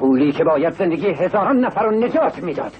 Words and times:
پولی 0.00 0.32
که 0.32 0.44
باید 0.44 0.74
زندگی 0.74 1.06
هزاران 1.06 1.56
نفر 1.56 1.82
رو 1.82 1.90
نجات 1.90 2.42
می‌داد. 2.42 2.72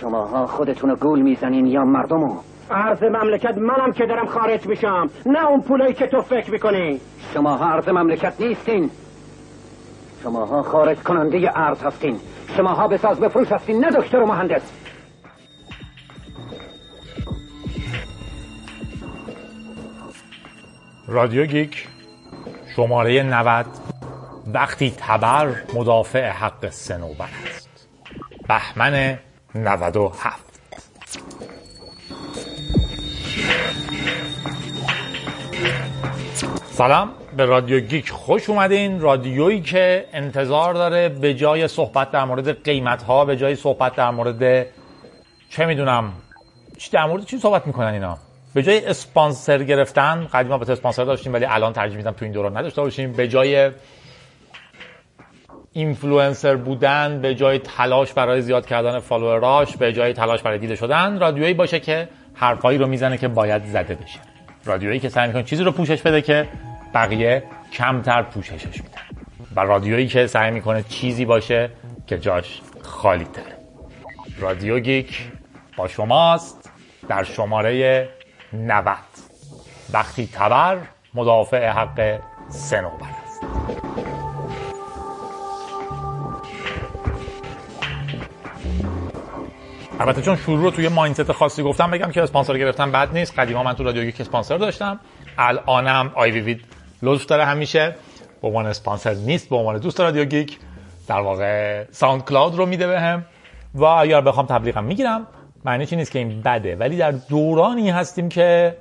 شماها 0.00 0.46
خودتون 0.46 0.90
رو 0.90 0.96
گول 0.96 1.20
می‌زنین 1.22 1.66
یا 1.66 1.84
مردمو؟ 1.84 2.36
عرض 2.70 3.02
مملکت 3.02 3.58
منم 3.58 3.92
که 3.92 4.06
دارم 4.06 4.26
خارج 4.26 4.66
میشم. 4.66 5.10
نه 5.26 5.46
اون 5.46 5.60
پولایی 5.60 5.94
که 5.94 6.06
تو 6.06 6.20
فکر 6.20 6.50
می‌کنی. 6.50 7.00
شماها 7.34 7.72
عرض 7.74 7.88
مملکت 7.88 8.40
نیستین. 8.40 8.90
شماها 10.22 10.62
خارج 10.62 10.98
کننده 10.98 11.58
ارز 11.58 11.82
هستین. 11.82 12.16
شماها 12.56 12.88
به 12.88 12.96
ساز 12.96 13.20
بفروش 13.20 13.52
هستین 13.52 13.84
نه 13.84 13.90
دکتر 13.90 14.18
و 14.18 14.26
مهندس. 14.26 14.72
رادیو 21.08 21.46
گیک 21.46 21.88
شماره 22.76 23.22
90 23.22 23.66
وقتی 24.46 24.94
تبر 24.96 25.54
مدافع 25.74 26.28
حق 26.30 26.70
سنوبر 26.70 27.28
است. 27.46 27.88
بهمن 28.48 29.18
97 29.54 30.52
سلام 36.70 37.10
به 37.36 37.44
رادیو 37.44 37.80
گیک 37.80 38.10
خوش 38.10 38.50
اومدین. 38.50 39.00
رادیویی 39.00 39.60
که 39.60 40.04
انتظار 40.12 40.74
داره 40.74 41.08
به 41.08 41.34
جای 41.34 41.68
صحبت 41.68 42.10
در 42.10 42.24
مورد 42.24 42.62
قیمت 42.62 43.02
ها 43.02 43.24
به 43.24 43.36
جای 43.36 43.56
صحبت 43.56 43.94
در 43.94 44.10
مورد 44.10 44.66
چه 45.50 45.66
می‌دونم 45.66 46.12
چی 46.78 46.90
در 46.90 47.04
مورد 47.04 47.24
چی 47.24 47.38
صحبت 47.38 47.66
می‌کنن 47.66 47.92
اینا؟ 47.92 48.18
به 48.54 48.62
جای 48.62 48.86
اسپانسر 48.86 49.62
گرفتن 49.62 50.28
قدیما 50.32 50.58
با 50.58 50.72
اسپانسر 50.72 51.04
داشتیم 51.04 51.32
ولی 51.32 51.44
الان 51.44 51.72
ترجیح 51.72 51.96
میدم 51.96 52.10
تو 52.10 52.24
این 52.24 52.32
دوران 52.32 52.56
نداشته 52.56 52.82
باشیم. 52.82 53.12
به 53.12 53.28
جای 53.28 53.70
اینفلوئنسر 55.72 56.56
بودن 56.56 57.20
به 57.20 57.34
جای 57.34 57.58
تلاش 57.58 58.12
برای 58.12 58.42
زیاد 58.42 58.66
کردن 58.66 58.98
follower 58.98 59.60
اش 59.60 59.76
به 59.76 59.92
جای 59.92 60.12
تلاش 60.12 60.42
برای 60.42 60.58
دیده 60.58 60.76
شدن 60.76 61.20
رادیویی 61.20 61.54
باشه 61.54 61.80
که 61.80 62.08
حرفایی 62.34 62.78
رو 62.78 62.86
می‌زنه 62.86 63.18
که 63.18 63.28
باید 63.28 63.64
زده 63.64 63.94
بشه. 63.94 64.18
رادیویی 64.64 65.00
که 65.00 65.08
سعی 65.08 65.26
می‌کنه 65.26 65.42
چیزی 65.42 65.64
رو 65.64 65.72
پوشش 65.72 66.02
بده 66.02 66.22
که 66.22 66.48
بقیه 66.94 67.42
کمتر 67.72 68.22
پوششش 68.22 68.82
میدن. 68.82 69.02
و 69.56 69.60
رادیویی 69.60 70.06
که 70.06 70.26
سعی 70.26 70.50
می‌کنه 70.50 70.82
چیزی 70.82 71.24
باشه 71.24 71.70
که 72.06 72.18
جاش 72.18 72.60
خالی 72.82 73.24
تره. 73.24 73.56
رادیو 74.38 74.80
گیک 74.80 75.30
با 75.76 75.88
شماست 75.88 76.70
در 77.08 77.22
شماره 77.22 78.08
90 78.52 78.96
وقتی 79.92 80.28
تبر 80.32 80.78
مدافع 81.14 81.68
حق 81.68 82.20
صنوبر 82.48 83.06
است. 83.24 83.42
البته 90.00 90.22
چون 90.22 90.36
شروع 90.36 90.62
رو 90.62 90.70
توی 90.70 90.88
mindset 90.88 91.32
خاصی 91.32 91.62
گفتم 91.62 91.90
بگم 91.90 92.10
که 92.10 92.22
اسپانسر 92.22 92.58
گرفتم 92.58 92.92
بد 92.92 93.12
نیست. 93.12 93.38
قدیما 93.38 93.62
من 93.62 93.72
تو 93.74 93.84
رادیو 93.84 94.04
گیک 94.04 94.20
اسپانسر 94.20 94.56
داشتم. 94.58 95.00
الانم 95.38 96.12
IVV 96.14 96.60
لطف 97.02 97.26
داره 97.26 97.44
همیشه. 97.44 97.94
به 98.42 98.48
عنوان 98.48 98.66
اسپانسر 98.66 99.14
نیست 99.14 99.48
به 99.48 99.56
عنوان 99.56 99.78
دوست 99.78 100.00
رادیو 100.00 100.24
گیک 100.24 100.58
در 101.08 101.20
واقع 101.20 101.84
SoundCloud 101.90 102.54
رو 102.54 102.66
میده 102.66 102.86
بهم. 102.86 103.24
و 103.74 103.84
اگر 103.84 104.20
بخوام 104.20 104.46
تبلیغم 104.46 104.84
می‌گیرم 104.84 105.26
معنیش 105.64 105.86
این 105.86 105.96
نیست 105.96 106.12
که 106.12 106.18
این 106.18 106.42
بده. 106.42 106.76
ولی 106.76 106.96
در 106.96 107.10
دورانی 107.10 107.90
هستیم 107.90 108.28
که 108.28 108.76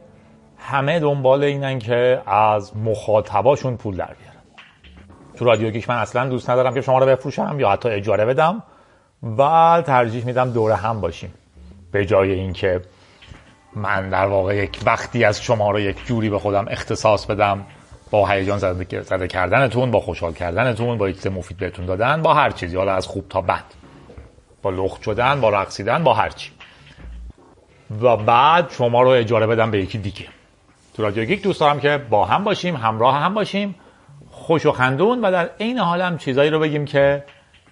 همه 0.57 0.99
دنبال 0.99 1.43
اینن 1.43 1.79
که 1.79 2.21
از 2.25 2.77
مخاطباشون 2.77 3.77
پول 3.77 3.95
در 3.95 4.05
بیارن. 4.05 4.41
تو 5.37 5.45
رادیو 5.45 5.69
گیک 5.69 5.89
من 5.89 5.95
اصلا 5.95 6.29
دوست 6.29 6.49
ندارم 6.49 6.73
که 6.73 6.81
شما 6.81 6.99
رو 6.99 7.05
بفروشم 7.05 7.55
یا 7.59 7.69
حتی 7.69 7.89
اجاره 7.89 8.25
بدم. 8.25 8.63
و 9.23 9.83
ترجیح 9.85 10.25
میدم 10.25 10.51
دور 10.51 10.75
هم 10.75 11.01
باشیم. 11.01 11.33
به 11.91 12.05
جای 12.05 12.31
اینکه 12.31 12.81
من 13.75 14.09
در 14.09 14.25
واقع 14.25 14.55
یک 14.55 14.79
وقتی 14.85 15.23
از 15.23 15.41
شما 15.41 15.71
رو 15.71 15.79
یک 15.79 16.05
جوری 16.05 16.29
به 16.29 16.39
خودم 16.39 16.65
اختصاص 16.69 17.25
بدم 17.25 17.65
با 18.11 18.27
هیجان 18.27 18.57
زده, 18.57 19.01
زده 19.01 19.27
کردنتون 19.27 19.91
با 19.91 19.99
خوشحال 19.99 20.33
کردنتون 20.33 20.97
با 20.97 21.11
چیز 21.11 21.27
مفید 21.27 21.57
بهتون 21.57 21.85
دادن 21.85 22.21
با 22.21 22.33
هر 22.33 22.49
چیزی 22.49 22.77
حالا 22.77 22.93
از 22.93 23.07
خوب 23.07 23.25
تا 23.29 23.41
بد. 23.41 23.63
با 24.61 24.69
لخت 24.69 25.01
شدن 25.01 25.41
با 25.41 25.49
رقصیدن 25.49 26.03
با 26.03 26.13
هر 26.13 26.29
چی. 26.29 26.51
و 28.01 28.17
بعد 28.17 28.69
شما 28.71 29.01
رو 29.01 29.09
اجاره 29.09 29.47
بدم 29.47 29.71
به 29.71 29.79
یکی 29.79 29.97
دیگه. 29.97 30.25
تو 30.93 31.03
رادیو 31.03 31.25
گیک 31.25 31.43
دوست 31.43 31.59
دارم 31.59 31.79
که 31.79 31.97
با 32.09 32.25
هم 32.25 32.43
باشیم 32.43 32.75
همراه 32.75 33.15
هم 33.17 33.33
باشیم. 33.33 33.75
خوش 34.31 34.65
و 34.65 34.71
خندون 34.71 35.21
و 35.21 35.31
در 35.31 35.49
عین 35.59 35.77
حال 35.77 36.01
هم 36.01 36.17
چیزایی 36.17 36.49
رو 36.49 36.59
بگیم 36.59 36.85
که 36.85 37.23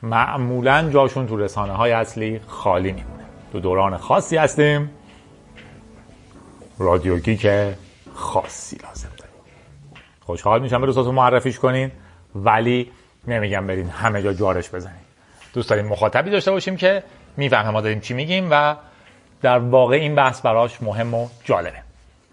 معمولا 0.03 0.89
جاشون 0.89 1.27
تو 1.27 1.37
رسانه 1.37 1.73
های 1.73 1.91
اصلی 1.91 2.41
خالی 2.47 2.91
میمونه. 2.91 3.23
تو 3.51 3.59
دوران 3.59 3.97
خاصی 3.97 4.37
هستیم. 4.37 4.91
رادیو 6.77 7.17
گیک 7.19 7.47
خاصی 8.13 8.77
لازم 8.83 9.09
داریم. 9.17 9.35
خوشحال 10.19 10.61
میشم 10.61 10.79
به 10.81 10.85
دوستاتون 10.85 11.15
معرفیش 11.15 11.59
کنین 11.59 11.91
ولی 12.35 12.91
نمیگم 13.27 13.67
برین 13.67 13.89
همه 13.89 14.23
جا 14.23 14.33
جارش 14.33 14.69
بزنین. 14.69 14.95
دوست 15.53 15.69
داریم 15.69 15.85
مخاطبی 15.85 16.29
داشته 16.29 16.51
باشیم 16.51 16.77
که 16.77 17.03
می‌فهمه 17.37 17.69
ما 17.69 17.81
داریم 17.81 17.99
چی 17.99 18.13
میگیم 18.13 18.47
و 18.51 18.75
در 19.41 19.59
واقع 19.59 19.95
این 19.95 20.15
بحث 20.15 20.41
براش 20.41 20.81
مهم 20.81 21.13
و 21.13 21.27
جالبه. 21.43 21.81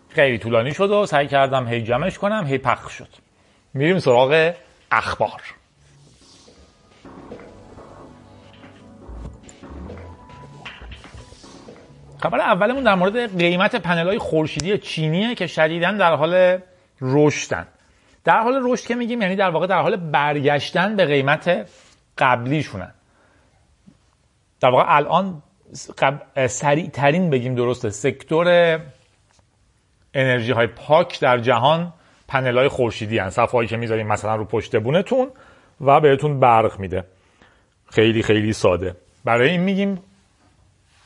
خیلی 0.09 0.39
طولانی 0.39 0.75
شد 0.75 0.91
و 0.91 1.07
سعی 1.07 1.27
کردم 1.27 1.69
هی 1.69 1.83
جمعش 1.83 2.19
کنم 2.19 2.47
هی 2.47 2.59
پخش 2.59 2.93
شد. 2.93 3.09
میریم 3.75 3.99
سراغ 3.99 4.53
اخبار. 4.91 5.56
خبر 12.19 12.41
اولمون 12.41 12.85
در 12.85 12.95
مورد 12.95 13.39
قیمت 13.39 13.77
پنل 13.77 14.07
های 14.07 14.19
خورشیدی 14.19 14.79
چینیه 14.79 15.35
که 15.35 15.47
شدیدا 15.47 15.93
در 15.93 16.15
حال 16.15 16.59
رشدن. 17.01 17.67
در 18.25 18.41
حال 18.41 18.61
رشد 18.63 18.87
که 18.87 18.95
میگیم 18.95 19.23
یعنی 19.23 19.37
در 19.37 19.51
واقع 19.51 19.67
در 19.67 19.83
حال 19.83 19.97
برگشتن 19.97 20.97
به 20.97 21.05
قیمت 21.05 21.69
قبلیشونن 22.19 22.95
در 24.61 24.71
واقع 24.71 24.85
الان 24.87 25.43
سریع 26.47 26.89
ترین 26.89 27.31
بگیم 27.31 27.55
درسته 27.55 27.91
سکتور 27.91 28.81
انرژی 30.15 30.53
های 30.53 30.67
پاک 30.67 31.21
در 31.21 31.39
جهان 31.39 31.93
پنل 32.29 32.59
های 32.59 32.69
خورشیدی 32.69 33.19
هن. 33.19 33.31
صفحه 33.31 33.67
که 33.67 33.77
می‌ذاریم 33.77 34.07
مثلا 34.07 34.37
رو 34.37 34.45
پشت 34.45 34.77
بونتون 34.77 35.31
و 35.81 36.01
بهتون 36.01 36.41
برق 36.41 36.81
میده. 36.81 37.05
خیلی 37.91 38.23
خیلی 38.23 38.53
ساده. 38.53 38.97
برای 39.25 39.51
این 39.51 39.61
میگیم 39.61 40.03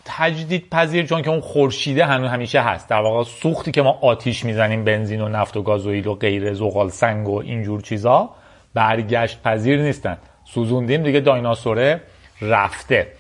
تجدید 0.05 0.71
پذیر 0.71 1.07
چون 1.07 1.23
که 1.23 1.31
اون 1.31 1.41
خورشیده 1.41 2.05
هنوز 2.05 2.31
همیشه 2.31 2.61
هست. 2.61 2.89
در 2.89 3.01
واقع 3.01 3.25
سوختی 3.25 3.71
که 3.71 3.83
ما 3.83 3.99
آتیش 4.03 4.45
می‌زنیم 4.45 4.85
بنزین 4.85 5.21
و 5.21 5.29
نفت 5.29 5.57
و 5.57 5.63
گازوئیل 5.63 6.07
و 6.07 6.15
غیره 6.15 6.53
زغال 6.53 6.89
سنگ 6.89 7.29
و 7.29 7.39
اینجور 7.39 7.81
چیزا 7.81 8.31
برگشت 8.75 9.43
پذیر 9.43 9.83
نیستن. 9.83 10.19
سوزوندیم 10.45 11.03
دیگه 11.03 11.21
دایناسوره 11.21 12.01
رفته. 12.43 13.13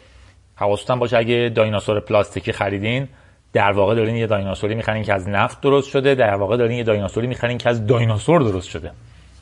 حواستون 0.57 0.99
باشه 0.99 1.17
اگه 1.17 1.53
دایناسور 1.55 2.01
پلاستیکی 2.01 2.53
خریدین 2.53 3.09
در 3.53 3.73
واقع 3.73 3.95
دارین 3.95 4.17
یه 4.17 4.27
دایناسوری 4.27 4.75
می‌خرین 4.75 5.03
که 5.03 5.15
از 5.15 5.29
نفت 5.29 5.61
درست 5.61 5.91
شده 5.91 6.15
در 6.15 6.35
واقع 6.35 6.57
دارین 6.57 6.79
یه 6.79 6.85
دایناسوری 6.85 7.27
می‌خرین 7.27 7.59
که 7.59 7.69
از 7.69 7.87
دایناسور 7.87 8.41
درست 8.41 8.69
شده. 8.69 8.91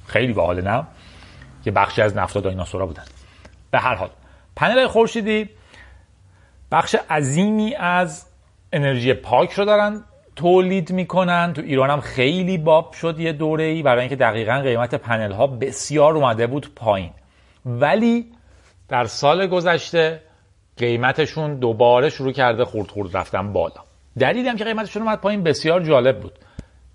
خیلی 0.06 0.32
باحال 0.32 0.60
نه؟ 0.60 0.86
که 1.64 1.70
بخشی 1.70 2.02
از 2.02 2.16
نفت 2.16 2.36
و 2.36 2.40
دایناسورا 2.40 2.86
بودن. 2.86 3.04
به 3.70 3.78
هر 3.78 3.94
حال 3.94 4.10
پنل 4.56 4.86
خورشیدی 4.86 5.48
بخش 6.72 6.96
عظیمی 7.10 7.74
از 7.74 8.26
انرژی 8.72 9.14
پاک 9.14 9.52
رو 9.52 9.64
دارن 9.64 10.04
تولید 10.36 10.92
می‌کنن. 10.92 11.52
تو 11.52 11.62
ایران 11.62 11.90
هم 11.90 12.00
خیلی 12.00 12.58
باب 12.58 12.92
شد 12.92 13.20
یه 13.20 13.32
دوره 13.32 13.64
ای 13.64 13.82
برای 13.82 14.00
اینکه 14.00 14.16
دقیقا 14.16 14.60
قیمت 14.60 14.94
پنل 14.94 15.32
ها 15.32 15.46
بسیار 15.46 16.14
اومده 16.14 16.46
بود 16.46 16.74
پایین. 16.76 17.10
ولی 17.66 18.26
در 18.88 19.04
سال 19.04 19.46
گذشته 19.46 20.22
قیمتشون 20.76 21.54
دوباره 21.54 22.10
شروع 22.10 22.32
کرده 22.32 22.64
خورد 22.64 22.88
خورد 22.88 23.16
رفتن 23.16 23.52
بالا. 23.52 23.82
دلیلی 24.18 24.48
هم 24.48 24.56
که 24.56 24.64
قیمتشون 24.64 25.02
اومد 25.02 25.20
پایین 25.20 25.42
بسیار 25.42 25.80
جالب 25.80 26.20
بود. 26.20 26.32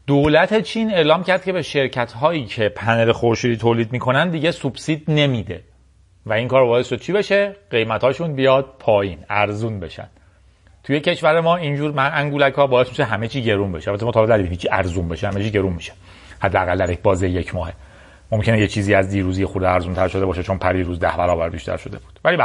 دولت 0.07 0.61
چین 0.61 0.93
اعلام 0.93 1.23
کرد 1.23 1.43
که 1.43 1.53
به 1.53 1.61
شرکت 1.61 2.11
هایی 2.11 2.45
که 2.45 2.69
پنل 2.69 3.11
خورشیدی 3.11 3.57
تولید 3.57 3.91
می‌کنن 3.91 4.29
دیگه 4.29 4.51
سوبسید 4.51 5.03
نمیده. 5.07 5.63
و 6.25 6.33
این 6.33 6.47
کار 6.47 6.65
باعث 6.65 6.87
شد 6.87 6.99
چی 6.99 7.13
بشه؟ 7.13 7.55
قیمت 7.71 8.03
هاشون 8.03 8.33
بیاد 8.33 8.65
پایین 8.79 9.19
ارزون 9.29 9.79
بشن. 9.79 10.07
توی 10.83 10.99
کشور 10.99 11.41
ما 11.41 11.55
اینجور 11.55 11.91
من 11.91 12.11
انگولک 12.13 12.53
ها 12.53 12.67
باعث 12.67 12.89
میشه 12.89 13.03
همه 13.03 13.27
چی 13.27 13.43
گرون 13.43 13.71
بشه. 13.71 13.91
البته 13.91 14.05
ما 14.05 14.11
تا 14.11 14.35
هیچ 14.35 14.67
ارزون 14.71 15.07
بشه 15.07 15.27
همه 15.27 15.43
چی 15.43 15.51
گرون 15.51 15.73
میشه. 15.73 15.93
حداقل 16.39 16.77
در 16.77 16.89
یک 16.89 17.01
بازه 17.01 17.29
یک 17.29 17.55
ماه. 17.55 17.71
ممکنه 18.31 18.59
یه 18.59 18.67
چیزی 18.67 18.93
از 18.93 19.09
دیروزی 19.09 19.45
خود 19.45 19.63
ارزون 19.63 19.93
تر 19.93 20.07
شده 20.07 20.25
باشه 20.25 20.43
چون 20.43 20.57
پریروز 20.57 20.99
ده 20.99 21.17
برابر 21.17 21.49
بیشتر 21.49 21.77
شده 21.77 21.97
بود. 21.97 22.19
ولی 22.25 22.37
به 22.37 22.43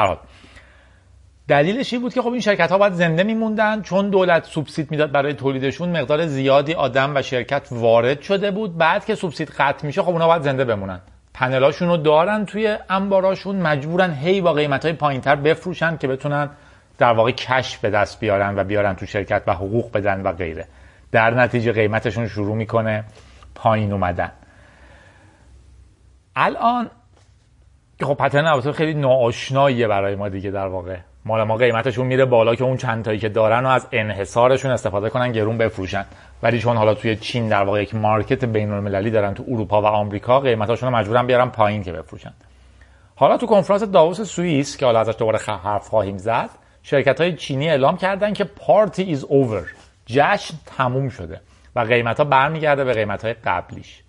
دلیلش 1.48 1.92
این 1.92 2.02
بود 2.02 2.14
که 2.14 2.22
خب 2.22 2.32
این 2.32 2.40
شرکت 2.40 2.70
ها 2.70 2.78
باید 2.78 2.92
زنده 2.92 3.22
میموندن. 3.22 3.82
چون 3.82 4.10
دولت 4.10 4.44
سوبسید 4.44 4.90
می‌داد 4.90 5.12
برای 5.12 5.34
تولیدشون 5.34 6.00
مقدار 6.00 6.26
زیادی 6.26 6.74
آدم 6.74 7.16
و 7.16 7.22
شرکت 7.22 7.68
وارد 7.70 8.20
شده 8.20 8.50
بود. 8.50 8.78
بعد 8.78 9.04
که 9.04 9.14
سوبسید 9.14 9.50
قطع 9.58 9.86
میشه 9.86 10.02
خب 10.02 10.08
اونا 10.08 10.26
باید 10.26 10.42
زنده 10.42 10.64
بمونن. 10.64 11.00
پنلاشون 11.38 11.88
رو 11.88 11.96
دارن 11.96 12.44
توی 12.44 12.76
انباراشون 12.90 13.56
مجبورن 13.56 14.14
هی 14.14 14.40
با 14.40 14.52
قیمت 14.52 14.84
های 14.84 14.94
پایین 14.94 15.20
تر 15.20 15.36
بفروشن 15.36 15.96
که 15.96 16.08
بتونن 16.08 16.50
در 16.98 17.12
واقع 17.12 17.30
کش 17.30 17.78
به 17.78 17.90
دست 17.90 18.20
بیارن 18.20 18.58
و 18.58 18.64
بیارن 18.64 18.94
تو 18.94 19.06
شرکت 19.06 19.42
و 19.46 19.54
حقوق 19.54 19.92
بدن 19.92 20.22
و 20.22 20.32
غیره. 20.32 20.66
در 21.12 21.30
نتیجه 21.30 21.72
قیمتشون 21.72 22.28
شروع 22.28 22.56
می‌کنه 22.56 23.04
پایین 23.54 23.92
اومدن. 23.92 24.32
الان 26.36 26.90
خب 28.02 28.14
پترن 28.14 28.46
البته 28.46 28.72
خیلی 28.72 28.94
ناآشناییه 28.94 29.88
برای 29.88 30.14
ما 30.14 30.28
دیگه 30.28 30.50
در 30.50 30.66
واقع. 30.66 30.96
مال 31.24 31.42
ما 31.42 31.56
قیمتشون 31.56 32.06
میره 32.06 32.24
بالا 32.24 32.54
که 32.54 32.64
اون 32.64 32.76
چند 32.76 33.04
تایی 33.04 33.18
که 33.18 33.28
دارن 33.28 33.66
و 33.66 33.68
از 33.68 33.88
انحصارشون 33.92 34.70
استفاده 34.70 35.10
کنن 35.10 35.32
گرون 35.32 35.58
بفروشن. 35.58 36.04
ولی 36.42 36.58
چون 36.58 36.76
حالا 36.76 36.94
توی 36.94 37.16
چین 37.16 37.48
در 37.48 37.62
واقع 37.62 37.82
یک 37.82 37.94
market 37.94 38.44
بین 38.44 38.72
المللی 38.72 39.10
دارن 39.10 39.34
تو 39.34 39.44
اروپا 39.48 39.82
و 39.82 39.86
آمریکا 39.86 40.40
قیمتاشون 40.40 40.92
رو 40.92 40.98
مجبورن 40.98 41.26
بیارن 41.26 41.48
پایین 41.48 41.82
که 41.82 41.92
بفروشن. 41.92 42.32
حالا 43.16 43.36
تو 43.36 43.46
کنفرانس 43.46 43.82
داووس 43.82 44.20
سوئیس 44.20 44.76
که 44.76 44.86
حالا 44.86 45.00
ازش 45.00 45.14
دوباره 45.18 45.38
حرف 45.38 45.88
خواهیم 45.88 46.18
زد 46.18 46.50
شرکت 46.82 47.20
های 47.20 47.36
چینی 47.36 47.68
اعلام 47.68 47.96
کردن 47.96 48.32
که 48.32 48.44
party 48.44 49.02
is 49.02 49.24
over 49.24 49.66
جشن 50.06 50.54
تموم 50.66 51.08
شده 51.08 51.40
و 51.76 51.80
قیمت 51.80 52.18
ها 52.18 52.24
برمیگرده 52.24 52.84
به 52.84 52.92
قیمت 52.92 53.24
های 53.24 53.34
قبلیش. 53.44 54.02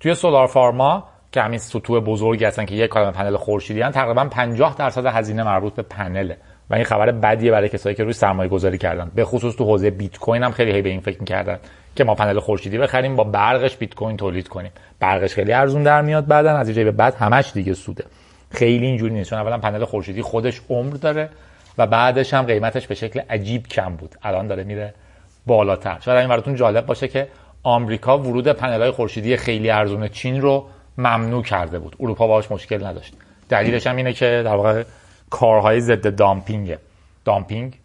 توی 0.00 0.14
solar 0.14 0.46
farm 0.46 0.96
ها 0.96 1.08
که 1.32 1.42
همین 1.42 1.58
سطوح 1.58 2.00
بزرگی 2.00 2.44
هستن 2.44 2.64
که 2.64 2.74
یک 2.74 2.90
عالم 2.90 3.12
پنل 3.12 3.36
خورشیدی 3.36 3.82
تقریبا 3.82 4.24
50 4.24 4.76
درصد 4.76 5.06
هزینه 5.06 5.42
مربوط 5.42 5.74
به 5.74 5.82
پنله. 5.82 6.38
و 6.70 6.74
این 6.74 6.84
خبر 6.84 7.10
بدیه 7.10 7.50
برای 7.50 7.68
کسایی 7.68 7.96
که 7.96 8.04
روی 8.04 8.12
سرمایه 8.12 8.48
گذاری 8.48 8.78
کردن. 8.78 9.10
به 9.14 9.24
خصوص 9.24 9.56
تو 9.56 9.64
حوزه 9.64 9.90
بیت 9.90 10.18
کوین 10.18 10.42
هم 10.42 10.50
خیلی 10.50 10.72
هی 10.72 10.82
به 10.82 10.88
این 10.88 11.00
فکر 11.00 11.20
می‌کردن 11.20 11.58
که 11.96 12.04
ما 12.04 12.14
پنل 12.14 12.38
خورشیدی 12.38 12.78
بخریم 12.78 13.16
با 13.16 13.24
برقش 13.24 13.76
بیت 13.76 13.94
کوین 13.94 14.16
تولید 14.16 14.48
کنیم. 14.48 14.70
برقش 15.00 15.34
خیلی 15.34 15.52
ارزون 15.52 15.82
در 15.82 16.02
میاد 16.02 16.26
بعدا 16.26 16.56
از 16.56 16.68
اینجا 16.68 16.84
به 16.84 16.90
بعد 16.90 17.14
همش 17.14 17.50
دیگه 17.54 17.74
سوده. 17.74 18.04
خیلی 18.50 18.86
اینجوری 18.86 19.14
نیست 19.14 19.30
چون 19.30 19.38
اولا 19.38 19.58
پنل 19.58 19.84
خورشیدی 19.84 20.22
خودش 20.22 20.60
عمر 20.70 20.94
داره 20.94 21.28
و 21.78 21.86
بعدش 21.86 22.34
هم 22.34 22.42
قیمتش 22.42 22.86
به 22.86 22.94
شکل 22.94 23.20
عجیب 23.30 23.66
کم 23.66 23.96
بود. 23.96 24.14
الان 24.22 24.46
داره 24.46 24.64
میره 24.64 24.94
بالاتر. 25.46 25.98
شاید 26.00 26.18
این 26.18 26.28
براتون 26.28 26.54
جالب 26.54 26.86
باشه 26.86 27.08
که 27.08 27.28
آمریکا 27.62 28.18
ورود 28.18 28.48
پنل‌های 28.48 28.90
خورشیدی 28.90 29.36
خیلی 29.36 29.70
ارزون 29.70 30.08
چین 30.08 30.40
رو 30.40 30.66
ممنوع 30.98 31.42
کرده 31.42 31.78
بود. 31.78 31.96
اروپا 32.00 32.26
باهاش 32.26 32.50
مشکل 32.50 32.86
نداشت. 32.86 33.14
دلیلش 33.48 33.86
هم 33.86 33.96
اینه 33.96 34.12
که 34.12 34.42
در 34.44 34.54
واقع 34.54 34.82
کارهای 35.30 35.80
ضد 35.80 36.16
دامپینگ. 36.16 36.76
دامپینگ 37.24 37.80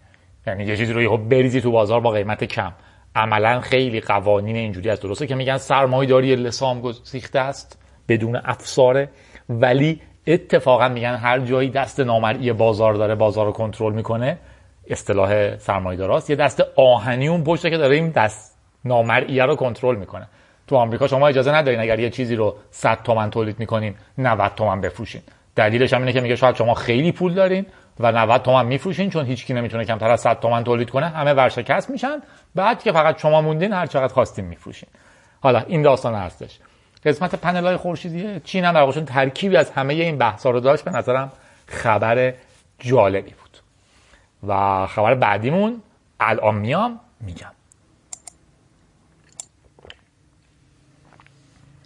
یعنی 0.48 0.64
یه 0.64 0.78
چیزی 0.78 0.94
رو 0.94 1.02
یهو 1.02 1.18
بریزی 1.18 1.62
تو 1.62 1.72
بازار 1.72 2.00
با 2.00 2.12
قیمت 2.12 2.44
کم. 2.44 2.72
عملا 3.16 3.62
خیلی 3.62 4.00
قوانین 4.00 4.56
اینجوری 4.56 4.90
است. 4.90 5.04
درسته 5.04 5.28
که 5.28 5.36
میگن 5.36 5.58
سرمایه‌داری 5.58 6.36
لسام 6.36 6.82
گسیخته 6.82 7.40
است 7.40 7.78
بدون 8.08 8.36
افساره 8.36 9.10
ولی 9.50 10.02
اتفاقا 10.28 10.90
میگن 10.90 11.16
هر 11.16 11.40
جایی 11.40 11.70
دست 11.70 12.00
نامرئی 12.00 12.54
بازار 12.54 12.94
داره 12.94 13.16
بازار 13.16 13.46
رو 13.46 13.52
کنترل 13.52 13.94
می‌کنه 13.94 14.38
اصطلاح 14.90 15.58
سرمایه‌داراست 15.58 16.30
یه 16.30 16.36
دست 16.36 16.64
آهنی 16.76 17.28
اون 17.28 17.44
پشته 17.44 17.70
که 17.70 17.78
داره 17.78 17.96
این 17.96 18.10
دست 18.10 18.58
نامرئیه 18.86 19.46
رو 19.46 19.56
کنترل 19.56 19.96
می‌کنه. 19.96 20.28
تو 20.68 20.76
آمریکا 20.76 21.08
شما 21.08 21.28
اجازه 21.28 21.52
ندارین 21.52 21.80
اگر 21.80 22.00
یه 22.00 22.10
چیزی 22.10 22.36
رو 22.36 22.56
100 22.72 23.04
تومن 23.04 23.30
تولید 23.30 23.60
می‌کنین 23.60 23.96
90 24.18 24.52
تومن 24.56 24.82
بفروشین. 24.82 25.22
دلیلش 25.56 25.94
هم 25.94 26.00
اینه 26.00 26.14
که 26.14 26.22
میگه 26.22 26.36
شاید 26.36 26.56
شما 26.56 26.74
خیلی 26.74 27.12
پول 27.12 27.34
دارین 27.34 27.66
و 28.00 28.12
90 28.12 28.42
تومن 28.42 28.66
میفروشین 28.66 29.10
چون 29.10 29.26
هیچکی 29.26 29.54
نمی‌تونه 29.54 29.86
کمتر 29.86 30.12
از 30.12 30.22
100 30.22 30.40
تومن 30.40 30.64
تولید 30.64 30.90
کنه. 30.90 31.10
همه 31.10 31.34
ورشکست 31.34 31.90
میشن. 31.90 32.22
بعد 32.56 32.84
که 32.84 32.92
فقط 32.92 33.22
شما 33.22 33.42
موندین 33.42 33.74
هر 33.74 33.86
چقدر 33.86 34.14
خواستین 34.14 34.46
میفروشین. 34.46 34.90
حالا 35.42 35.60
این 35.60 35.82
داستان 35.82 36.16
هستش. 36.16 36.60
قسمت 37.06 37.36
پنل 37.36 37.66
های 37.66 37.78
خورشیدی 37.78 38.40
چین 38.40 38.66
هم 38.66 38.74
در 38.74 39.02
ترکیبی 39.02 39.58
از 39.58 39.72
همه 39.72 39.94
این 39.94 40.18
بحثا 40.18 40.50
رو 40.50 40.60
داشت. 40.60 40.84
به 40.84 40.92
نظرم 40.92 41.32
خبر 41.68 42.34
جالبی 42.80 43.32
بود. 43.32 43.58
و 44.48 44.88
خبر 44.88 45.16
بعدیمون 45.16 45.82
الان 46.20 46.56
میام 46.56 47.00
میگم. 47.22 47.52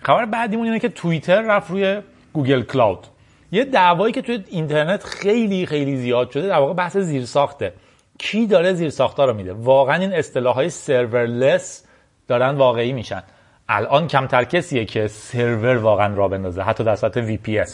خبر 0.02 0.26
بعدیمون 0.26 0.66
اینه 0.66 0.80
که 0.80 0.90
توییتر 0.90 1.42
رفت 1.42 1.72
روی 1.72 2.02
گوگل 2.34 2.62
کلاود. 2.62 3.08
یه 3.52 3.66
دعوایی 3.66 4.14
که 4.14 4.22
توی 4.22 4.44
اینترنت 4.48 5.04
خیلی 5.04 5.66
خیلی 5.66 5.98
زیاد 5.98 6.32
شده 6.32 6.48
در 6.48 6.60
واقع 6.60 6.74
بحث 6.74 6.98
زیرساخته. 6.98 7.74
کی 8.20 8.48
داره 8.48 8.74
زیرساختا 8.74 9.26
رو 9.26 9.34
میده؟ 9.34 9.54
واقعا 9.54 9.96
این 9.96 10.14
اصطلاح 10.14 10.56
های 10.56 10.70
سرورلس 10.70 11.86
دارن 12.28 12.56
واقعی 12.56 12.94
میشن. 12.94 13.24
الان 13.70 14.08
کمتر 14.08 14.44
کسیه 14.44 14.86
که 14.86 15.08
سرور 15.08 15.78
واقعا 15.78 16.16
را 16.16 16.28
بندازه 16.28 16.62
حتی 16.62 16.84
در 16.84 16.96
سطح 16.96 17.36
VPS 17.36 17.72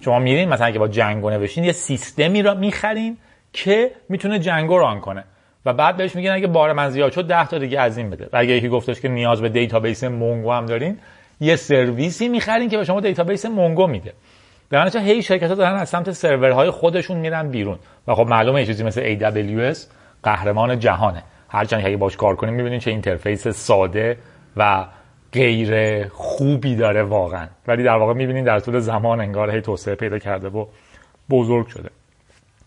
شما 0.00 0.18
میرین 0.18 0.48
مثلا 0.48 0.70
که 0.70 0.78
با 0.78 0.88
جنگو 0.88 1.30
نوشین 1.30 1.64
یه 1.64 1.72
سیستمی 1.72 2.42
را 2.42 2.54
می‌خرین 2.54 3.16
که 3.52 3.90
می‌تونه 4.08 4.38
Django 4.38 4.78
run 4.78 5.00
کنه. 5.00 5.24
و 5.66 5.72
بعد 5.72 5.96
بهش 5.96 6.16
میگن 6.16 6.30
اگه 6.30 6.46
بار 6.46 6.72
من 6.72 6.90
زیاد 6.90 7.12
شد 7.12 7.26
10 7.26 7.46
تا 7.46 7.58
دیگه 7.58 7.80
از 7.80 7.98
این 7.98 8.10
بده. 8.10 8.28
و 8.32 8.36
اگه 8.36 8.52
یکی 8.52 8.68
گفتش 8.68 9.00
که 9.00 9.08
نیاز 9.08 9.40
به 9.40 9.48
database 9.48 10.04
Mongo 10.04 10.52
هم 10.52 10.66
دارین 10.66 10.98
یه 11.40 11.56
سرویسی 11.56 12.28
می‌خرین 12.28 12.68
که 12.68 12.76
به 12.76 12.84
شما 12.84 13.00
database 13.00 13.46
Mongo 13.46 13.86
میده. 13.86 14.12
در 14.70 14.84
نتیجه 14.84 15.04
هی 15.04 15.22
شرکت 15.22 15.48
ها 15.48 15.54
دارن 15.54 15.74
از 15.74 15.88
سمت 15.88 16.10
سرورهای 16.10 16.70
خودشون 16.70 17.16
میرن 17.16 17.48
بیرون. 17.48 17.78
و 18.08 18.14
خب 18.14 18.26
معلومه 18.26 18.60
یه 18.60 18.66
چیزی 18.66 18.84
مثل 18.84 19.18
AWS 19.18 19.78
قهرمان 20.22 20.78
جهانه. 20.78 21.22
هرچند 21.48 21.86
اگه 21.86 21.96
باش 21.96 22.16
کار 22.16 22.36
کنیم 22.36 22.54
می‌بینین 22.54 22.78
چه 22.78 22.90
interface 22.90 23.48
ساده 23.48 24.16
و 24.56 24.86
غیر 25.32 26.04
خوبی 26.08 26.76
داره 26.76 27.02
واقعا. 27.02 27.46
ولی 27.66 27.82
در 27.82 27.96
واقع 27.96 28.12
می‌بینین 28.12 28.44
در 28.44 28.60
طول 28.60 28.78
زمان 28.78 29.20
انگار 29.20 29.50
هی 29.50 29.60
توسعه 29.60 29.94
پیدا 29.94 30.18
کرده 30.18 30.48
و 30.48 30.66
بزرگ 31.30 31.66
شده. 31.66 31.90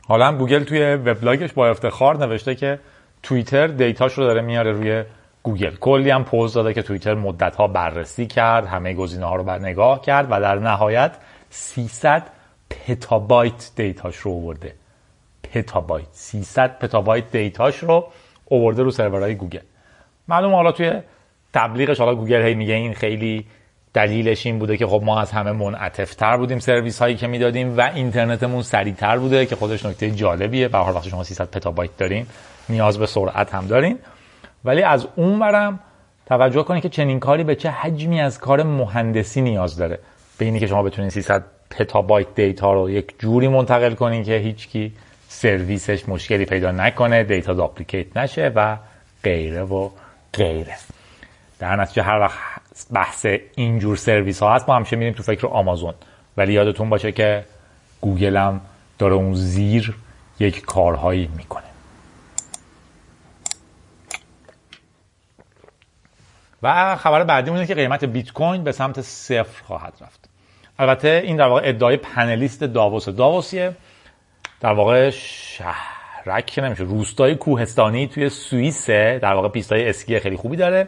حالا 0.07 0.37
گوگل 0.37 0.63
توی 0.63 0.95
وبلاگش 0.95 1.53
با 1.53 1.67
افتخار 1.67 2.17
نوشته 2.17 2.55
که 2.55 2.79
توییتر 3.23 3.67
data 3.67 3.98
ش 3.98 4.13
رو 4.13 4.23
داره 4.23 4.41
میاره 4.41 4.71
روی 4.71 5.03
گوگل. 5.43 5.75
کلی 5.75 6.09
هم 6.09 6.23
پوز 6.23 6.53
داده 6.53 6.73
که 6.73 6.81
توییتر 6.81 7.13
مدت 7.13 7.55
ها 7.55 7.67
بررسی 7.67 8.27
کرد 8.27 8.65
همه 8.65 8.93
گزینه 8.93 9.25
ها 9.25 9.35
رو 9.35 9.43
بر 9.43 9.59
نگاه 9.59 10.01
کرد 10.01 10.27
و 10.29 10.41
در 10.41 10.55
نهایت 10.55 11.11
300 11.49 12.23
پتابایت 12.69 13.71
data 13.75 14.03
ش 14.03 14.17
رو 14.17 14.31
آورده. 14.31 14.73
پتابایت. 15.43 16.07
300 16.11 16.79
پتابایت 16.79 17.31
data 17.31 17.62
ش 17.62 17.77
رو 17.77 18.07
آورده 18.51 18.83
رو 18.83 18.91
سرورهای 18.91 19.35
گوگل. 19.35 19.59
معلوم 20.27 20.53
حالا 20.53 20.71
توی 20.71 21.01
تبلیغش 21.53 21.99
حالا 21.99 22.15
گوگل 22.15 22.41
هی 22.41 22.53
میگه 22.53 22.73
این 22.73 22.93
خیلی 22.93 23.45
دلیلش 23.93 24.45
این 24.45 24.59
بوده 24.59 24.77
که 24.77 24.87
خب 24.87 25.01
ما 25.05 25.19
از 25.19 25.31
همه 25.31 25.51
منعطفتر 25.51 26.37
بودیم 26.37 26.59
سرویس 26.59 26.99
هایی 26.99 27.15
که 27.15 27.27
می‌دادیم 27.27 27.77
و 27.77 27.81
اینترنتمون 27.81 28.61
سریعتر 28.61 29.17
بوده 29.17 29.45
که 29.45 29.55
خودش 29.55 29.85
نکته 29.85 30.11
جالبیه. 30.11 30.67
به 30.67 30.77
هر 30.77 30.91
وقتی 30.91 31.09
شما 31.09 31.23
300 31.23 31.51
پتابایت 31.51 31.97
دارین 31.97 32.25
نیاز 32.69 32.99
به 32.99 33.05
سرعت 33.05 33.55
هم 33.55 33.67
دارین. 33.67 33.99
ولی 34.65 34.81
از 34.83 35.07
اون 35.15 35.39
برم 35.39 35.79
توجه 36.25 36.63
کنید 36.63 36.83
که 36.83 36.89
چنین 36.89 37.19
کاری 37.19 37.43
به 37.43 37.55
چه 37.55 37.69
حجمی 37.69 38.21
از 38.21 38.39
کار 38.39 38.63
مهندسی 38.63 39.41
نیاز 39.41 39.77
داره. 39.77 39.99
به 40.37 40.45
اینی 40.45 40.59
که 40.59 40.67
شما 40.67 40.83
بتونید 40.83 41.11
300 41.11 41.43
پتابایت 41.69 42.27
دیتا 42.35 42.73
رو 42.73 42.89
یک 42.89 43.19
جوری 43.19 43.47
منتقل 43.47 43.93
کنین 43.93 44.23
که 44.23 44.35
هیچکی 44.37 44.93
سرویسش 45.27 46.09
مشکلی 46.09 46.45
پیدا 46.45 46.71
نکنه 46.71 47.23
دیتا 47.23 47.53
داپلیکیت 47.53 48.17
نشه 48.17 48.51
و 48.55 48.77
غیره 49.23 49.63
و 49.63 49.89
غیره. 50.33 50.75
در 51.59 51.75
نتیجه 51.75 52.01
هر 52.01 52.19
وقت 52.19 52.37
بحث 52.93 53.25
اینجور 53.55 53.95
سرویس 53.95 54.39
ها 54.39 54.55
هست 54.55 54.69
ما 54.69 54.75
همیشه 54.75 54.95
میریم 54.95 55.13
تو 55.13 55.23
فکر 55.23 55.47
آمازون. 55.47 55.93
ولی 56.37 56.53
یادتون 56.53 56.89
باشه 56.89 57.11
که 57.11 57.45
گوگل 58.01 58.37
هم 58.37 58.61
داره 58.99 59.13
اون 59.13 59.33
زیر 59.33 59.95
یک 60.39 60.61
کارهایی 60.61 61.29
می‌کنه. 61.37 61.63
و 66.63 66.95
خبر 66.95 67.23
بعدی 67.23 67.65
که 67.65 67.75
قیمت 67.75 68.05
بیت 68.05 68.31
کوین 68.31 68.63
به 68.63 68.71
سمت 68.71 69.01
صفر 69.01 69.63
خواهد 69.63 69.93
رفت. 70.01 70.26
البته 70.79 71.21
این 71.25 71.35
در 71.35 71.47
واقع 71.47 71.61
ادعای 71.63 71.97
پنلیست 71.97 72.63
داووس. 72.63 73.09
داووسیه 73.09 73.75
در 74.59 74.73
واقع 74.73 75.09
شهرک 75.09 76.45
که 76.45 76.61
نمیشه 76.61 76.83
روستای 76.83 77.35
کوهستانی 77.35 78.07
توی 78.07 78.29
سوئیس 78.29 78.89
در 78.89 79.33
واقع 79.33 79.49
پیستای 79.49 79.89
اسکی 79.89 80.19
خیلی 80.19 80.37
خوبی 80.37 80.55
داره 80.55 80.87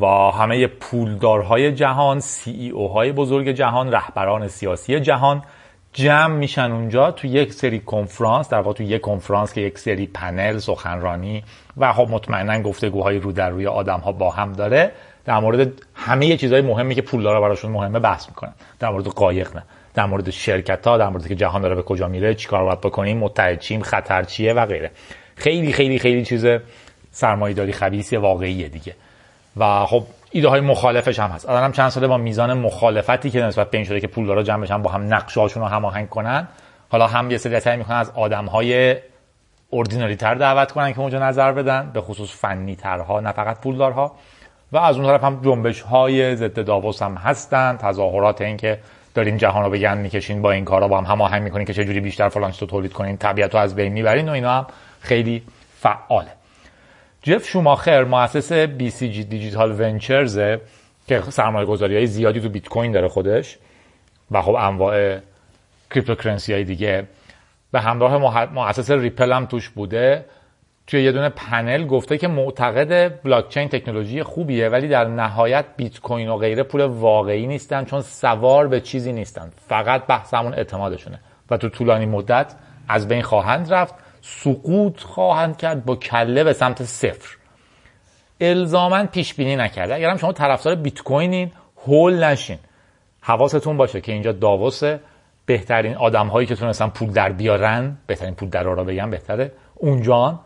و 0.00 0.06
همه 0.06 0.66
پولدارهای 0.66 1.72
جهان 1.72 2.20
سی 2.20 2.50
ای 2.50 2.70
او 2.70 2.88
های 2.88 3.12
بزرگ 3.12 3.48
جهان 3.48 3.92
رهبران 3.92 4.48
سیاسی 4.48 5.00
جهان 5.00 5.42
جمع 5.92 6.36
میشن 6.36 6.72
اونجا 6.72 7.10
تو 7.10 7.26
یک 7.26 7.52
سری 7.52 7.80
کنفرانس 7.80 8.48
در 8.48 8.60
واقع 8.60 8.72
تو 8.72 8.82
یک 8.82 9.00
کنفرانس 9.00 9.52
که 9.52 9.60
یک 9.60 9.78
سری 9.78 10.06
پنل 10.06 10.58
سخنرانی 10.58 11.44
و 11.76 11.92
خب 11.92 12.08
مطمئنا 12.10 12.62
گفتگوهای 12.62 13.18
رو 13.18 13.32
در 13.32 13.50
روی 13.50 13.66
آدم 13.66 14.00
ها 14.00 14.12
با 14.12 14.30
هم 14.30 14.52
داره. 14.52 14.92
در 15.24 15.38
مورد 15.38 15.72
همه 15.94 16.36
چیزهای 16.36 16.62
مهمی 16.62 16.94
که 16.94 17.02
پولدارا 17.02 17.40
براشون 17.40 17.70
مهمه 17.70 17.98
بحث 17.98 18.28
می‌کنن. 18.28 18.52
در 18.78 18.88
مورد 18.88 19.04
قایق 19.04 19.56
نه. 19.56 19.62
در 19.94 20.06
مورد 20.06 20.30
شرکت 20.30 20.86
ها 20.86 20.98
در 20.98 21.08
مورد 21.08 21.28
که 21.28 21.34
جهان 21.34 21.62
داره 21.62 21.74
به 21.74 21.82
کجا 21.82 22.08
میره 22.08 22.34
چیکار 22.34 22.64
باید 22.64 22.80
بکنیم 22.80 23.18
متحد 23.18 23.58
چیم 23.58 23.82
خطر 23.82 24.22
چیه 24.22 24.52
و 24.52 24.66
غیره. 24.66 24.90
خیلی 25.36 25.72
خیلی 25.72 25.98
خیلی 25.98 26.24
چیز 26.24 26.46
سرمایه‌داری 27.10 27.72
خبیث 27.72 28.12
واقعیه 28.12 28.68
دیگه. 28.68 28.94
و 29.56 29.86
خب 29.86 30.04
ایده 30.30 30.48
های 30.48 30.60
مخالفش 30.60 31.18
هم 31.18 31.30
هست. 31.30 31.48
الان 31.48 31.72
چند 31.72 31.88
ساله 31.88 32.06
با 32.06 32.16
میزان 32.16 32.58
مخالفتی 32.58 33.30
که 33.30 33.40
نسبت 33.40 33.70
به 33.70 33.78
این 33.78 33.84
شده 33.84 34.00
که 34.00 34.06
پولدارا 34.06 34.42
جمع 34.42 34.62
بشن 34.62 34.82
با 34.82 34.90
هم 34.90 35.14
نقشه 35.14 35.40
هاشون 35.40 35.62
رو 35.62 35.68
هماهنگ 35.68 36.08
کنن 36.08 36.48
حالا 36.88 37.06
هم 37.06 37.30
یه 37.30 37.38
سری 37.38 37.60
سعی 37.60 37.76
می‌کنن 37.76 37.96
از 37.96 38.10
آدم 38.10 38.44
های 38.44 38.96
اردیناری 39.72 40.16
تر 40.16 40.34
دعوت 40.34 40.72
کنن 40.72 40.92
که 40.92 41.00
اونجا 41.00 41.18
نظر 41.18 41.52
بدن 41.52 41.90
به 41.94 42.00
خصوص 42.00 42.36
فنی 42.36 42.76
ترها 42.76 43.20
نه 43.20 43.32
فقط 43.32 43.60
پولدارها. 43.60 44.12
و 44.72 44.76
از 44.76 44.96
اون 44.96 45.06
طرف 45.06 45.24
هم 45.24 45.40
جنبش 45.44 45.80
های 45.80 46.36
ضد 46.36 46.64
داووس 46.64 47.02
هم 47.02 47.14
هستن 47.14 47.76
تظاهرات 47.76 48.40
این 48.40 48.56
که 48.56 48.78
دارین 49.14 49.36
جهان 49.36 49.64
رو 49.64 49.70
به 49.70 49.78
گند 49.78 49.98
می‌کشین 49.98 50.42
با 50.42 50.52
این 50.52 50.64
کارا 50.64 50.88
با 50.88 50.98
هم 50.98 51.04
هماهنگ 51.04 51.42
می‌کنین 51.42 51.66
که 51.66 51.72
چجوری 51.74 52.00
بیشتر 52.00 52.28
فلان 52.28 52.52
رو 52.60 52.66
تولید 52.66 52.92
کنین 52.92 53.16
طبیعت 53.16 53.54
از 53.54 53.74
بین 53.74 53.92
می‌برین 53.92 54.28
و 54.28 54.32
اینا 54.32 54.52
هم 54.52 54.66
خیلی 55.00 55.42
فعاله. 55.78 56.30
جف 57.22 57.48
شوماخر 57.48 58.04
مؤسس 58.04 58.52
BCG 58.52 59.24
Digital 59.24 59.80
Ventures 59.80 60.40
که 61.06 61.20
سرمایه 61.20 61.66
گذاری 61.66 61.96
های 61.96 62.06
زیادی 62.06 62.40
تو 62.40 62.48
بیت 62.48 62.68
کوین 62.68 62.92
داره 62.92 63.08
خودش 63.08 63.58
و 64.30 64.42
خب 64.42 64.54
انواع 64.54 65.18
cryptocurrency 65.90 66.52
های 66.52 66.64
دیگه. 66.64 67.04
به 67.72 67.80
همراه 67.80 68.46
مؤسس 68.52 68.90
ریپل 68.90 69.32
هم 69.32 69.46
توش 69.46 69.68
بوده. 69.68 70.24
توی 70.86 71.02
یه 71.02 71.12
دونه 71.12 71.28
پنل 71.28 71.86
گفته 71.86 72.18
که 72.18 72.28
معتقد 72.28 73.22
بلاکچین 73.22 73.68
تکنولوژی 73.68 74.22
خوبیه 74.22 74.68
ولی 74.68 74.88
در 74.88 75.04
نهایت 75.04 75.64
بیت 75.76 76.00
کوین 76.00 76.28
و 76.28 76.36
غیره 76.36 76.62
پول 76.62 76.80
واقعی 76.80 77.46
نیستن 77.46 77.84
چون 77.84 78.00
سوار 78.00 78.68
به 78.68 78.80
چیزی 78.80 79.12
نیستن. 79.12 79.52
فقط 79.68 80.06
بحث 80.06 80.34
همون 80.34 80.54
اعتمادشونه. 80.54 81.20
و 81.50 81.56
تو 81.56 81.68
طولانی 81.68 82.06
مدت 82.06 82.54
از 82.88 83.08
بین 83.08 83.22
خواهند 83.22 83.72
رفت 83.72 83.94
سقوط 84.20 85.00
خواهند 85.00 85.56
کرد 85.56 85.84
با 85.84 85.96
کله 85.96 86.44
به 86.44 86.52
سمت 86.52 86.82
صفر. 86.82 87.36
الزاما 88.40 89.06
پیش 89.06 89.34
بینی 89.34 89.56
نکرده. 89.56 89.94
اگرم 89.94 90.16
شما 90.16 90.32
طرفدار 90.32 90.74
بیت 90.74 91.02
کوینین 91.02 91.50
هول 91.86 92.24
نشین. 92.24 92.58
حواستون 93.20 93.76
باشه 93.76 94.00
که 94.00 94.12
اینجا 94.12 94.32
داوسه. 94.32 95.00
بهترین 95.46 95.96
آدم 95.96 96.26
هایی 96.26 96.46
که 96.46 96.54
تونستن 96.54 96.88
پول 96.88 97.10
در 97.10 97.32
بیارن 97.32 97.96
بهترین 98.06 98.34
پول 98.34 98.48
در 98.48 98.62
را 98.62 98.84
بگم 98.84 99.10
بهتره. 99.10 99.52
اونجا 99.74 100.40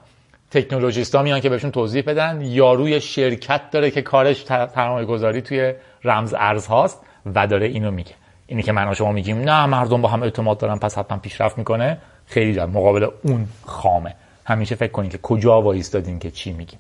تکنولوژیست 0.50 1.15
ها 1.15 1.23
میان 1.23 1.41
که 1.41 1.49
بهشون 1.49 1.71
توضیح 1.71 2.03
بدن. 2.03 2.41
یاروی 2.41 3.00
شرکت 3.00 3.71
داره 3.71 3.91
که 3.91 4.03
کارش 4.03 4.45
سرمایه 4.45 5.07
گذاری 5.07 5.43
توی 5.43 5.75
رمز 6.05 6.35
ارز 6.38 6.67
هاست 6.67 7.00
و 7.35 7.47
داره 7.47 7.67
اینو 7.67 7.91
میگه. 7.91 8.15
اینی 8.47 8.62
که 8.62 8.73
من 8.73 8.95
شما 8.95 9.12
میگیم 9.12 9.38
نه 9.38 9.67
مردم 9.67 10.03
با 10.03 10.09
هم 10.09 10.23
اعتماد 10.23 10.59
دارن 10.59 10.79
پس 10.79 10.99
حتما 10.99 11.19
پیشرفت 11.19 11.59
می‌کنه. 11.59 11.99
خیلی 12.26 12.55
جد 12.55 12.69
مقابل 12.69 13.09
اون 13.23 13.47
خامه. 13.65 14.15
همیشه 14.45 14.75
فکر 14.75 14.93
کنید 14.93 15.12
که 15.12 15.19
کجا 15.19 15.62
وایستادین 15.62 16.19
که 16.19 16.31
چی 16.31 16.53
میگیم 16.53 16.79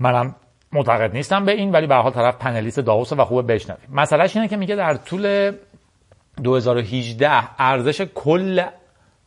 منم 0.00 0.34
معتقد 0.72 1.12
نیستم 1.12 1.44
به 1.44 1.52
این 1.52 1.72
ولی 1.72 1.86
به 1.86 1.94
حال 1.94 2.12
طرف 2.12 2.36
پنلیست 2.36 2.80
داوس 2.80 3.12
و 3.12 3.24
خوبه 3.24 3.54
بشنویم. 3.54 3.88
مسئلهش 3.92 4.36
اینه 4.36 4.48
که 4.48 4.56
میگه 4.56 4.76
در 4.76 4.94
طول 4.94 5.52
2018 6.42 7.30
ارزش 7.58 8.00
کل 8.00 8.62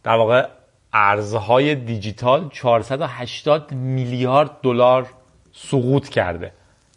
در 0.03 0.15
واقع 0.15 0.47
ارزهای 0.97 1.75
دیجیتال 1.75 2.49
480 2.49 3.71
میلیارد 3.71 4.51
دلار 4.63 5.07
سقوط 5.53 6.09
کرده. 6.09 6.51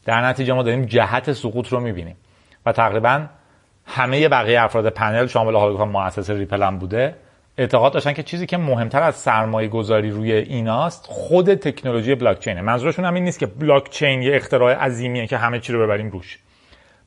در 0.04 0.20
نتیجه 0.20 0.52
ما 0.52 0.62
داریم 0.62 0.84
جهت 0.84 1.32
سقوط 1.32 1.68
رو 1.68 1.80
می‌بینیم. 1.80 2.16
و 2.66 2.72
تقریبا 2.72 3.26
همه 3.86 4.28
بقیه 4.28 4.60
افراد 4.60 4.88
پنل 4.88 5.26
شامل 5.26 5.56
حالا 5.56 5.84
مؤسس 5.84 6.30
ریپل 6.30 6.62
هم 6.62 6.78
بوده 6.78 7.14
اعتقاد 7.58 7.92
داشتن 7.92 8.12
که 8.12 8.22
چیزی 8.22 8.46
که 8.46 8.56
مهمتر 8.56 9.02
از 9.02 9.14
سرمایه 9.14 9.68
گذاری 9.68 10.10
روی 10.10 10.32
ایناست 10.32 11.06
خود 11.08 11.54
تکنولوژی 11.54 12.14
بلاک 12.14 12.40
چینه 12.40 12.60
منظورشون 12.60 13.04
هم 13.04 13.14
این 13.14 13.24
نیست 13.24 13.38
که 13.38 13.46
بلاک 13.46 13.90
چین 13.90 14.22
یه 14.22 14.36
اختراع 14.36 14.74
عظیمیه 14.74 15.26
که 15.26 15.36
همه 15.36 15.60
چی 15.60 15.72
رو 15.72 15.82
ببریم 15.82 16.10
روش. 16.10 16.38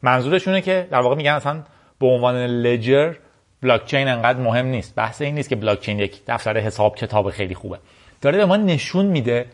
منظورشونه 0.01 0.62
که 0.62 0.88
در 0.91 1.00
واقع 1.00 1.15
میگن 1.15 1.31
اصلا 1.31 1.63
به 2.00 2.07
عنوان 2.07 2.36
ledger 2.36 3.13
بلاک 3.62 3.86
چین 3.86 4.08
انقدر 4.08 4.39
مهم 4.39 4.65
نیست. 4.65 4.96
بحث 4.96 5.22
این 5.22 5.36
نیست 5.36 5.50
که 5.50 5.56
بلاک 5.56 5.80
چین 5.80 6.00
یک 6.00 6.22
دفتر 6.27 6.58
حساب 6.58 6.96
کتاب 6.96 7.30
خیلی 7.30 7.56
خوبه. 7.56 7.80
داره 8.22 8.38
به 8.38 8.46
ما 8.46 8.58
نشون 8.58 9.06
میده 9.06 9.46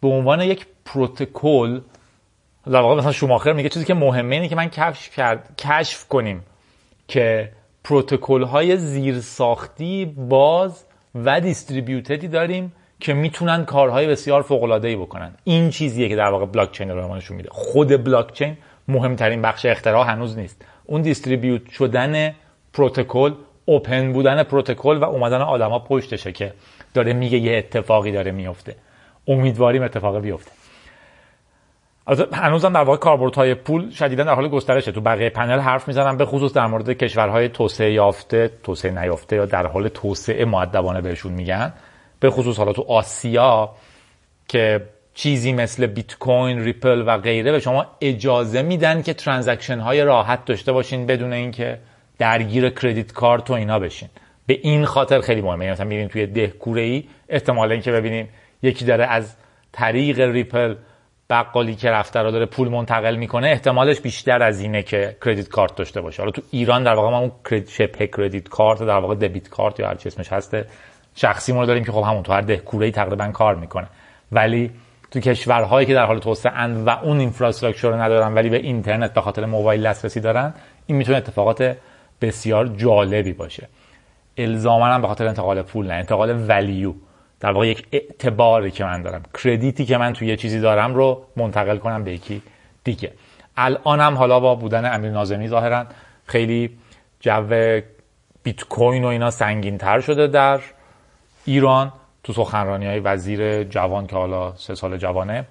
به 0.00 0.08
عنوان 0.08 0.40
یک 0.40 0.66
پروتکل 0.84 1.80
در 2.66 2.80
واقع 2.80 2.94
مثلا 2.94 3.12
شوماخر 3.12 3.52
میگه 3.52 3.68
چیزی 3.68 3.84
که 3.84 3.94
مهمه 3.94 4.34
اینه 4.34 4.48
که 4.48 4.56
من 4.56 4.68
کشف 4.68 5.16
کرد 5.16 5.56
کشف 5.58 6.08
کنیم 6.08 6.42
که 7.08 7.52
پروتکل 7.84 8.42
های 8.42 8.76
زیرساختی 8.76 10.04
باز 10.04 10.84
و 11.14 11.40
distributed 11.40 12.21
ی 12.21 12.28
داریم 12.28 12.72
که 13.00 13.14
می‌تونن 13.14 13.64
کارهای 13.64 14.06
بسیار 14.06 14.42
فوق 14.42 14.62
العاده 14.62 14.88
ای 14.88 14.96
بکنن. 14.96 15.34
این 15.44 15.70
چیزیه 15.70 16.08
که 16.08 16.16
در 16.16 16.30
واقع 16.30 16.46
بلاک 16.46 16.72
چین 16.72 16.90
رو 16.90 17.16
نشون 17.16 17.36
میده. 17.36 17.48
خود 17.52 18.04
بلاک 18.04 18.32
چین 18.32 18.56
مهمترین 18.88 19.42
بخش 19.42 19.66
اختراع 19.66 20.06
هنوز 20.06 20.38
نیست. 20.38 20.64
اون 20.84 21.02
دیستریبیوت 21.02 21.70
شدن 21.70 22.34
پروتکل 22.72 23.34
اوپن 23.64 24.12
بودن 24.12 24.42
پروتکل 24.42 24.96
و 24.96 25.04
اومدن 25.04 25.40
آدما 25.40 25.78
پشتشه 25.78 26.32
که 26.32 26.52
داره 26.94 27.12
میگه 27.12 27.38
یه 27.38 27.58
اتفاقی 27.58 28.12
داره 28.12 28.30
میفته. 28.30 28.76
امیدواریم 29.28 29.82
اتفاقی 29.82 30.20
بیفته. 30.20 30.50
هنوزم 32.32 32.72
در 32.72 32.82
واقع 32.82 33.30
های 33.36 33.54
پول 33.54 33.90
شدیدا 33.90 34.24
در 34.24 34.34
حال 34.34 34.48
گسترشه. 34.48 34.92
تو 34.92 35.00
بقیه 35.00 35.30
پنل 35.30 35.58
حرف 35.58 35.88
می‌زنم 35.88 36.16
به 36.16 36.24
خصوص 36.24 36.52
در 36.52 36.66
مورد 36.66 36.90
کشورهای 36.90 37.48
توسعه 37.48 37.92
یافته 37.92 38.50
توسعه 38.62 38.90
نیافته 38.90 39.36
یا 39.36 39.46
در 39.46 39.66
حال 39.66 39.88
توسعه 39.88 40.44
معدبانه 40.44 41.00
بهشون 41.00 41.32
میگن. 41.32 41.72
به 42.20 42.30
خصوص 42.30 42.58
حالا 42.58 42.72
تو 42.72 42.82
آسیا 42.82 43.70
که 44.48 44.82
چیزی 45.14 45.52
مثل 45.52 45.86
بیت 45.86 46.18
کوین 46.18 46.64
ریپل 46.64 47.04
و 47.06 47.18
غیره 47.18 47.52
به 47.52 47.58
شما 47.58 47.86
اجازه 48.00 48.62
میدن 48.62 49.02
که 49.02 49.14
transaction 49.14 49.78
های 49.78 50.04
راحت 50.04 50.44
داشته 50.44 50.72
باشین 50.72 51.06
بدون 51.06 51.32
اینکه 51.32 51.78
درگیر 52.22 52.70
credit 52.70 53.12
card 53.12 53.50
و 53.50 53.52
اینا 53.52 53.78
بشین. 53.78 54.08
به 54.46 54.58
این 54.62 54.84
خاطر 54.84 55.20
خیلی 55.20 55.40
مهمه. 55.40 55.64
یعنی 55.64 55.72
مثلا 55.72 55.86
میرین 55.86 56.08
توی 56.08 56.26
ده 56.26 56.46
کوره 56.46 56.82
ای 56.82 57.04
احتمال 57.28 57.72
اینکه 57.72 57.92
ببینین 57.92 58.28
یکی 58.62 58.84
داره 58.84 59.06
از 59.06 59.36
طریق 59.72 60.20
ریپل 60.20 60.74
بقالی 61.30 61.74
که 61.74 61.90
رفته 61.90 62.20
رو 62.20 62.30
داره 62.30 62.46
پول 62.46 62.68
منتقل 62.68 63.16
می‌کنه 63.16 63.48
احتمالش 63.48 64.00
بیشتر 64.00 64.42
از 64.42 64.60
اینه 64.60 64.82
که 64.82 65.16
credit 65.24 65.48
card 65.48 65.76
داشته 65.76 66.00
باشه. 66.00 66.22
حالا 66.22 66.30
تو 66.30 66.42
ایران 66.50 66.84
در 66.84 66.94
واقع 66.94 67.10
ما 67.10 67.18
اون 67.18 67.32
شبه 67.68 68.06
credit 68.06 68.48
card 68.48 68.82
در 68.82 68.98
واقع 68.98 69.14
debit 69.14 69.48
card 69.48 69.80
یا 69.80 69.88
هر 69.88 69.94
چی 69.94 70.08
اسمش 70.08 70.32
هسته 70.32 70.66
شخصی 71.14 71.52
رو 71.52 71.66
داریم 71.66 71.84
که 71.84 71.92
خب 71.92 72.02
همون 72.02 72.22
تو 72.22 72.32
هر 72.32 72.40
دهکوره 72.40 72.90
تقریبا 72.90 73.28
کار 73.28 73.54
می‌کنه. 73.54 73.86
ولی 74.32 74.70
تو 75.10 75.20
کشورهایی 75.20 75.86
که 75.86 75.94
در 75.94 76.06
حال 76.06 76.18
توسعه 76.18 76.52
اند 76.52 76.86
و 76.86 76.90
اون 76.90 77.18
اینفراستراکچر 77.18 77.88
رو 77.88 78.00
ندارن 78.00 78.34
ولی 78.34 78.48
به 78.48 78.56
اینترنت 78.56 79.14
به 79.14 79.20
خاطر 79.20 79.46
موبایل 79.46 79.82
دسترسی 79.88 80.20
دارن 80.20 80.54
این 80.86 80.98
می‌تونه 80.98 81.18
اتفاقات 81.18 81.76
بسیار 82.22 82.66
جالبی 82.66 83.32
باشه. 83.32 83.68
الزاما 84.36 84.98
به 84.98 85.06
خاطر 85.06 85.28
انتقال 85.28 85.62
پول 85.62 85.86
نه. 85.86 85.94
انتقال 85.94 86.44
ولیو 86.48 86.92
در 87.40 87.52
واقع 87.52 87.66
یک 87.66 87.86
اعتباری 87.92 88.70
که 88.70 88.84
من 88.84 89.02
دارم. 89.02 89.22
کردیتی 89.42 89.84
که 89.84 89.96
من 89.96 90.12
توی 90.12 90.28
یه 90.28 90.36
چیزی 90.36 90.60
دارم 90.60 90.94
رو 90.94 91.22
منتقل 91.36 91.78
کنم 91.78 92.04
به 92.04 92.12
یکی 92.12 92.42
دیگه. 92.84 93.12
الان 93.56 94.00
هم 94.00 94.14
حالا 94.14 94.40
با 94.40 94.54
بودن 94.54 94.94
امیر 94.94 95.10
نازمی 95.10 95.48
ظاهرا 95.48 95.86
خیلی 96.26 96.70
جو 97.20 97.80
بیت 98.42 98.64
کوین 98.64 99.04
و 99.04 99.06
اینا 99.06 99.30
سنگین 99.30 99.78
تر 99.78 100.00
شده 100.00 100.26
در 100.26 100.60
ایران. 101.44 101.92
تو 102.24 102.32
سخنرانی 102.32 102.86
های 102.86 103.00
وزیر 103.00 103.64
جوان 103.64 104.06
که 104.06 104.16
حالا 104.16 104.56
سه 104.56 104.74
سال 104.74 104.96
جوانه. 104.96 105.44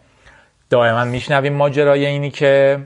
دائما 0.70 1.06
میشنویم 1.06 1.54
ماجرای 1.54 2.06
اینی 2.06 2.30
که 2.30 2.80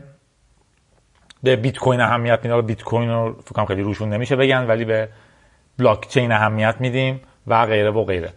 به 1.46 1.56
بیت 1.56 1.78
کوین 1.78 2.02
اهمیت 2.02 2.40
میدیم 2.44 2.62
بیت 2.62 2.84
کوین 2.84 3.10
رو 3.10 3.36
فکر 3.46 3.66
خیلی 3.66 3.82
روشون 3.82 4.10
نمیشه 4.10 4.36
بگن 4.36 4.68
ولی 4.68 4.86
به 4.86 5.10
بلاک 5.80 6.08
چین 6.08 6.32
اهمیت 6.32 6.76
میدیم 6.80 7.22
و 7.48 7.66
غیره 7.66 7.92
و 7.92 8.04
غیره. 8.04 8.30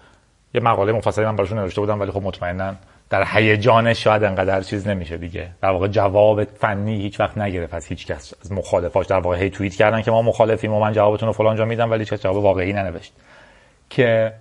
یه 0.54 0.60
مقاله 0.60 0.92
مفصلی 0.92 1.24
من 1.24 1.36
براشون 1.36 1.58
نوشته 1.58 1.80
بودم 1.80 2.00
ولی 2.00 2.10
خب 2.10 2.22
مطمئنا 2.22 2.74
در 3.10 3.24
هیجانش 3.26 4.04
شاید 4.04 4.24
انقدر 4.24 4.60
چیز 4.60 4.88
نمیشه 4.88 5.16
دیگه. 5.16 5.48
در 5.62 5.70
واقع 5.70 5.88
جواب 5.88 6.44
فنی 6.44 7.02
هیچ 7.02 7.20
وقت 7.20 7.38
نگرفت 7.38 7.74
از 7.74 7.86
هیچ 7.86 8.06
کس 8.06 8.34
از 8.44 8.52
مخالفاش. 8.52 9.06
در 9.06 9.18
واقع 9.18 9.36
هی 9.36 9.50
توییت 9.50 9.74
کردن 9.74 10.02
که 10.02 10.10
ما 10.10 10.22
مخالفیم 10.22 10.72
و 10.72 10.80
من 10.80 10.92
جوابتون 10.92 11.26
رو 11.26 11.32
فلان 11.32 11.56
جا 11.56 11.64
میدم 11.64 11.90
ولی 11.90 12.04
چه 12.04 12.18
جواب 12.18 12.36
واقعی 12.36 12.72
ننوشت. 12.72 13.12
که 13.90 14.32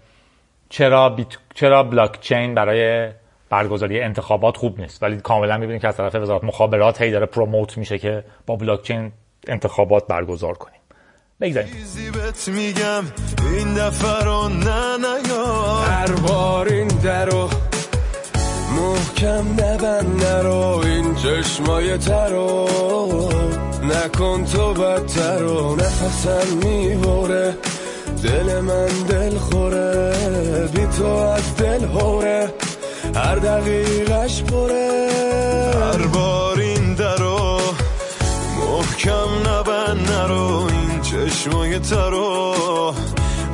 چرا 0.69 1.09
بیت... 1.09 1.37
چرا 1.53 1.83
بلاک 1.83 2.21
چین 2.21 2.55
برای 2.55 3.09
برگزاری 3.49 4.01
انتخابات 4.01 4.57
خوب 4.57 4.81
نیست. 4.81 5.03
ولی 5.03 5.17
کاملا 5.17 5.57
می‌بینید 5.57 5.81
که 5.81 5.87
از 5.87 5.97
طرف 5.97 6.15
وزارت 6.15 6.43
مخابرات 6.43 7.01
هی 7.01 7.11
داره 7.11 7.25
پروموت 7.25 7.77
میشه 7.77 7.97
که 7.97 8.23
با 8.45 8.55
بلاک 8.55 8.83
چین 8.83 9.11
انتخابات 9.47 10.07
برگزار 10.07 10.53
کنیم. 10.53 10.79
بگذاریم. 11.41 11.69
میگم 12.47 13.03
این 13.53 13.73
دفعه 13.73 14.23
رو 14.23 14.49
نه 14.49 14.97
هر 15.87 16.11
بار 16.11 16.67
این 16.67 16.87
درو 16.87 17.49
محکم 18.71 19.45
نبند 19.63 20.23
نرو 20.23 20.81
این 20.85 21.15
چشمای 21.15 21.97
ترو 21.97 22.69
نکن 23.83 24.45
تو 24.45 24.73
بدتر 24.73 25.43
و 25.43 25.75
نفسم 25.75 26.57
می‌بره. 26.57 27.53
دل 28.23 28.59
من 28.59 28.87
دل 29.09 29.37
خوره 29.37 30.13
بی 30.75 30.87
تو 30.97 31.05
از 31.05 31.55
دل 31.55 31.83
هوره. 31.85 32.49
هر 33.17 33.35
دقیقش 33.35 34.43
پره. 34.43 35.09
هر 35.73 36.07
بار 36.07 36.59
این 36.59 36.93
درو 36.93 37.59
محکم 38.59 39.49
نبند 39.49 40.11
نرو 40.11 40.67
این 40.69 41.01
چشمای 41.01 41.79
ترو 41.79 42.53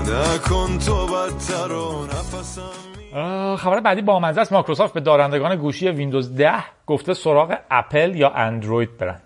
نکن 0.02 0.78
تو 0.78 1.08
بدتر 1.08 1.72
و 1.72 2.06
نفسم 2.06 3.56
خبر 3.56 3.80
بعدی 3.80 4.02
با 4.02 4.20
است. 4.20 4.54
مایکروسافت 4.54 4.94
به 4.94 5.00
دارندگان 5.00 5.56
گوشی 5.56 5.90
ویندوز 5.90 6.36
10 6.36 6.54
گفته 6.88 7.14
سراغ 7.14 7.58
اپل 7.72 8.16
یا 8.16 8.30
اندروید 8.30 8.98
برن. 8.98 9.22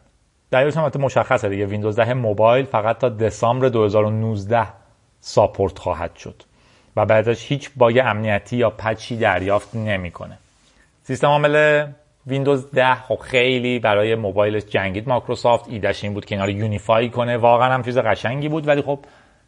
دلیلش 0.52 0.78
هم 0.78 0.84
البته 0.84 1.00
مشخصه 1.00 1.50
دیگه. 1.50 1.66
ویندوز 1.66 1.96
10 1.96 2.14
موبایل 2.14 2.66
فقط 2.66 2.98
تا 2.98 3.10
دسامبر 3.10 3.70
2019 3.70 4.68
support 5.20 5.80
خواهد 5.80 6.16
شد. 6.16 6.44
و 6.98 7.06
بعدش 7.06 7.52
هیچ 7.52 7.70
باگ 7.76 8.02
امنیتی 8.06 8.58
یا 8.58 8.70
patch 8.70 9.10
ی 9.10 9.18
دریافت 9.18 9.76
نمی‌کنه. 9.76 10.38
سیستم 11.04 11.28
عامل 11.28 11.86
ویندوز 12.28 12.72
10 12.72 12.96
خب 12.96 13.20
خیلی 13.22 13.80
برای 13.80 14.16
موبایلش 14.16 14.64
جنگید. 14.66 15.10
مایکروسافت 15.10 15.70
ایدش 15.70 16.04
این 16.04 16.14
بود 16.14 16.26
که 16.26 16.36
اینا 16.36 16.50
unify 16.50 17.10
کنه. 17.10 17.38
واقعا 17.38 17.74
هم 17.74 17.84
چیز 17.84 17.98
قشنگی 17.98 18.50
بود 18.50 18.68
ولی 18.68 18.82
خب 18.82 19.00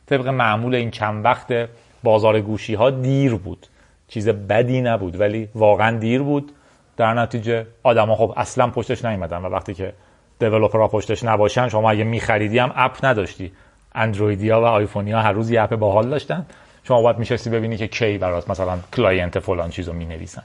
طبق 0.06 0.28
معمول 0.28 0.76
این 0.76 0.92
چند 0.92 1.26
وقت 1.26 1.70
بازار 2.04 2.42
گوشی 2.42 2.74
ها 2.74 2.90
دیر 2.90 3.36
بود. 3.36 3.68
چیز 4.08 4.30
بدی 4.30 4.82
نبود 4.82 5.20
ولی 5.20 5.50
واقعا 5.56 5.98
دیر 5.98 6.22
بود. 6.22 6.52
در 6.98 7.14
نتیجه 7.14 7.66
آدما 7.84 8.16
خب 8.16 8.34
اصلا 8.38 8.68
پشتش 8.68 9.06
نیومدن 9.06 9.38
و 9.38 9.50
وقتی 9.50 9.74
که 9.74 9.94
developer 10.40 10.83
ها 10.83 10.88
پشتش 10.88 11.24
نباشن 11.24 11.70
شما 11.70 11.92
اگه 11.92 12.04
میخریدی 12.04 12.60
هم 12.60 12.72
اپ 12.76 13.06
نداشتی. 13.06 13.52
اندرویدیا 13.96 14.62
و 14.62 14.66
آیفونیا 14.66 15.20
هر 15.20 15.32
روز 15.32 15.52
یه 15.52 15.62
اپ 15.62 15.76
باحال 15.76 16.10
داشتن. 16.10 16.46
شما 16.90 17.02
باید 17.02 17.18
میشستی 17.18 17.50
ببینی 17.50 17.78
که 17.78 17.88
کی 17.88 18.18
برات 18.18 18.50
مثلا 18.50 18.80
client 18.96 19.40
فلان 19.40 19.70
چیزو 19.70 19.94
می‌نویسن. 19.94 20.44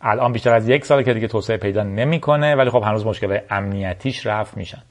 الان 0.00 0.32
بیشتر 0.32 0.54
از 0.54 0.68
یک 0.68 0.84
سال 0.84 1.02
که 1.02 1.14
دیگه 1.14 1.28
توسعه 1.28 1.56
پیدا 1.56 1.82
نمی‌کنه 1.82 2.54
ولی 2.54 2.70
خب 2.70 2.82
هنوز 2.82 3.06
مشکل 3.06 3.38
امنیتیش 3.50 4.26
رفع 4.26 4.56
میشن. 4.56 4.82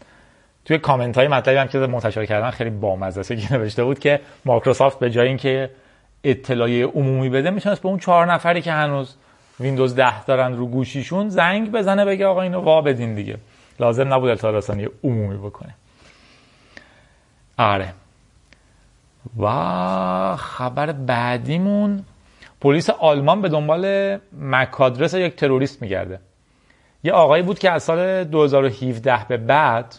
توی 0.66 0.78
کامنت 0.78 1.18
های 1.18 1.28
مطلبی 1.28 1.58
هم 1.58 1.68
که 1.68 1.78
منتشر 1.78 2.26
کردن 2.26 2.50
خیلی 2.50 2.70
بامزه 2.70 3.36
که 3.36 3.54
نوشته 3.54 3.84
بود 3.84 4.00
که 4.00 4.20
مایکروسافت 4.46 5.00
به 5.00 5.10
جای 5.10 5.28
اینکه 5.28 5.70
اطلاعیه 6.24 6.86
عمومی 6.86 7.30
بده 7.30 7.50
می‌تونست 7.50 7.82
به 7.82 7.90
اون 7.90 8.00
چهار 8.00 8.34
نفری 8.34 8.62
که 8.62 8.72
هنوز 8.72 9.16
ویندوز 9.60 9.96
10 9.96 10.24
دارن 10.24 10.58
رو 10.58 10.68
گوشیشون 10.68 11.30
زنگ 11.30 11.72
بزنه 11.72 12.06
بگه 12.06 12.26
آقا 12.26 12.42
اینو 12.42 12.62
وا 12.62 12.82
بدین 12.82 13.16
دیگه. 13.16 13.38
لازم 13.80 14.14
نبود 14.14 14.30
اطلاع 14.30 14.54
رسانی 14.54 14.88
عمومی 15.04 15.38
بکنه. 15.38 15.76
آره. 17.58 17.94
و 19.40 20.36
خبر 20.36 20.92
بعدیمون 20.92 22.04
پلیس 22.62 22.90
آلمان 22.90 23.42
به 23.42 23.50
دنبال 23.50 24.18
مکادرس 24.40 25.14
یک 25.14 25.36
تروریست 25.36 25.82
میگرده. 25.82 26.20
یه 27.04 27.12
آقایی 27.12 27.44
بود 27.44 27.60
که 27.60 27.72
از 27.72 27.84
سال 27.84 28.24
2017 28.24 29.26
به 29.28 29.38
بعد 29.38 29.96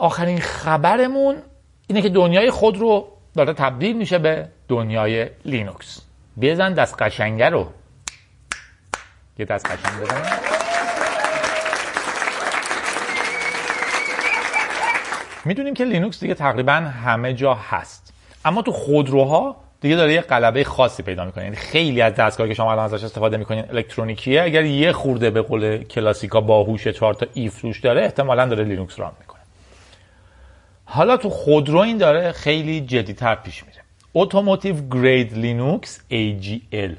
آخرین 0.00 0.38
خبرمون 0.38 1.36
اینه 1.86 2.02
که 2.02 2.08
دنیای 2.08 2.50
خود 2.50 2.78
رو 2.78 3.08
داره 3.38 3.52
تبدیل 3.52 3.96
میشه 3.96 4.18
به 4.18 4.48
دنیای 4.68 5.26
لینوکس. 5.44 6.00
بزن 6.40 6.72
دست 6.72 7.02
قشنگه 7.02 7.48
رو. 7.48 7.72
یه 9.38 9.44
دست 9.44 9.66
قشنگ 9.66 10.02
بزن. 10.02 10.22
می‌دونیم 15.44 15.74
که 15.74 15.84
لینوکس 15.84 16.20
دیگه 16.20 16.34
تقریبا 16.34 16.72
همه 16.72 17.34
جا 17.34 17.54
هست. 17.54 18.12
اما 18.44 18.62
تو 18.62 18.72
خودروها 18.72 19.56
دیگه 19.80 19.96
داره 19.96 20.12
یه 20.12 20.20
غلبه 20.20 20.64
خاصی 20.64 21.02
پیدا 21.02 21.24
می‌کنه. 21.24 21.44
یعنی 21.44 21.56
خیلی 21.56 22.00
از 22.00 22.14
دستگاهی 22.14 22.50
که 22.50 22.54
شما 22.54 22.72
الان 22.72 22.84
ازش 22.84 23.04
استفاده 23.04 23.36
می‌کنین 23.36 23.64
الکترونیکیه. 23.70 24.42
اگر 24.42 24.64
یه 24.64 24.92
خورده 24.92 25.30
به 25.30 25.42
قول 25.42 25.84
کلاسیکا 25.84 26.40
باهوش 26.40 26.88
چهار 26.88 27.14
تا 27.14 27.26
if 27.34 27.60
روش 27.60 27.80
داره 27.80 28.02
احتمالا 28.02 28.46
داره 28.46 28.64
لینوکس 28.64 29.00
run 29.00 29.12
می‌کنه 29.20 29.27
حالا 30.90 31.16
تو 31.16 31.30
خودرو 31.30 31.78
این 31.78 31.98
داره 31.98 32.32
خیلی 32.32 32.80
جدیتر 32.80 33.34
پیش 33.34 33.64
میره. 33.64 33.78
Automotive 34.14 34.74
Grade 34.90 35.38
Linux 35.38 36.00
AGL 36.10 36.96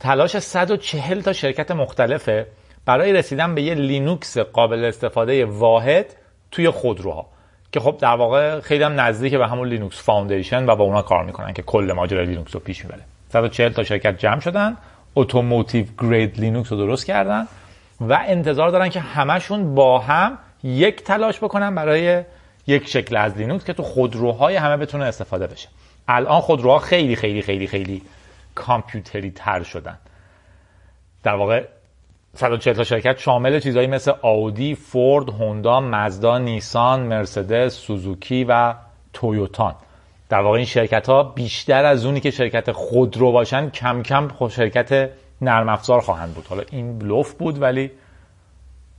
تلاش 0.00 0.38
140 0.38 1.20
تا 1.20 1.32
شرکت 1.32 1.70
مختلفه. 1.70 2.46
برای 2.84 3.12
رسیدن 3.12 3.54
به 3.54 3.62
یه 3.62 3.74
لینوکس 3.74 4.38
قابل 4.38 4.84
استفاده 4.84 5.44
واحد 5.44 6.06
توی 6.50 6.70
خودروها. 6.70 7.26
که 7.72 7.80
خب 7.80 7.96
در 8.00 8.16
واقع 8.16 8.60
خیلی 8.60 8.84
هم 8.84 9.00
نزدیک 9.00 9.34
به 9.34 9.46
همون 9.46 9.68
Linux 9.68 10.02
Foundation 10.02 10.66
و 10.66 10.76
با 10.76 10.84
اونا 10.84 11.02
کار 11.02 11.24
می‌کنن 11.24 11.52
که 11.52 11.62
کل 11.62 11.92
ماجرای 11.96 12.26
لینوکس 12.26 12.54
رو 12.54 12.60
پیش 12.60 12.84
می‌بره. 12.84 13.02
140 13.28 13.72
تا 13.72 13.82
شرکت 13.82 14.18
جمع 14.18 14.40
شدن 14.40 14.76
Automotive 15.16 15.86
Grade 15.98 16.40
Linux 16.40 16.72
رو 16.72 16.78
درست 16.78 17.06
کردن 17.06 17.46
و 18.00 18.18
انتظار 18.26 18.70
دارن 18.70 18.88
که 18.88 19.00
همشون 19.00 19.74
با 19.74 19.98
هم 19.98 20.38
یک 20.62 21.02
تلاش 21.02 21.38
بکنن 21.38 21.74
برای 21.74 22.22
یک 22.66 22.88
شکل 22.88 23.16
از 23.16 23.36
لینوکس 23.36 23.64
که 23.64 23.72
تو 23.72 23.82
خودروهای 23.82 24.56
همه 24.56 24.76
بتونه 24.76 25.04
استفاده 25.04 25.46
بشه. 25.46 25.68
الان 26.08 26.40
خودروها 26.40 26.78
خیلی 26.78 27.16
خیلی 27.16 27.42
خیلی 27.42 27.66
خیلی 27.66 28.02
کامپیوتری 28.54 29.30
تر 29.30 29.62
شدن. 29.62 29.98
در 31.22 31.34
واقع 31.34 31.64
140 32.34 32.74
تا 32.74 32.84
شرکت 32.84 33.18
شامل 33.18 33.60
چیزهایی 33.60 33.88
مثل 33.88 34.12
آودی، 34.22 34.74
فورد، 34.74 35.28
هوندا، 35.28 35.80
مزدا، 35.80 36.38
نیسان، 36.38 37.00
مرسدس، 37.00 37.74
سوزوکی 37.74 38.44
و 38.44 38.74
تویوتان. 39.12 39.74
در 40.28 40.40
واقع 40.40 40.56
این 40.56 40.66
شرکت 40.66 41.08
ها 41.08 41.22
بیشتر 41.22 41.84
از 41.84 42.04
اونی 42.04 42.20
که 42.20 42.30
شرکت 42.30 42.72
خودرو 42.72 43.32
باشن 43.32 43.70
کم 43.70 44.02
کم 44.02 44.48
شرکت 44.48 45.10
نرم 45.40 45.68
افزار 45.68 46.00
خواهند 46.00 46.34
بود. 46.34 46.46
حالا 46.46 46.62
این 46.70 46.98
بلوف 46.98 47.34
بود 47.34 47.62
ولی 47.62 47.90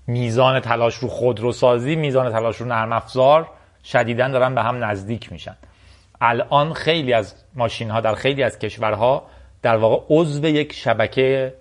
میزان 0.08 0.60
تلاش 0.60 0.96
رو 0.96 1.08
خودرو 1.08 1.52
سازی 1.52 1.96
میزان 1.96 2.32
تلاش 2.32 2.58
رو 2.58 2.68
نرم 2.68 2.94
افزار 2.94 3.48
شدیدا 3.91 4.28
دارن 4.28 4.56
به 4.56 4.62
هم 4.62 4.84
نزدیک 4.84 5.32
میشن. 5.32 5.56
الان 6.21 6.73
خیلی 6.73 7.13
از 7.13 7.36
ماشین 7.56 7.89
ها 7.89 8.02
در 8.02 8.15
خیلی 8.15 8.43
از 8.43 8.60
کشورها 8.60 9.23
در 9.62 9.78
واقع 9.78 10.06
عضو 10.10 10.45
یک 10.45 10.73
شبکه 10.73 11.54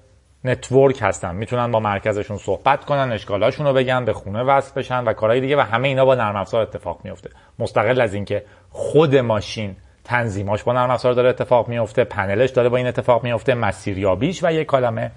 network 0.44 0.98
هستن. 1.02 1.34
می‌تونن 1.34 1.72
با 1.72 1.80
مرکزشون 1.80 2.36
صحبت 2.36 2.84
کنن 2.84 3.12
اشکالاشون 3.12 3.66
رو 3.66 3.72
بگن 3.72 4.04
به 4.04 4.12
خونه 4.12 4.42
وصل 4.42 4.72
بشن 4.76 5.04
و 5.04 5.12
کارهای 5.12 5.40
دیگه 5.40 5.56
و 5.56 5.60
همه 5.60 5.88
اینا 5.88 6.04
با 6.04 6.14
نرم 6.14 6.36
افزار 6.36 6.62
اتفاق 6.62 7.00
میفته 7.04 7.30
مستقل 7.58 8.00
از 8.00 8.14
اینکه 8.14 8.44
خود 8.70 9.16
ماشین 9.16 9.76
تنظیماش 10.04 10.62
با 10.62 10.72
نرم 10.72 10.90
افزار 10.90 11.12
داره 11.12 11.28
اتفاق 11.28 11.68
میفته 11.68 12.04
پنلش 12.04 12.50
داره 12.50 12.68
با 12.68 12.76
این 12.76 12.86
اتفاق 12.86 13.24
میفته 13.24 13.54
مسیریابیش 13.54 14.44
و 14.44 14.52
یک 14.52 14.66
عالمه 14.66 15.10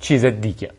چیز 0.00 0.24
دیگه. 0.24 0.70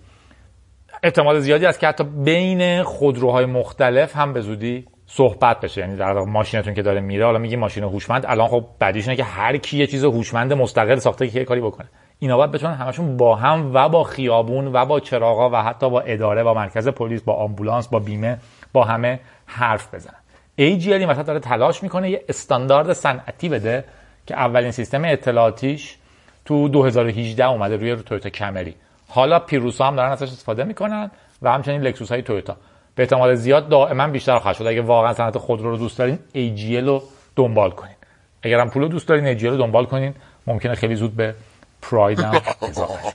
احتمال 1.03 1.39
زیادی 1.39 1.65
است 1.65 1.79
که 1.79 1.87
حتی 1.87 2.03
بین 2.03 2.83
خودروهای 2.83 3.45
مختلف 3.45 4.15
هم 4.15 4.33
به 4.33 4.41
زودی 4.41 4.85
صحبت 5.15 5.59
بشه. 5.59 5.81
یعنی 5.81 5.95
در 5.95 6.13
ماشینتون 6.13 6.73
که 6.73 6.81
داره 6.81 7.01
میره 7.01 7.25
حالا 7.25 7.39
میگی 7.39 7.55
ماشین 7.55 7.83
هوشمند. 7.83 8.25
الان 8.27 8.47
خب 8.47 8.65
بعدیش 8.79 9.07
اینه 9.07 9.17
که 9.17 9.23
هر 9.23 9.57
کی 9.57 9.77
یه 9.77 9.87
چیز 9.87 10.03
هوشمند 10.03 10.53
مستقل 10.53 10.95
ساخته 10.95 11.27
که 11.27 11.39
یه 11.39 11.45
کاری 11.45 11.61
بکنه. 11.61 11.87
اینا 12.19 12.37
باید 12.37 12.51
بتونن 12.51 12.73
همشون 12.73 13.17
با 13.17 13.35
هم 13.35 13.71
و 13.73 13.89
با 13.89 14.03
خیابون 14.03 14.67
و 14.67 14.85
با 14.85 14.99
چراغا 14.99 15.49
و 15.49 15.63
حتی 15.63 15.89
با 15.89 16.01
اداره 16.01 16.43
با 16.43 16.53
مرکز 16.53 16.87
پلیس 16.87 17.21
با 17.21 17.33
آمبولانس 17.33 17.87
با 17.87 17.99
بیمه 17.99 18.37
با 18.73 18.83
همه 18.83 19.19
حرف 19.45 19.93
بزنن. 19.93 20.15
AGL 20.59 20.87
این 20.87 21.09
وسط 21.09 21.25
داره 21.25 21.39
تلاش 21.39 21.83
می‌کنه 21.83 22.09
یه 22.09 22.23
استاندارد 22.29 22.93
صنعتی 22.93 23.49
بده 23.49 23.83
که 24.27 24.35
اولین 24.35 24.71
سیستم 24.71 25.05
اطلاعاتیش 25.05 25.97
تو 26.45 26.67
2018 26.67 27.45
اومده 27.45 27.77
روی 27.77 27.95
تویوتا 27.95 28.29
کمری 28.29 28.75
حالا 29.09 29.39
پیروسا 29.39 29.85
هم 29.85 29.95
دارن 29.95 30.11
ازش 30.11 30.27
استفاده 30.27 30.63
می‌کنن 30.63 31.11
و 31.41 31.51
همچنین 31.51 31.81
لکسوس 31.81 32.11
های 32.11 32.21
تویوتا. 32.21 32.57
به 32.95 33.03
احتمال 33.03 33.35
زیاد 33.35 33.69
دائما 33.69 34.07
بیشتر 34.07 34.39
خواهد 34.39 34.57
شد. 34.57 34.67
اگه 34.67 34.81
واقعا 34.81 35.13
صنعت 35.13 35.37
خودرو 35.37 35.69
رو 35.69 35.77
دوست 35.77 35.97
دارین 35.97 36.19
AGL 36.35 36.87
رو 36.87 37.03
دنبال 37.35 37.71
کنین. 37.71 37.95
اگر 38.43 38.59
هم 38.59 38.69
پول 38.69 38.81
رو 38.81 38.87
دوست 38.87 39.07
دارین 39.07 39.37
AGL 39.37 39.43
رو 39.43 39.57
دنبال 39.57 39.85
کنین. 39.85 40.13
ممکنه 40.47 40.75
خیلی 40.75 40.95
زود 40.95 41.15
به 41.15 41.35
پراید 41.81 42.19
هم 42.19 42.41
اضافه 42.61 43.13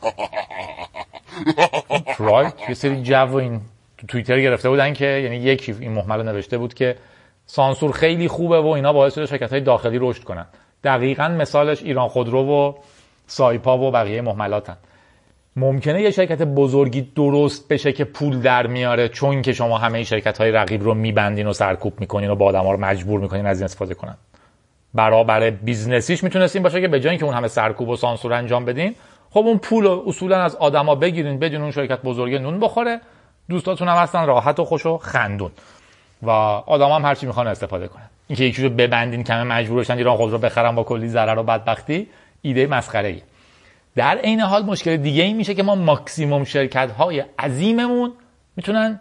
پراید 2.18 2.54
یه 2.68 2.74
سری 2.74 3.02
جو 3.02 3.34
این 3.34 3.60
تو 3.98 4.06
توییتر 4.06 4.40
گرفته 4.40 4.68
بودن 4.68 4.92
که 4.92 5.06
یعنی 5.06 5.36
یکی 5.36 5.72
این 5.80 5.92
محمل 5.92 6.22
نوشته 6.22 6.58
بود 6.58 6.74
که 6.74 6.96
سانسور 7.46 7.92
خیلی 7.92 8.28
خوبه 8.28 8.60
و 8.60 8.66
اینا 8.66 8.92
باعث 8.92 9.14
شده 9.14 9.26
شرکت 9.26 9.50
های 9.50 9.60
داخلی 9.60 9.98
رشد 10.00 10.24
کنن. 10.24 10.46
دقیقا 10.84 11.28
مثالش 11.28 11.82
ایران 11.82 12.08
خودرو 12.08 12.46
و 12.46 12.72
سایپا 13.26 13.78
و 13.78 13.90
بقیه 13.90 14.20
محملاتن 14.20 14.76
ممکنه 15.58 16.02
یه 16.02 16.10
شرکت 16.10 16.42
بزرگی 16.42 17.12
درست 17.16 17.68
بشه 17.68 17.92
که 17.92 18.04
پول 18.04 18.40
در 18.40 18.66
میاره 18.66 19.08
چون 19.08 19.42
که 19.42 19.52
شما 19.52 19.78
همه 19.78 20.04
شرکت 20.04 20.38
های 20.38 20.52
رقیب 20.52 20.82
رو 20.82 20.94
میبندین 20.94 21.46
و 21.46 21.52
سرکوب 21.52 22.00
می‌کنین 22.00 22.30
و 22.30 22.34
با 22.34 22.46
آدم 22.46 22.64
ها 22.64 22.72
رو 22.72 22.80
مجبور 22.80 23.20
می‌کنین 23.20 23.46
از 23.46 23.58
این 23.58 23.64
استفاده 23.64 23.94
کنن. 23.94 24.16
برابر 24.94 25.50
business 25.50 26.04
یش 26.04 26.24
می‌تونستین 26.24 26.62
باشه 26.62 26.80
که 26.80 26.88
به 26.88 27.00
جای 27.00 27.16
که 27.16 27.24
اون 27.24 27.34
همه 27.34 27.48
سرکوب 27.48 27.88
و 27.88 27.96
سانسور 27.96 28.32
انجام 28.32 28.64
بدین 28.64 28.94
خب 29.30 29.38
اون 29.38 29.58
پول 29.58 29.84
رو 29.84 30.04
اصولا 30.06 30.42
از 30.42 30.56
آدما 30.56 30.94
بگیرین 30.94 31.38
بدون 31.38 31.62
اون 31.62 31.70
شرکت 31.70 32.02
بزرگ 32.02 32.34
نون 32.34 32.60
بخوره. 32.60 33.00
دوستاتون 33.48 33.88
هم 33.88 33.96
هستن 33.96 34.26
راحت 34.26 34.60
و 34.60 34.64
خوش 34.64 34.86
و 34.86 34.98
خندون. 34.98 35.50
و 36.22 36.30
آدم 36.30 36.88
هم 36.88 37.04
هرچی 37.04 37.26
می‌خوان 37.26 37.46
استفاده 37.46 37.88
کنن. 37.88 38.10
اینکه 38.28 38.44
یکی 38.44 38.62
رو 38.62 38.70
ببندین 38.70 39.24
کمه 39.24 39.42
مجبور 39.42 39.80
بشن 39.80 39.96
ایران 39.96 40.16
خودرو 40.16 40.38
بخرن 40.38 40.74
با 40.74 40.82
کلی 40.82 41.08
ضرر 41.08 41.38
و 41.38 41.42
بدبختی 41.42 42.06
ایده 42.42 42.66
مسخره 42.66 43.08
ای 43.08 43.20
در 43.98 44.18
عین 44.18 44.40
حال 44.40 44.62
مشکل 44.62 44.96
دیگه 44.96 45.22
این 45.22 45.36
میشه 45.36 45.54
که 45.54 45.62
ما 45.62 45.74
ماکسیموم 45.74 46.44
شرکت 46.44 46.90
های 46.90 47.24
عظیممون 47.38 48.12
می‌تونن 48.56 49.00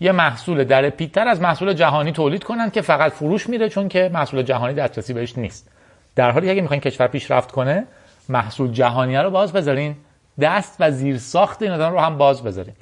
یه 0.00 0.12
محصول 0.12 0.64
در 0.64 0.90
پیتر 0.90 1.28
از 1.28 1.40
محصول 1.40 1.72
جهانی 1.72 2.12
تولید 2.12 2.44
کنن 2.44 2.70
که 2.70 2.80
فقط 2.80 3.12
فروش 3.12 3.48
میره 3.48 3.68
چون 3.68 3.88
که 3.88 4.10
محصول 4.12 4.42
جهانی 4.42 4.74
دسترسی 4.74 5.12
بهش 5.12 5.38
نیست. 5.38 5.70
در 6.16 6.30
حالی 6.30 6.46
که 6.46 6.52
اگه 6.52 6.60
می‌خواین 6.60 6.80
کشور 6.80 7.06
پیشرفت 7.06 7.52
کنه 7.52 7.84
محصول 8.28 8.72
جهانی 8.72 9.16
رو 9.16 9.30
باز 9.30 9.52
بذارین. 9.52 9.96
دست 10.40 10.76
و 10.80 10.90
زیر 10.90 11.18
ساخت 11.18 11.62
این 11.62 11.72
رو 11.72 11.98
هم 11.98 12.18
باز 12.18 12.42
بذارین. 12.42 12.74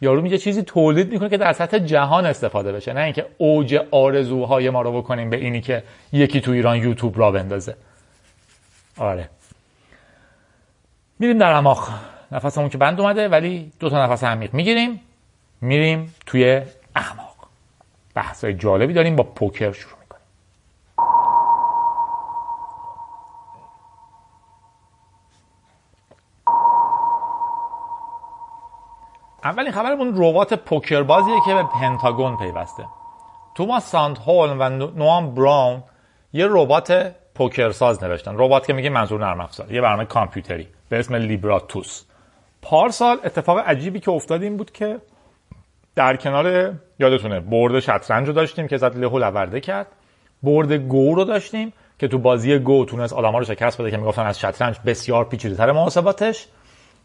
یارو 0.00 0.22
میگه 0.22 0.38
چیزی 0.38 0.62
تولید 0.62 1.12
می‌کنه 1.12 1.28
که 1.28 1.36
در 1.36 1.52
سطح 1.52 1.78
جهان 1.78 2.26
استفاده 2.26 2.72
بشه 2.72 2.92
نه 2.92 3.00
اینکه 3.00 3.26
اوج 3.38 3.74
آرزوهای 3.90 4.70
ما 4.70 4.82
رو 4.82 5.02
بکنیم 5.02 5.30
به 5.30 5.36
اینی 5.36 5.60
که 5.60 5.82
یکی 6.12 6.40
تو 6.40 6.50
ایران 6.50 6.76
یوتیوب 6.76 7.18
را 7.18 7.30
بندازه. 7.30 7.76
آره. 8.98 9.28
میریم 11.22 11.38
در 11.38 11.52
اماخ 11.52 11.90
نفسمون 12.32 12.68
که 12.68 12.78
بند 12.78 13.00
اومده 13.00 13.28
ولی 13.28 13.72
دو 13.80 13.90
تا 13.90 14.06
نفس 14.06 14.24
عمیق 14.24 14.54
می‌گیریم 14.54 15.00
میریم 15.60 16.14
توی 16.26 16.62
اعماق. 16.96 17.36
بحثای 18.14 18.54
جالبی 18.54 18.92
داریم 18.92 19.16
با 19.16 19.22
پوکر 19.22 19.72
شروع 19.72 19.98
می‌کنیم. 20.00 20.26
اولین 29.44 29.72
خبرمون 29.72 30.12
ربات 30.16 30.54
پوکر 30.54 31.02
بازیه 31.02 31.40
که 31.46 31.54
به 31.54 31.62
پنتاگون 31.62 32.36
پیوسته. 32.36 32.84
توماس 33.54 33.90
ساند 33.90 34.18
هول 34.18 34.50
و 34.50 34.68
نوام 34.68 35.34
براون 35.34 35.82
یه 36.32 36.46
ربات 36.50 37.14
پوکر 37.34 37.70
ساز 37.70 38.04
نوشتن. 38.04 38.34
ربات 38.38 38.66
که 38.66 38.72
میگه 38.72 38.90
منظور 38.90 39.20
نرم 39.20 39.40
افزار. 39.40 39.72
یه 39.72 39.80
برنامه 39.80 40.04
کامپیوتری. 40.04 40.68
به 40.92 40.98
اسم 40.98 41.14
لیبراتوس. 41.14 42.04
پارسال 42.62 43.18
اتفاق 43.24 43.58
عجیبی 43.58 44.00
که 44.00 44.10
افتاد 44.10 44.42
این 44.42 44.56
بود 44.56 44.72
که 44.72 44.98
در 45.94 46.16
کنار 46.16 46.74
یادتونه 46.98 47.40
برد 47.40 47.80
شطرنج 47.80 48.26
رو 48.26 48.32
داشتیم 48.32 48.66
که 48.68 48.76
زد 48.76 48.96
لهو 48.96 49.18
لورده 49.18 49.60
کرد. 49.60 49.86
برد 50.42 50.72
گو 50.72 51.14
رو 51.14 51.24
داشتیم 51.24 51.72
که 51.98 52.08
تو 52.08 52.18
بازی 52.18 52.58
گو 52.58 52.84
تونست 52.84 53.12
آدما 53.12 53.38
رو 53.38 53.44
شکست 53.44 53.80
بده 53.80 53.90
که 53.90 53.96
می‌گفتن 53.96 54.22
از 54.22 54.40
شطرنج 54.40 54.76
بسیار 54.86 55.24
پیچیده‌تر 55.24 55.72
محاسباتش. 55.72 56.46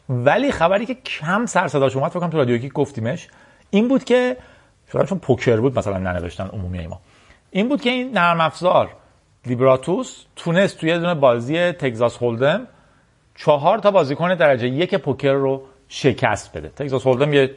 ولی 0.10 0.52
خبری 0.52 0.86
که 0.86 0.94
کم 0.94 1.46
سر 1.46 1.68
صداش 1.68 1.96
اومد 1.96 2.12
فکر 2.12 2.28
تو 2.28 2.38
رادیو 2.38 2.70
گفتیمش 2.70 3.28
این 3.70 3.88
بود 3.88 4.04
که 4.04 4.38
شاید 4.92 5.06
چون 5.06 5.20
پوکر 5.20 5.60
بود 5.60 5.78
مثلا 5.80 5.98
ننوشتن 5.98 6.48
عمومی 6.48 6.88
ما. 6.88 7.00
این 7.52 7.70
بود 7.70 7.82
که 7.82 7.90
این 7.90 8.12
نرم 8.12 8.42
افزار 8.42 8.90
لیبراتوس 9.46 10.26
تونست 10.36 10.78
توی 10.78 11.00
دونه 11.00 11.16
بازی 11.16 11.72
تگزاس 11.72 12.18
هولدم 12.18 12.68
چهار 13.38 13.80
تا 13.80 13.92
بازیکن 13.92 14.36
درجه 14.36 14.68
یک 14.68 14.96
پوکر 14.96 15.34
رو 15.34 15.64
شکست 15.90 16.58
بده. 16.58 16.70
تگزاس 16.70 17.08
هولدم 17.08 17.34
یه 17.34 17.56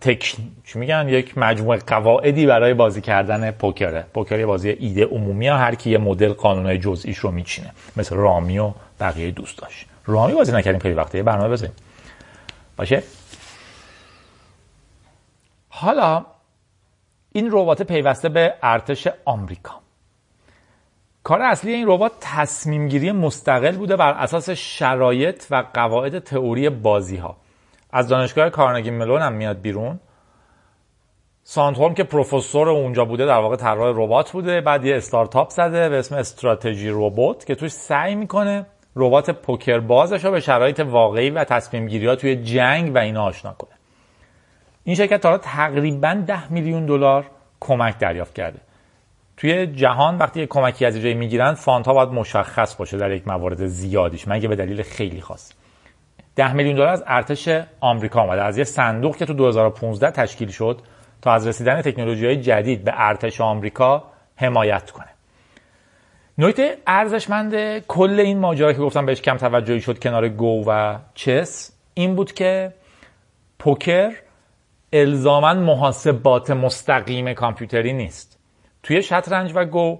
تک 0.00 0.36
چی 0.64 0.78
میگن؟ 0.78 1.08
یک 1.08 1.38
مجموعه 1.38 1.78
قواعدی 1.78 2.46
برای 2.46 2.74
بازی 2.74 3.00
کردن 3.00 3.50
پوکره. 3.50 4.06
پوکر 4.14 4.38
یه 4.38 4.46
بازی 4.46 4.68
ایده 4.70 5.04
عمومی 5.04 5.48
ها 5.48 5.56
هر 5.56 5.74
کی 5.74 5.90
یه 5.90 5.98
مدل 5.98 6.32
قانونای 6.32 6.78
جزئیش 6.78 7.18
رو 7.18 7.30
میچینه. 7.30 7.70
مثل 7.96 8.16
رامی 8.16 8.58
و 8.58 8.72
بقیه 9.00 9.30
دوستاش 9.30 9.86
رامی 10.06 10.32
بازی 10.32 10.52
نکردیم 10.52 10.80
خیلی 10.80 10.94
وقته. 10.94 11.18
یه 11.18 11.24
برنامه 11.24 11.48
بزنیم. 11.48 11.72
باشه؟ 12.76 13.02
حالا 15.68 16.24
این 17.32 17.48
ربات 17.52 17.82
پیوسته 17.82 18.28
به 18.28 18.54
ارتش 18.62 19.08
آمریکا. 19.24 19.80
کار 21.28 21.42
اصلی 21.42 21.72
این 21.74 21.84
ربات 21.88 22.12
تصمیم 22.20 22.88
گیری 22.88 23.12
مستقل 23.12 23.76
بوده 23.76 23.96
بر 23.96 24.12
اساس 24.12 24.50
شرایط 24.50 25.44
و 25.50 25.64
قواعد 25.74 26.18
تئوری 26.18 26.68
بازی 26.68 27.16
ها 27.16 27.36
از 27.92 28.08
دانشگاه 28.08 28.50
کارنگی 28.50 28.90
ملون 28.90 29.22
هم 29.22 29.32
میاد 29.32 29.60
بیرون. 29.60 30.00
سانتورم 31.42 31.94
که 31.94 32.04
پروفسور 32.04 32.68
اونجا 32.68 33.04
بوده 33.04 33.26
در 33.26 33.38
واقع 33.38 33.56
طراح 33.56 33.92
ربات 33.96 34.32
بوده. 34.32 34.60
بعد 34.60 34.84
یه 34.84 34.96
استارتاپ 34.96 35.50
زده 35.50 35.88
به 35.88 35.98
اسم 35.98 36.14
استراتژی 36.14 36.90
ربات 36.92 37.44
که 37.44 37.54
توش 37.54 37.72
سعی 37.72 38.14
می‌کنه 38.14 38.66
ربات 38.96 39.30
پوکر 39.30 39.80
بازش 39.80 40.24
رو 40.24 40.30
به 40.30 40.40
شرایط 40.40 40.80
واقعی 40.80 41.30
و 41.30 41.44
تصمیم 41.44 41.86
گیری 41.86 42.06
ها 42.06 42.16
توی 42.16 42.36
جنگ 42.36 42.94
و 42.94 42.98
اینا 42.98 43.24
آشنا 43.24 43.52
کنه. 43.52 43.74
این 44.84 44.96
شرکت 44.96 45.20
تا 45.20 45.38
تقریبا 45.38 46.22
10 46.26 46.52
میلیون 46.52 46.86
دلار 46.86 47.26
کمک 47.60 47.98
دریافت 47.98 48.34
کرده. 48.34 48.67
توی 49.38 49.66
جهان 49.66 50.18
وقتی 50.18 50.40
یک 50.40 50.48
کمکی 50.48 50.86
از 50.86 51.00
جایی 51.00 51.14
می‌گیرن 51.14 51.54
فانت 51.54 51.86
ها 51.86 51.94
باید 51.94 52.08
مشخص 52.08 52.76
باشه 52.76 52.96
در 52.96 53.10
یک 53.10 53.28
موارد 53.28 53.66
زیادیش. 53.66 54.28
مگه 54.28 54.48
به 54.48 54.56
دلیل 54.56 54.82
خیلی 54.82 55.20
خاص. 55.20 55.52
ده 56.36 56.52
میلیون 56.52 56.74
دلار 56.74 56.88
از 56.88 57.04
ارتش 57.06 57.48
آمریکا 57.80 58.22
اومده. 58.22 58.42
از 58.42 58.58
یه 58.58 58.64
صندوق 58.64 59.16
که 59.16 59.26
تو 59.26 59.34
2015 59.34 60.10
تشکیل 60.10 60.48
شد 60.48 60.80
تا 61.22 61.32
از 61.32 61.46
رسیدن 61.46 61.82
تکنولوژی 61.82 62.26
های 62.26 62.36
جدید 62.36 62.84
به 62.84 62.92
ارتش 62.94 63.40
آمریکا 63.40 64.04
حمایت 64.36 64.90
کنه. 64.90 65.08
نکته 66.38 66.76
ارزشمند 66.86 67.78
کل 67.78 68.20
این 68.20 68.38
ماجرا 68.38 68.72
که 68.72 68.78
گفتم 68.78 69.06
بهش 69.06 69.20
کم 69.20 69.36
توجهی 69.36 69.80
شد 69.80 69.98
کنار 69.98 70.28
گو 70.28 70.64
و 70.66 70.98
چس 71.14 71.72
این 71.94 72.14
بود 72.14 72.32
که 72.32 72.72
پوکر 73.58 74.12
الزاما 74.92 75.54
محاسبات 75.54 76.50
مستقیم 76.50 77.34
کامپیوتری 77.34 77.92
نیست. 77.92 78.37
توی 78.82 79.02
شطرنج 79.02 79.52
و 79.54 79.64
گو 79.64 79.98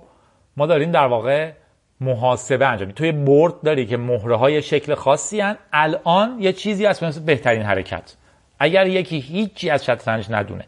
ما 0.56 0.66
داریم 0.66 0.90
در 0.90 1.06
واقع 1.06 1.52
محاسبه 2.00 2.66
انجام 2.66 2.90
توی 2.90 3.12
برد 3.12 3.62
داری 3.62 3.86
که 3.86 3.96
مهره 3.96 4.36
های 4.36 4.62
شکل 4.62 4.94
خاصی 4.94 5.40
هن. 5.40 5.56
الان 5.72 6.36
یه 6.40 6.52
چیزی 6.52 6.86
هست 6.86 7.04
مثل 7.04 7.24
بهترین 7.24 7.62
حرکت. 7.62 8.16
اگر 8.58 8.86
یکی 8.86 9.18
هیچی 9.18 9.70
از 9.70 9.84
شطرنج 9.84 10.26
ندونه 10.30 10.64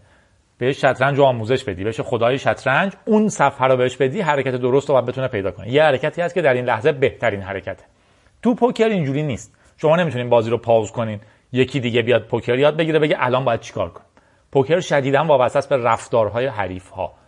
بهش 0.58 0.80
شطرنج 0.80 1.18
رو 1.18 1.24
آموزش 1.24 1.64
بدی 1.64 1.84
بهش 1.84 2.00
خدای 2.00 2.38
شطرنج 2.38 2.92
اون 3.04 3.28
صفحه 3.28 3.66
رو 3.66 3.76
بهش 3.76 3.96
بدی 3.96 4.20
حرکت 4.20 4.54
درست 4.54 4.88
رو 4.88 4.94
باید 4.94 5.06
بتونه 5.06 5.28
پیدا 5.28 5.50
کنه. 5.50 5.72
یه 5.72 5.82
حرکتی 5.82 6.22
هست 6.22 6.34
که 6.34 6.42
در 6.42 6.52
این 6.52 6.64
لحظه 6.64 6.92
بهترین 6.92 7.40
حرکته. 7.40 7.84
تو 8.42 8.54
پوکر 8.54 8.88
اینجوری 8.88 9.22
نیست. 9.22 9.56
شما 9.76 9.96
نمی‌تونین 9.96 10.30
بازی 10.30 10.50
رو 10.50 10.58
پاوز 10.58 10.90
کنین. 10.90 11.20
یکی 11.52 11.80
دیگه 11.80 12.02
بیاد 12.02 12.26
پوکر 12.26 12.58
یاد 12.58 12.76
بگیره 12.76 12.98
بگه 12.98 13.16
الان 13.18 13.44
باید 13.44 13.60
چیکار 13.60 13.90
کنم. 13.90 14.04
پوکر 14.52 14.80
شدیدا 14.80 15.24
وابسته 15.24 15.58
است 15.58 15.68
به 15.68 15.76
رفتارهای 15.76 16.46
حریف 16.46 16.90
ها 16.90 17.19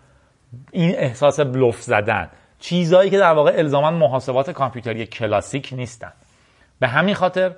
این 0.73 0.95
احساس 0.99 1.41
بلوف 1.41 1.83
زدن. 1.83 2.31
چیزهایی 2.59 3.11
که 3.11 3.19
در 3.19 3.33
واقع 3.33 3.53
الزاما 3.57 3.91
محاسبات 3.91 4.51
کامپیوتری 4.51 5.07
کلاسیک 5.07 5.73
نیستن. 5.73 6.13
به 6.81 6.89
همین 6.89 7.15
خاطر 7.15 7.55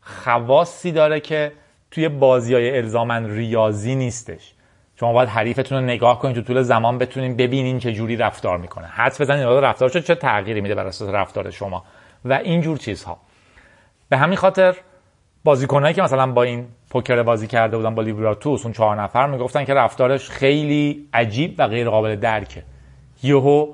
خواصی 0.00 0.92
داره 0.92 1.20
که 1.20 1.52
توی 1.90 2.08
بازی 2.08 2.54
های 2.54 2.76
الزاما 2.76 3.16
ریاضی 3.16 3.94
نیستش. 3.94 4.54
شما 5.00 5.12
باید 5.12 5.28
حریفتون 5.28 5.78
رو 5.78 5.84
نگاه 5.84 6.18
کنید 6.18 6.36
تو 6.36 6.42
طول 6.42 6.62
زمان 6.62 6.98
بتونین 6.98 7.36
ببینین 7.36 7.78
چه 7.78 7.92
جوری 7.92 8.16
رفتار 8.16 8.58
می‌کنه. 8.58 8.86
حدس 8.86 9.20
بزنید 9.20 9.46
رفتارش 9.46 9.96
چه 9.96 10.14
تغییری 10.14 10.60
میده 10.60 10.74
بر 10.74 10.86
اساس 10.86 11.08
رفتار 11.08 11.50
شما. 11.50 11.84
و 12.24 12.32
این 12.32 12.60
جور 12.60 12.78
چیزها. 12.78 13.18
به 14.08 14.16
همین 14.16 14.36
خاطر 14.36 14.76
بازیکنایی 15.44 15.94
که 15.94 16.02
مثلا 16.02 16.32
با 16.32 16.42
این 16.42 16.66
پوکر 16.90 17.22
بازی 17.22 17.46
کرده 17.46 17.76
بودن 17.76 17.94
با 17.94 18.02
لیبراتوس 18.02 18.64
اون 18.64 18.72
چهار 18.72 19.02
نفر 19.02 19.26
می‌گفتن 19.26 19.64
که 19.64 19.74
رفتارش 19.74 20.30
خیلی 20.30 21.08
عجیب 21.14 21.54
و 21.58 21.68
غیر 21.68 21.90
قابل 21.90 22.16
درکه. 22.16 22.62
یهو 23.22 23.72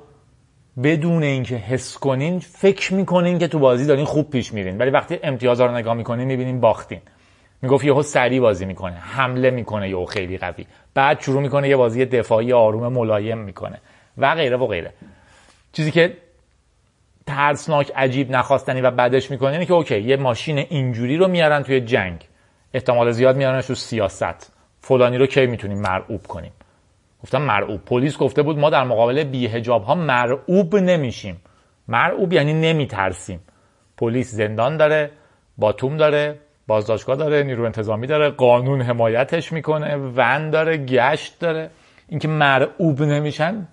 بدون 0.83 1.23
اینکه 1.23 1.55
حس 1.55 1.97
کنین 1.97 2.39
فکر 2.39 2.93
می‌کنین 2.93 3.39
که 3.39 3.47
تو 3.47 3.59
بازی 3.59 3.85
دارین 3.85 4.05
خوب 4.05 4.29
پیش 4.29 4.53
میرین 4.53 4.77
ولی 4.77 4.89
وقتی 4.89 5.19
امتیازها 5.23 5.65
رو 5.65 5.75
نگاه 5.75 5.93
می‌کنین 5.93 6.27
می‌بینین 6.27 6.59
باختین. 6.59 7.01
می‌گفت 7.61 7.85
یهو 7.85 8.01
سری 8.01 8.39
بازی 8.39 8.65
می‌کنه 8.65 8.95
حمله 8.95 9.49
می‌کنه 9.49 9.89
یهو 9.89 10.05
خیلی 10.05 10.37
قوی. 10.37 10.65
بعد 10.93 11.21
شروع 11.21 11.41
می‌کنه 11.41 11.69
یه 11.69 11.75
بازی 11.75 12.05
دفاعی 12.05 12.53
آروم 12.53 12.93
ملایم 12.93 13.37
می‌کنه 13.37 13.81
و 14.17 14.35
غیره 14.35 14.57
و 14.57 14.67
غیره. 14.67 14.93
چیزی 15.73 15.91
که 15.91 16.17
ترسناک 17.27 17.91
عجیب 17.95 18.31
نخواستنی 18.31 18.81
و 18.81 18.91
بدش 18.91 19.31
می‌کنه 19.31 19.51
اینه 19.51 19.65
که 19.65 19.73
اوکی 19.73 20.01
یه 20.01 20.17
ماشین 20.17 20.57
اینجوری 20.57 21.17
رو 21.17 21.27
میارن 21.27 21.63
توی 21.63 21.81
جنگ. 21.81 22.27
احتمال 22.73 23.11
زیاد 23.11 23.37
میارنش 23.37 23.65
رو 23.65 23.75
سیاست. 23.75 24.53
فلانی 24.79 25.17
رو 25.17 25.25
کی 25.25 25.45
می‌تونیم 25.47 25.77
مرعوب 25.77 26.27
کنیم؟ 26.27 26.51
گفتم 27.23 27.41
مرعوب. 27.41 27.85
پلیس 27.85 28.17
گفته 28.17 28.41
بود 28.41 28.59
ما 28.59 28.69
در 28.69 28.83
مقابل 28.83 29.23
بیهجاب 29.23 29.83
ها 29.83 29.95
مرعوب 29.95 30.75
نمیشیم. 30.75 31.41
مرعوب 31.87 32.33
یعنی 32.33 32.53
نمیترسیم. 32.53 33.39
پلیس 33.97 34.31
زندان 34.31 34.77
داره 34.77 35.11
باتوم 35.57 35.97
داره 35.97 36.39
بازداشتگاه 36.67 37.15
داره 37.15 37.43
نیرو 37.43 37.65
انتظامی 37.65 38.07
داره 38.07 38.29
قانون 38.29 38.81
حمایتش 38.81 39.53
می‌کنه 39.53 39.95
ون 39.95 40.49
داره 40.49 40.77
گشت 40.77 41.39
داره. 41.39 41.69
اینکه 42.09 42.27
مرعوب 42.27 43.03
نمیشن 43.03 43.67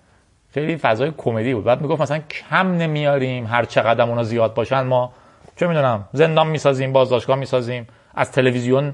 خیلی 0.55 0.77
فضای 0.77 1.13
کمدی 1.17 1.53
بود. 1.53 1.63
بعد 1.63 1.81
می‌گفت 1.81 2.01
مثلا 2.01 2.19
کم 2.19 2.77
نمیاریم 2.77 3.45
هر 3.45 3.65
چقدر 3.65 4.03
اونا 4.03 4.23
زیاد 4.23 4.53
باشن 4.53 4.81
ما 4.81 5.13
چه 5.55 5.67
می‌دونم 5.67 6.05
زندان 6.13 6.47
می‌سازیم 6.47 6.93
بازداشتگاه 6.93 7.35
می‌سازیم 7.35 7.87
از 8.13 8.31
تلویزیون 8.31 8.93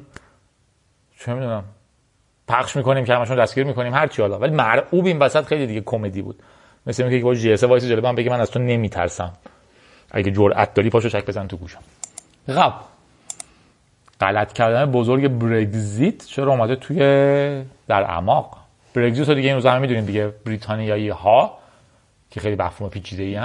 چه 1.20 1.34
می‌دونم 1.34 1.64
پخش 2.48 2.76
می‌کنیم 2.76 3.06
که 3.06 3.16
همشون 3.16 3.38
دستگیر 3.38 3.64
می‌کنیم 3.64 3.94
هر 3.94 4.08
چی 4.08 4.22
حالا. 4.22 4.40
ولی 4.40 4.52
مرعوب 4.52 5.06
این 5.06 5.20
وسط 5.20 5.46
خیلی 5.46 5.68
دیگه 5.68 5.82
کمدی 5.82 6.22
بود. 6.22 6.44
مثل 6.86 7.04
اینکه 7.04 7.24
با 7.24 7.36
جی 7.36 7.54
اس 7.54 7.64
وایس 7.64 7.84
جلوی 7.84 8.02
من 8.02 8.16
بگه 8.16 8.30
من 8.30 8.42
از 8.42 8.52
تو 8.52 8.60
نمیترسم. 8.60 9.34
اگه 10.12 10.32
جرأت 10.32 10.74
داری 10.74 10.90
پاشو 10.90 11.10
چک 11.10 11.26
بزن 11.26 11.48
تو 11.48 11.58
گوشم. 11.58 11.82
خب 12.48 12.74
غلط 14.20 14.54
کردن 14.54 14.92
بزرگ 14.92 15.28
برگزیت 15.28 16.26
چرا 16.26 16.52
اومده 16.52 16.76
توی 16.76 16.98
در 17.88 18.04
اعماق؟ 18.04 18.61
برگزیت 18.94 19.30
رو 19.30 19.36
دیگه 19.36 19.48
این 19.48 19.56
روزا 19.56 19.72
همه 19.72 19.80
می‌دونیم 19.80 20.06
دیگه 20.06 20.28
بریتانیایی 20.46 21.10
ها 21.10 21.58
که 22.30 22.40
خیلی 22.40 22.56
مفهوم 22.56 22.90
پیچیده 22.90 23.24
ای 23.24 23.40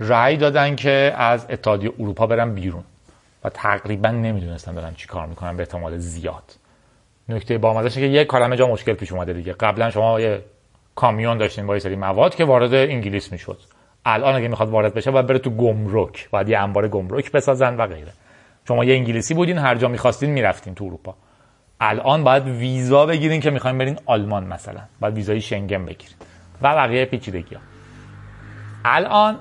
رأی 0.00 0.36
دادن 0.36 0.76
که 0.76 1.14
از 1.16 1.46
اتحادیه 1.50 1.92
اروپا 1.98 2.26
برن 2.26 2.54
بیرون 2.54 2.84
و 3.44 3.48
تقریبا 3.48 4.08
نمی‌دونستن 4.08 4.74
دارن 4.74 4.94
چی 4.94 5.06
کار 5.06 5.26
می‌کنن 5.26 5.56
به 5.56 5.62
احتمال 5.62 5.98
زیاد. 5.98 6.54
نکته 7.28 7.58
با 7.58 7.88
که 7.88 8.00
یک 8.00 8.26
عالمه 8.26 8.56
جا 8.56 8.66
مشکل 8.66 8.92
پیش 8.92 9.12
اومده 9.12 9.32
دیگه. 9.32 9.52
قبلا 9.52 9.90
شما 9.90 10.20
یه 10.20 10.42
کامیون 10.94 11.38
داشتین 11.38 11.66
با 11.66 11.74
یه 11.74 11.80
سری 11.80 11.96
مواد 11.96 12.34
که 12.34 12.44
وارد 12.44 12.74
انگلیس 12.74 13.32
می‌شد. 13.32 13.58
الان 14.04 14.34
اگه 14.34 14.48
می‌خواد 14.48 14.68
وارد 14.68 14.94
بشه 14.94 15.10
باید 15.10 15.26
بره 15.26 15.38
تو 15.38 15.50
گمرک 15.50 16.30
باید 16.30 16.48
یه 16.48 16.58
انبار 16.58 16.88
گمرک 16.88 17.32
بسازن 17.32 17.76
و 17.76 17.86
غیره. 17.86 18.12
شما 18.68 18.84
یه 18.84 18.94
انگلیسی 18.94 19.34
بودین 19.34 19.58
هر 19.58 19.74
جا 19.74 19.88
می‌خواستین 19.88 20.30
می‌رفتین 20.30 20.74
تو 20.74 20.84
اروپا. 20.84 21.14
الان 21.80 22.24
باید 22.24 22.46
ویزا 22.46 23.06
بگیرین 23.06 23.40
که 23.40 23.50
می‌خواین 23.50 23.78
برین 23.78 23.98
آلمان 24.06 24.44
مثلا. 24.44 24.80
باید 25.00 25.14
ویزای 25.14 25.40
شنگن 25.40 25.84
بگیرین. 25.84 26.16
و 26.62 26.74
بقیه 26.74 27.04
پیچیدگی 27.04 27.54
ها. 27.54 27.60
الان 28.84 29.38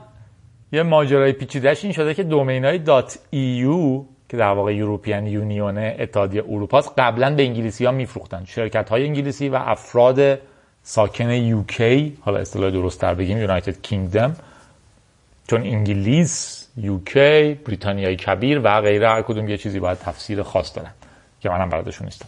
یه 0.71 0.84
ماجرای 0.84 1.32
پیچیدهش 1.32 1.84
این 1.84 1.93
شده 1.93 2.13
که 2.13 2.23
domain 2.24 2.66
های 2.65 2.78
dot 2.78 3.20
EU 3.30 4.04
که 4.30 4.38
در 4.38 4.52
واقع 4.52 4.76
European 4.76 5.28
Union 5.28 5.78
اتحادیه 5.78 6.43
اروپا 6.43 6.80
قبلا 6.97 7.36
به 7.36 7.43
انگلیسی 7.43 7.86
ها 7.86 7.91
میفروختن. 7.91 8.45
شرکت 8.45 8.89
های 8.89 9.06
انگلیسی 9.06 9.50
و 9.50 9.56
افراد 9.56 10.39
ساکن 10.84 11.30
یوکی 11.30 12.17
حالا 12.21 12.39
اصطلاح 12.39 12.69
درست 12.69 13.02
تر 13.02 13.13
بگیم 13.13 13.38
یونایتد 13.38 13.82
کینگدم. 13.82 14.36
چون 15.47 15.62
انگلیس 15.62 16.67
یوکی 16.78 17.54
بریتانیای 17.54 18.15
کبیر 18.15 18.62
و 18.63 18.82
غیره 18.82 19.10
هر 19.10 19.21
کدوم 19.21 19.47
یه 19.47 19.58
چیزی 19.58 19.80
باید 19.80 19.97
تفسیر 19.97 20.43
خاص 20.43 20.76
دارن. 20.76 20.91
که 21.39 21.50
منم 21.50 21.69
برداشون 21.69 22.06
نیستم. 22.06 22.28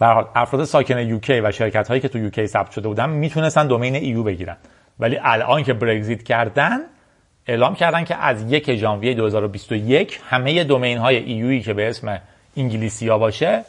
به 0.00 0.06
حال 0.06 0.28
افراد 0.34 0.64
ساکن 0.64 0.98
یوکی 0.98 1.40
و 1.40 1.52
شرکت 1.52 1.88
هایی 1.88 2.00
که 2.00 2.08
تو 2.08 2.18
یوکی 2.18 2.46
ثبت 2.46 2.70
شده 2.70 2.88
بودن 2.88 3.10
می‌تونستن 3.10 3.66
دومین 3.66 3.94
ایو 3.94 4.22
بگیرن. 4.22 4.56
ولی 5.00 5.18
الان 5.22 5.62
که 5.62 5.72
برگزیت 5.72 6.22
کردن 6.22 6.78
اعلام 7.46 7.74
کردن 7.74 8.04
که 8.04 8.16
از 8.16 8.52
یک 8.52 8.74
ژانویه 8.74 9.14
2021 9.14 10.20
همه 10.30 10.64
دومین 10.64 10.98
های 10.98 11.16
ایویی 11.16 11.62
که 11.62 11.74
به 11.74 11.88
اسم 11.88 12.20
انگلیسی 12.56 13.08
ها 13.08 13.18
باشه 13.18 13.64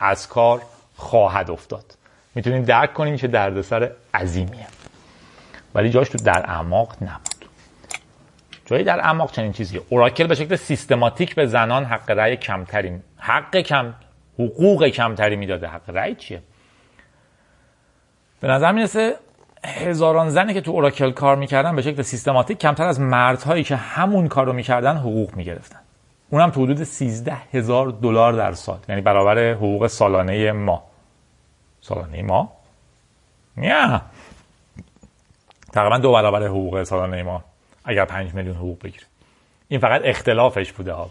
از 0.00 0.28
کار 0.28 0.62
خواهد 0.96 1.50
افتاد. 1.50 1.84
می‌تونیم 2.34 2.62
درک 2.62 2.94
کنیم 2.94 3.16
چه 3.16 3.26
دردسر 3.26 3.90
عظیمیه. 4.14 4.66
ولی 5.74 5.90
جاش 5.90 6.08
تو 6.08 6.18
در 6.18 6.50
اعماق 6.50 6.94
نبود. 7.00 7.36
جایی 8.66 8.84
در 8.84 9.00
اعماق 9.00 9.32
چنین 9.32 9.52
چیزی 9.52 9.80
اوراکل 9.88 10.26
به 10.26 10.34
شکل 10.34 10.56
سیستماتیک 10.56 11.34
به 11.34 11.46
زنان 11.46 11.84
حق 11.84 12.10
رأی 12.10 12.36
کمتری 12.36 13.00
حق 13.26 13.56
کم 13.56 13.94
حقوق 14.34 14.86
کمتری 14.86 15.36
می‌داده. 15.36 15.68
حق 15.68 15.90
رأی 15.90 16.14
چیه؟ 16.14 16.42
به 18.40 18.48
نظر 18.48 18.72
می‌رسه 18.72 19.16
هزاران 19.64 20.30
زنی 20.30 20.54
که 20.54 20.60
تو 20.60 20.70
اوراکل 20.70 21.10
کار 21.10 21.36
می‌کردن 21.36 21.76
به 21.76 21.82
شکل 21.82 22.02
سیستماتیک 22.02 22.58
کمتر 22.58 22.84
از 22.84 23.00
مردهایی 23.00 23.64
که 23.64 23.76
همون 23.76 24.28
کار 24.28 24.46
رو 24.46 24.52
می‌کردن 24.52 24.96
حقوق 24.96 25.36
می‌گرفتن. 25.36 25.78
اونم 26.30 26.50
تو 26.50 26.62
حدود 26.62 26.82
13 26.82 27.36
هزار 27.52 27.88
دلار 27.88 28.32
در 28.32 28.52
سال 28.52 28.78
یعنی 28.88 29.00
برابر 29.00 29.52
حقوق 29.52 29.86
سالانه 29.86 30.52
ما. 30.52 30.82
سالانه 31.80 32.22
ما؟ 32.22 32.52
نه. 33.56 34.00
تقریبا 35.72 35.98
دو 35.98 36.12
برابر 36.12 36.46
حقوق 36.46 36.82
سالانه 36.82 37.22
ما 37.22 37.44
اگر 37.84 38.04
5 38.04 38.34
میلیون 38.34 38.56
حقوق 38.56 38.82
بگیره 38.82 39.04
این 39.68 39.80
فقط 39.80 40.00
اختلافش 40.04 40.72
بوده 40.72 40.92
ها. 40.92 41.10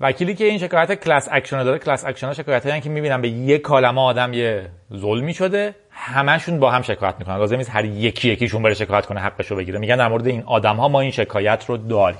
وکیلی 0.00 0.34
که 0.34 0.44
این 0.44 0.58
شکایت 0.58 0.94
class 0.94 1.28
action 1.32 1.62
داره 1.62 1.78
class 1.78 2.04
action 2.04 2.26
ها 2.26 2.32
شکایت 2.32 2.66
هایی 2.66 2.80
که 2.80 2.90
می‌بینن 2.90 3.20
به 3.20 3.28
یک 3.28 3.62
عالمه 3.62 4.00
آدم 4.00 4.32
یه 4.32 4.70
ظلمی 4.94 5.34
شده 5.34 5.74
همشون 5.90 6.60
با 6.60 6.70
هم 6.70 6.82
شکایت 6.82 7.14
می‌کنن. 7.18 7.36
لازم 7.36 7.56
نیست 7.56 7.70
هر 7.70 7.84
یکی 7.84 8.28
یکیشون 8.28 8.62
بره 8.62 8.74
شکایت 8.74 9.06
کنه 9.06 9.20
حقشو 9.20 9.56
بگیره. 9.56 9.78
میگن 9.78 9.96
در 9.96 10.08
مورد 10.08 10.26
این 10.26 10.42
آدم 10.46 10.76
ها 10.76 10.88
ما 10.88 11.00
این 11.00 11.10
شکایت 11.10 11.64
رو 11.68 11.76
داریم. 11.76 12.18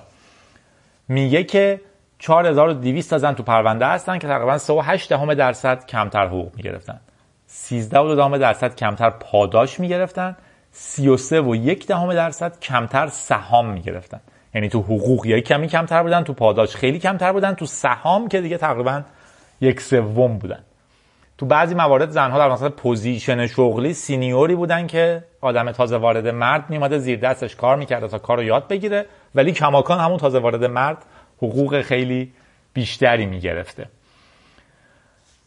میگه 1.08 1.44
که 1.44 1.80
4200 2.18 3.10
تا 3.10 3.18
زن 3.18 3.32
تو 3.32 3.42
پرونده 3.42 3.86
هستن 3.86 4.18
که 4.18 4.26
تقریبا 4.26 4.58
3.8 4.58 5.34
درصد 5.34 5.86
کمتر 5.86 6.26
حقوق 6.26 6.56
می‌گرفتن. 6.56 7.00
13 7.46 8.38
درصد 8.38 8.74
کمتر 8.74 9.10
پاداش 9.10 9.80
می‌گرفتن. 9.80 10.36
33 10.72 11.40
و 11.40 11.54
یک 11.54 11.86
دهم 11.86 12.14
درصد 12.14 12.60
کمتر 12.60 13.06
سهام 13.06 13.70
می‌گرفتن. 13.70 14.20
یعنی 14.54 14.68
تو 14.68 14.80
حقوق 14.80 15.26
یا 15.26 15.40
کمی 15.40 15.68
کمتر 15.68 16.02
بودن 16.02 16.24
تو 16.24 16.32
پاداش 16.32 16.76
خیلی 16.76 16.98
کمتر 16.98 17.32
بودن 17.32 17.54
تو 17.54 17.66
سهام 17.66 18.28
که 18.28 18.40
دیگه 18.40 18.56
تقریبا 18.56 19.02
یک 19.60 19.80
سوم 19.80 20.38
بودن. 20.38 20.64
تو 21.38 21.46
بعضی 21.46 21.74
موارد 21.74 22.10
زنها 22.10 22.38
در 22.38 22.48
مثلا 22.48 22.68
position 22.68 23.46
شغلی 23.46 23.92
senior 23.92 24.45
ی 24.45 24.54
بودن 24.54 24.86
که 24.86 25.24
آدم 25.40 25.72
تازه 25.72 25.96
وارد 25.96 26.28
مرد 26.28 26.70
میومده 26.70 26.98
زیر 26.98 27.18
دستش 27.18 27.56
کار 27.56 27.76
می‌کرده 27.76 28.08
تا 28.08 28.18
کار 28.18 28.36
رو 28.36 28.42
یاد 28.42 28.68
بگیره 28.68 29.06
ولی 29.34 29.52
کماکان 29.52 29.98
همون 29.98 30.16
تازه 30.18 30.38
وارد 30.38 30.64
مرد 30.64 30.98
حقوق 31.36 31.80
خیلی 31.80 32.32
بیشتری 32.72 33.26
می‌گرفته. 33.26 33.86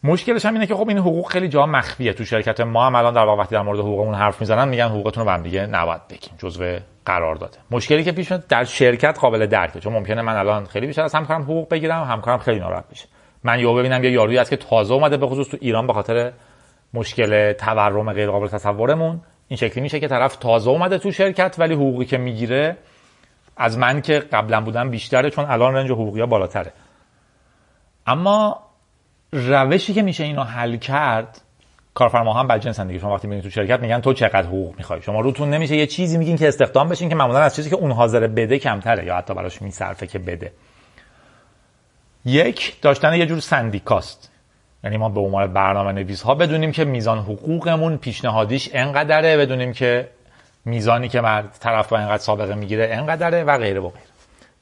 مشکلش 0.04 0.46
هم 0.46 0.54
اینه 0.54 0.66
که 0.66 0.74
خب 0.74 0.88
این 0.88 0.98
حقوق 0.98 1.28
خیلی 1.30 1.48
جا 1.48 1.66
مخفیه. 1.66 2.12
تو 2.12 2.24
شرکت 2.24 2.60
ما 2.60 2.86
هم 2.86 2.94
الان 2.94 3.14
در 3.14 3.24
واقع 3.24 3.42
وقتی 3.42 3.54
در 3.54 3.62
مورد 3.62 3.78
حقوقمون 3.78 4.14
حرف 4.14 4.40
می‌زنن 4.40 4.68
میگن 4.68 4.88
حقوقتون 4.88 5.24
رو 5.24 5.30
هم 5.30 5.42
دیگه 5.42 5.66
نباید 5.66 6.08
بگین 6.08 6.32
جزو 6.38 6.78
قرار 7.06 7.34
داده. 7.34 7.58
مشکلی 7.70 8.04
که 8.04 8.12
پیش 8.12 8.32
در 8.32 8.64
شرکت 8.64 9.18
قابل 9.18 9.46
درکه 9.46 9.80
چون 9.80 9.92
ممکنه 9.92 10.22
من 10.22 10.36
الان 10.36 10.64
خیلی 10.64 10.86
بیشتر 10.86 11.02
از 11.02 11.14
همکارم 11.14 11.42
حقوق 11.42 11.68
بگیرم 11.68 12.04
همکارم 12.04 12.38
خیلی 12.38 12.60
ناراحت 12.60 12.88
بشه. 12.90 13.08
من 13.44 13.60
یهو 13.60 13.74
ببینم 13.74 14.04
یه 14.04 14.10
یارویی 14.10 14.38
هست 14.38 14.50
که 14.50 14.56
تازه 14.56 14.94
اومده 14.94 15.16
به 15.16 15.26
خصوص 15.26 15.48
تو 15.48 15.56
ایران 15.60 15.86
به 15.86 15.92
خاطر 15.92 16.32
مشکل 16.94 17.52
تورم 17.52 18.12
غیر 18.12 18.30
قابل 18.30 18.48
تصورمون. 18.48 19.20
این 19.48 19.56
شکلی 19.56 19.82
میشه 19.82 20.00
که 20.00 20.08
طرف 20.08 20.36
تازه 20.36 20.70
اومده 20.70 20.98
تو 20.98 21.12
شرکت 21.12 21.56
ولی 21.58 21.74
حقوقی 21.74 22.04
که 22.04 22.18
می‌گیره 22.18 22.76
از 23.56 23.78
من 23.78 24.00
که 24.00 24.18
قبلا 24.18 24.60
بودم 24.60 24.90
بیشتره 24.90 25.30
چون 25.30 25.44
الان 25.44 25.74
رنج 25.74 25.90
حقوقی 25.90 26.26
بالاتره. 26.26 26.72
اما 28.06 28.58
روشی 29.32 29.92
که 29.94 30.02
میشه 30.02 30.24
اینو 30.24 30.42
حل 30.42 30.76
کرد 30.76 31.40
کارفرما 31.94 32.34
هم 32.34 32.48
بدجنسن 32.48 32.86
دیگه. 32.86 32.98
شما 32.98 33.14
وقتی 33.14 33.28
میرین 33.28 33.42
تو 33.42 33.50
شرکت 33.50 33.80
میگن 33.80 34.00
تو 34.00 34.12
چقدر 34.12 34.46
حقوق 34.46 34.74
می‌خوای؟ 34.76 35.02
شما 35.02 35.20
روتون 35.20 35.50
نمیشه 35.50 35.76
یه 35.76 35.86
چیزی 35.86 36.18
میگین 36.18 36.36
که 36.36 36.48
استخدام 36.48 36.88
بشین 36.88 37.08
که 37.08 37.14
معمولا 37.14 37.38
از 37.38 37.56
چیزی 37.56 37.70
که 37.70 37.76
اون 37.76 37.90
حاضر 37.90 38.26
بده 38.26 38.58
کمتره 38.58 39.04
یا 39.04 39.16
حتی 39.16 39.34
براش 39.34 39.62
میصرفه 39.62 40.06
که 40.06 40.18
بده. 40.18 40.52
یک 42.24 42.80
داشتن 42.82 43.14
یه 43.14 43.26
جور 43.26 43.40
سندیکاست. 43.40 44.30
یعنی 44.84 44.96
ما 44.96 45.08
به 45.08 45.20
عنوان 45.20 45.52
برنامه 45.52 45.92
نویس 45.92 46.22
ها 46.22 46.34
بدونیم 46.34 46.72
که 46.72 46.84
میزان 46.84 47.18
حقوقمون 47.18 47.96
پیشنهادیش 47.96 48.70
انقدره 48.72 49.36
بدونیم 49.36 49.72
که 49.72 50.08
میزانی 50.64 51.08
که 51.08 51.20
مرد 51.20 51.56
طرف 51.60 51.88
با 51.88 51.98
انقدر 51.98 52.22
سابقه 52.22 52.54
می‌گیره 52.54 52.88
انقدره 52.92 53.44
و 53.44 53.58
غیره 53.58 53.80
و 53.80 53.88
غیره. 53.88 54.06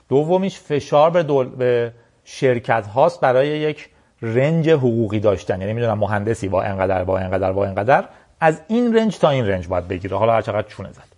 دومیش 0.09 0.59
فشار 0.59 1.11
به, 1.11 1.23
دول... 1.23 1.49
به 1.49 1.93
شرکت 2.25 2.87
هاست 2.87 3.21
برای 3.21 3.49
یک 3.49 3.89
رنج 4.23 4.71
حقوقی 4.71 5.21
داشتن. 5.21 5.61
یعنی 5.61 5.73
می‌دونم 5.73 5.99
مهندسی 5.99 6.49
با 6.49 6.63
انقدر 6.63 7.05
با 7.05 7.19
انقدر 7.19 7.53
با 7.53 7.67
انقدر. 7.67 8.05
از 8.41 8.61
این 8.69 8.97
رنج 8.97 9.19
تا 9.19 9.31
این 9.31 9.49
رنج 9.49 9.69
باید 9.69 9.89
بگیره. 9.89 10.17
حالا 10.17 10.33
هر 10.33 10.43
چقدر 10.43 10.69
چونه 10.69 10.93
زد. 10.93 11.11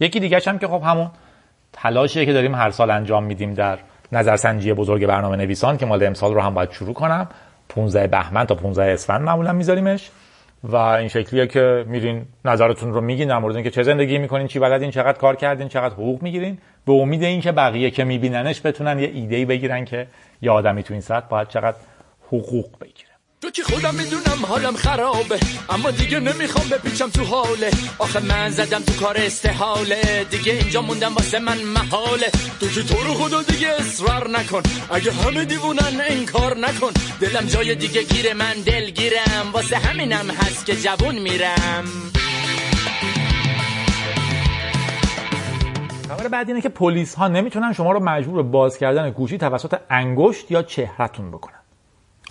یکی 0.00 0.20
دیگه 0.20 0.40
هم 0.46 0.58
که 0.58 0.68
خب 0.68 0.82
همون 0.84 1.10
تلاشیه 1.72 2.26
که 2.26 2.32
داریم 2.32 2.54
هر 2.54 2.70
سال 2.70 2.90
انجام 2.90 3.24
میدیم 3.24 3.54
در 3.54 3.78
نظرسنجی 4.12 4.72
بزرگ 4.72 5.06
برنامه 5.06 5.36
نویسان 5.36 5.76
که 5.76 5.86
مال 5.86 6.04
امسال 6.04 6.34
رو 6.34 6.40
هم 6.40 6.54
باید 6.54 6.70
شروع 6.70 6.94
کنم. 6.94 7.28
15 7.68 8.06
بهمن 8.06 8.44
تا 8.44 8.54
15 8.54 8.92
اسفند 8.92 9.20
معمولا 9.20 9.52
میذاریمش. 9.52 10.10
و 10.64 10.76
این 10.76 11.08
شکلیه 11.08 11.46
که 11.46 11.84
میرین 11.86 12.26
نظرتون 12.44 12.92
رو 12.92 13.00
میگین 13.00 13.28
در 13.28 13.38
مورد 13.38 13.54
اینکه 13.54 13.70
چه 13.70 13.82
زندگی 13.82 14.18
می‌کنین 14.18 14.46
چی 14.46 14.58
بلدین 14.58 14.90
چقدر 14.90 15.18
کار 15.18 15.36
کردین 15.36 15.68
چقدر 15.68 15.94
حقوق 15.94 16.22
می‌گیرین. 16.22 16.58
به 16.86 16.92
امید 16.92 17.22
اینکه 17.22 17.52
بقیه 17.52 17.90
که 17.90 18.04
میبیننش 18.04 18.66
بتونن 18.66 18.98
یه 18.98 19.10
ایده 19.14 19.44
بگیرن 19.44 19.84
که 19.84 20.06
یه 20.42 20.50
آدمی 20.50 20.82
تو 20.82 20.94
این 20.94 21.00
سطح 21.00 21.26
باید 21.28 21.48
چقدر 21.48 21.76
حقوق 22.28 22.78
بگیره 22.80 23.08
تو 23.42 23.50
که 23.50 23.62
خودم 23.62 23.94
می‌دونم 23.94 24.46
حالم 24.48 24.76
خرابه 24.76 25.38
اما 25.70 25.90
دیگه 25.90 26.20
نمی‌خوام 26.20 26.68
بپیچم 26.68 27.08
تو 27.08 27.24
حاله. 27.24 27.70
آخه 27.98 28.20
من 28.20 28.50
زدم 28.50 28.82
تو 28.82 28.92
کار 29.04 29.16
استحاله. 29.18 30.24
دیگه 30.30 30.52
اینجا 30.52 30.82
موندم 30.82 31.14
واسه 31.14 31.38
من 31.38 31.58
محاله. 31.62 32.30
تو 32.60 32.68
که 32.68 32.82
تو 32.82 32.94
رو 33.04 33.14
خدا 33.14 33.42
دیگه 33.42 33.68
اصرار 33.68 34.30
نکن. 34.30 34.62
اگه 34.90 35.12
همه 35.12 35.44
دیوونن 35.44 36.00
این 36.08 36.26
کار 36.26 36.56
نکن. 36.56 36.92
دلم 37.20 37.46
جای 37.46 37.74
دیگه 37.74 38.02
گیره 38.02 38.34
من 38.34 38.54
دلگیرم 38.66 39.46
واسه 39.52 39.76
همینم 39.76 40.30
هست 40.30 40.66
که 40.66 40.76
جوون 40.76 41.18
میرم. 41.18 41.84
خبر 46.08 46.28
بعد 46.28 46.48
اینه 46.48 46.60
که 46.60 46.68
پلیس 46.68 47.14
ها 47.14 47.28
نمی‌تونن 47.28 47.72
شما 47.72 47.92
رو 47.92 48.00
مجبور 48.00 48.42
باز 48.42 48.78
کردن 48.78 49.10
گوشی 49.10 49.38
توسط 49.38 49.78
انگشت 49.90 50.50
یا 50.50 50.62
چهرهتون 50.62 51.30
بکنن. 51.30 51.54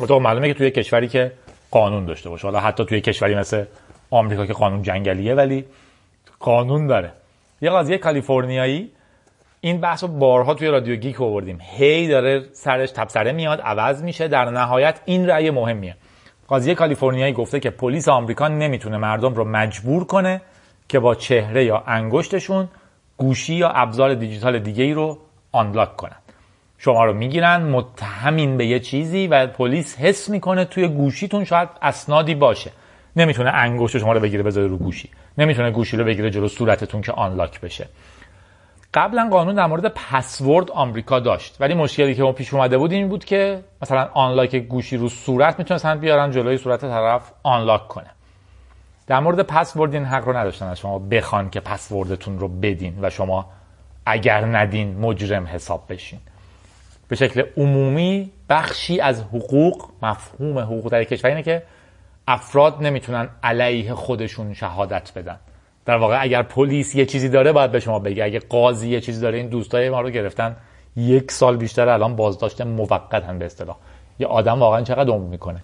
تو 0.06 0.20
معلومه 0.20 0.48
که 0.48 0.54
توی 0.54 0.72
کشوری 0.72 1.08
که 1.08 1.32
قانون 1.72 2.06
داشته 2.06 2.30
باشه. 2.30 2.48
حالا 2.48 2.60
حتی 2.60 2.86
توی 2.86 3.02
کشوری 3.02 3.36
مثل 3.36 3.66
آمریکا 4.12 4.46
که 4.46 4.54
قانون 4.54 4.82
جنگلیه 4.82 5.36
ولی 5.36 5.66
قانون 6.40 6.88
داره. 6.88 7.12
یه 7.62 7.70
قاضی 7.70 7.98
کالیفرنیایی 7.98 8.92
این 9.62 9.82
بحث 9.82 10.04
رو 10.04 10.10
بارها 10.10 10.54
توی 10.54 10.68
رادیو 10.68 10.96
گیک 10.96 11.22
آوردیم. 11.22 11.60
هی 11.62 12.08
داره 12.08 12.46
سرش 12.54 12.92
تبصره 12.92 13.32
میاد 13.32 13.62
عوض 13.62 14.04
میشه. 14.04 14.28
در 14.28 14.46
نهایت 14.46 15.00
این 15.06 15.28
رأی 15.28 15.52
مهمیه. 15.52 15.96
قاضی 16.48 16.76
کالیفرنیایی 16.76 17.34
گفته 17.34 17.60
که 17.60 17.70
پلیس 17.70 18.10
آمریکا 18.10 18.48
نمی‌تونه 18.48 18.98
مردم 18.98 19.34
رو 19.34 19.44
مجبور 19.44 20.04
کنه 20.04 20.42
که 20.88 21.00
با 21.00 21.16
چهره 21.16 21.66
یا 21.66 21.84
انگشتشون 21.88 22.70
گوشی 23.18 23.56
یا 23.56 23.70
ابزار 23.70 24.14
دیجیتال 24.14 24.60
دیگه 24.60 24.84
ای 24.84 24.94
رو 24.94 25.18
آنلاک 25.52 25.96
کنن. 25.96 26.16
شما 26.78 27.06
رو 27.06 27.13
می‌گیرن 27.13 27.62
متهمین 27.63 28.58
به 28.58 28.66
یه 28.66 28.80
چیزی 28.80 29.28
و 29.28 29.48
پلیس 29.48 29.98
حس 29.98 30.30
می‌کنه 30.30 30.66
توی 30.66 30.88
گوشیتون 30.88 31.44
شاید 31.44 31.70
اسنادی 31.82 32.36
باشه. 32.36 32.72
نمی‌تونه 33.16 33.50
انگشت 33.50 33.98
شما 33.98 34.13
رو 34.13 34.20
بگیره 34.20 34.44
بذاره 34.44 34.68
رو 34.68 34.78
گوشی. 34.78 35.10
نمی‌تونه 35.38 35.72
گوشی 35.72 35.98
رو 35.98 36.04
بگیره 36.04 36.30
جلو 36.30 36.48
صورتتون 36.48 37.02
که 37.02 37.12
آنلاک 37.12 37.62
بشه. 37.62 37.88
قبلا 38.94 39.30
قانون 39.32 39.56
در 39.56 39.66
مورد 39.66 39.88
پسورد 39.88 40.72
آمریکا 40.72 41.20
داشت. 41.20 41.58
ولی 41.60 41.74
مشکلی 41.74 42.16
که 42.16 42.24
اون 42.24 42.34
پیش 42.34 42.54
اومده 42.54 42.78
بود 42.78 42.92
این 42.92 43.08
بود 43.08 43.26
که 43.26 43.63
مثلا 43.82 44.10
آنلاک 44.13 44.56
گوشی 44.56 44.98
رو 44.98 45.10
صورت 45.10 45.60
می‌تونستن 45.60 46.00
بیارن 46.00 46.32
جلوی 46.32 46.58
صورت 46.58 46.82
طرف 46.82 47.32
آنلاک 47.44 47.88
کنه. 47.88 48.10
در 49.08 49.20
مورد 49.20 49.42
پسورد 49.42 49.94
این 49.94 50.06
حق 50.06 50.26
رو 50.28 50.38
نداشتن 50.38 50.68
از 50.68 50.80
شما 50.80 51.00
بخوان 51.00 51.50
که 51.50 51.60
پسوردتون 51.60 52.40
رو 52.40 52.48
بدین 52.48 52.94
و 53.02 53.10
شما 53.10 53.50
اگر 54.06 54.46
ندین 54.46 54.98
مجرم 55.00 55.48
حساب 55.48 55.84
بشین. 55.90 56.20
به 57.08 57.15
شکل 57.15 57.43
عمومی 57.58 58.32
بخشی 58.50 59.00
از 59.00 59.22
حقوق 59.22 59.86
مفهوم 60.02 60.60
حقوق 60.60 60.91
در 60.91 61.04
کشور 61.04 61.30
اینه 61.30 61.43
که 61.43 61.63
افراد 62.28 62.84
نمی‌تونن 62.84 63.30
علیه 63.43 63.93
خودشون 63.93 64.54
شهادت 64.54 65.12
بدن. 65.15 65.38
در 65.86 65.98
واقع 65.98 66.22
اگر 66.22 66.43
پلیس 66.43 66.96
یه 66.96 67.06
چیزی 67.06 67.30
داره 67.30 67.52
باید 67.52 67.72
به 67.72 67.80
شما 67.80 68.00
بگه. 68.00 68.24
اگه 68.24 68.39
قاضی 68.39 68.89
یه 68.89 69.02
چیزی 69.02 69.22
داره 69.22 69.38
این 69.38 69.48
دوستای 69.48 69.89
ما 69.89 70.02
رو 70.02 70.10
گرفتن. 70.10 70.56
یک 70.96 71.32
سال 71.32 71.58
بیشتر 71.58 71.89
الان 71.89 72.15
بازداشت 72.15 72.62
موقت 72.62 73.24
هم 73.24 73.39
به 73.39 73.46
اصطلاح. 73.46 73.76
یه 74.20 74.28
آدم 74.28 74.60
واقعا 74.60 74.82
چقدر 74.82 75.10
عمر 75.10 75.28
می‌کنه؟ 75.28 75.60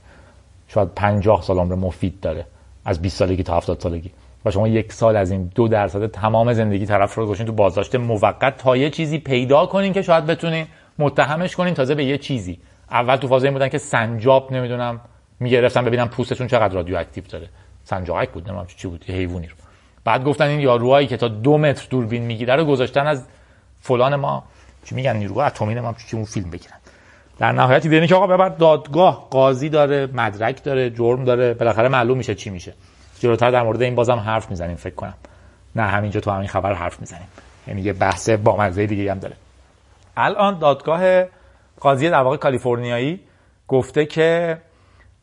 شاید 0.68 0.90
50 0.96 1.42
سال 1.42 1.58
عمر 1.58 1.76
مفید 1.76 2.20
داره. 2.20 2.46
از 2.86 3.02
20 3.02 3.18
سالگی 3.18 3.44
تا 3.44 3.58
70 3.58 3.80
سالگی. 3.80 4.12
و 4.46 4.52
شما 4.52 4.68
یک 4.68 4.94
سال 4.94 5.16
از 5.16 5.32
این 5.32 5.52
دو 5.56 5.68
درصد 5.68 6.08
تمام 6.08 6.54
زندگی 6.54 6.86
طرف 6.86 7.16
رو 7.16 7.26
گذاشتین 7.26 7.46
تو 7.48 7.54
بازداشت 7.54 7.96
موقت 7.96 8.58
تا 8.58 8.78
یه 8.78 8.90
چیزی 8.90 9.20
پیدا 9.20 9.66
کنین 9.66 9.94
که 9.94 10.02
شاید 10.02 10.26
بتونین 10.26 10.66
متهمش 11.00 11.56
کنین 11.56 11.74
تازه 11.74 11.96
به 11.96 12.06
یه 12.06 12.18
چیزی. 12.18 12.60
اول 12.92 13.16
تو 13.16 13.28
فاز 13.28 13.44
این 13.44 13.54
بودن 13.54 13.70
که 13.70 13.78
سنجاب 13.78 14.54
نمی‌دونم 14.54 15.02
می‌گرفتن 15.40 15.86
ببینم 15.86 16.08
پوستشون 16.08 16.48
چقدر 16.48 16.74
رادیواکتیو 16.74 17.24
داره. 17.24 17.50
سنجاقک 17.84 18.30
بود 18.30 18.44
نمی‌دونم 18.44 18.68
چی 18.78 18.88
بود 18.88 19.06
یه 19.10 19.16
حیوانی 19.16 19.48
رو. 19.48 19.56
بعد 20.06 20.24
گفتن 20.24 20.46
این 20.46 20.60
یاروهایی 20.60 21.08
که 21.08 21.18
تا 21.18 21.28
دو 21.28 21.58
متر 21.58 21.88
دوربین 21.90 22.24
می‌گیره 22.24 22.56
رو 22.56 22.66
گذاشتن 22.66 23.08
از 23.08 23.26
فلان 23.82 24.16
ما. 24.16 24.44
چی 24.86 24.96
میگن؟ 24.96 25.16
نیروی 25.16 25.40
اتمی 25.40 25.76
ما 25.76 25.96
چی 26.10 26.16
اون 26.16 26.26
فیلم 26.26 26.50
بگیرن. 26.50 26.78
در 27.40 27.52
نهایت 27.52 27.88
دیدن 27.88 28.08
که 28.08 28.16
آقا 28.16 28.28
ببر 28.28 28.50
دادگاه 28.50 29.28
قاضی 29.32 29.70
داره 29.70 30.08
مدرک 30.14 30.64
داره 30.64 30.90
جرم 30.90 31.24
داره 31.24 31.54
بالاخره 31.54 31.90
معلوم 31.90 32.18
میشه 32.18 32.36
چی 32.36 32.50
میشه. 32.50 32.74
جلوتر 33.20 33.52
در 33.52 33.64
مورد 33.64 33.82
این 33.82 33.96
بازم 33.96 34.20
حرف 34.20 34.50
می‌زنیم 34.50 34.76
فکر 34.76 34.96
کنم. 34.96 35.14
نه 35.76 35.84
همینجا 35.84 36.20
تو 36.20 36.32
همین 36.32 36.48
خبر 36.48 36.74
حرف 36.74 37.00
می‌زنیم. 37.00 37.28
یعنی 37.68 37.82
یه 37.82 37.94
بحث 37.94 38.30
با 38.30 38.58
مزه 38.58 38.86
دیگه 38.86 39.12
هم 39.12 39.20
داره. 39.20 39.36
الان 40.18 40.60
دادگاه 40.60 41.24
قاضی 41.80 42.10
در 42.10 42.22
واقع 42.22 42.38
کالیفرنیایی 42.38 43.20
گفته 43.68 44.06
که 44.06 44.58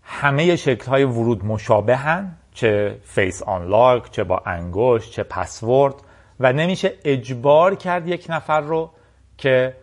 همه 0.03 0.57
شکل 0.57 0.87
های 0.87 1.05
ورود 1.05 1.45
مشابهن 1.45 2.37
چه 2.55 2.99
فیس 3.05 3.43
آنلاک 3.43 4.11
چه 4.11 4.25
با 4.25 4.43
انگشت 4.47 5.13
چه 5.13 5.23
پسورد 5.23 5.95
و 6.41 6.53
نمیشه 6.53 6.93
اجبار 7.05 7.75
کرد 7.75 8.09
یک 8.09 8.27
نفر 8.29 8.61
رو 8.61 8.91
که 9.39 9.77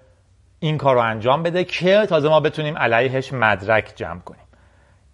این 0.60 0.78
کار 0.78 0.96
رو 0.96 1.02
انجام 1.02 1.44
بده 1.44 1.64
که 1.64 2.06
تازه 2.10 2.30
ما 2.30 2.40
بتونیم 2.40 2.78
علیهش 2.78 3.34
مدرک 3.34 3.94
جمع 3.96 4.20
کنیم. 4.20 4.42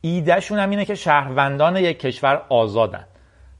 ایدهشون 0.01 0.59
هم 0.59 0.69
اینه 0.69 0.85
که 0.85 0.95
شهروندان 0.95 1.75
یک 1.75 1.99
کشور 1.99 2.41
آزادن. 2.49 3.05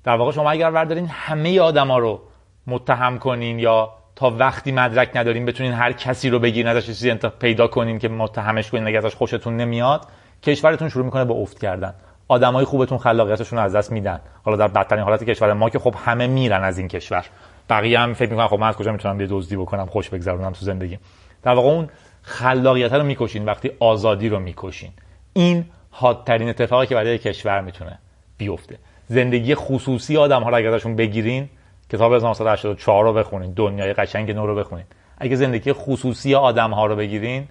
در 0.04 0.16
واقع 0.18 0.32
شما 0.32 0.52
اگر 0.52 0.72
بردارین 0.72 1.08
همه 1.08 1.60
آدما 1.60 1.98
رو 1.98 2.22
متهم 2.68 3.20
کنین 3.20 3.60
یا 3.60 3.94
تا 4.16 4.30
وقتی 4.30 4.72
مدرک 4.72 5.10
نداریم 5.16 5.46
بتونین 5.46 5.74
هر 5.74 5.92
کسی 5.92 6.30
رو 6.30 6.40
بگیرین 6.40 6.68
ازش 6.68 6.86
چیزی 6.86 7.14
پیدا 7.14 7.68
کنین 7.68 8.00
که 8.00 8.10
متهمش 8.10 8.72
کنین 8.72 8.88
اگه 8.88 8.98
ازش 8.98 9.16
خوشتون 9.16 9.58
نمیاد 9.58 10.08
کشورتون 10.44 10.90
شروع 10.90 11.06
می‌کنه 11.06 11.26
به 11.26 11.34
افت 11.34 11.60
کردن. 11.60 11.94
آدمای 12.28 12.66
خوبتون 12.66 12.98
خلاقیتشون 12.98 13.60
رو 13.60 13.66
از 13.66 13.76
دست 13.76 13.92
میدن. 13.92 14.20
حالا 14.44 14.58
در 14.58 14.68
بدترین 14.68 15.04
حالت 15.04 15.24
کشور 15.24 15.54
ما 15.54 15.70
که 15.70 15.80
خب 15.80 15.96
همه 16.06 16.28
میرن 16.28 16.64
از 16.64 16.78
این 16.78 16.88
کشور. 16.88 17.26
بقیه 17.70 18.00
هم 18.00 18.14
فکر 18.14 18.30
می‌کنن 18.30 18.48
خب 18.48 18.60
من 18.60 18.68
از 18.68 18.76
کجا 18.76 18.92
می‌تونم 18.92 19.22
یه 19.22 19.28
دزدی 19.30 19.56
بکنم 19.56 19.86
خوش 19.86 20.10
بگذرونم 20.10 20.52
تو 20.52 20.66
زندگی 20.66 21.00
در 21.44 21.54
واقع 21.54 21.70
اون 21.70 21.90
خلاقیت 22.22 22.94
رو 22.94 23.04
می‌کشین 23.04 23.46
وقتی 23.46 23.72
آزادی 23.80 24.30
رو 24.30 24.40
می‌کشین. 24.40 24.92
این 25.34 25.66
حادترین 25.92 26.50
اتفاقی 26.50 26.88
که 26.88 26.96
برای 26.96 27.18
کشور 27.18 27.62
می‌تونه 27.62 28.00
بیفته. 28.38 28.78
زندگی 29.08 29.56
خصوصی 29.56 30.18
آدم 30.18 30.44
ها 30.44 30.50
رو 30.50 30.56
اگر 30.56 30.74
ازشون 30.74 30.96
بگیرین 30.96 31.50
کتاب 31.94 32.14
1984 32.14 33.04
رو 33.04 33.14
بخونین. 33.14 33.52
دنیای 33.52 33.94
قشنگ 33.94 34.32
نو 34.32 34.46
رو 34.46 34.56
بخونین. 34.56 34.86
اگه 35.18 35.36
زندگی 35.36 35.74
خصوصی 35.74 36.36
آدم 36.36 36.72
ها 36.72 36.86
رو 36.86 36.96
بگیرین 36.96 37.48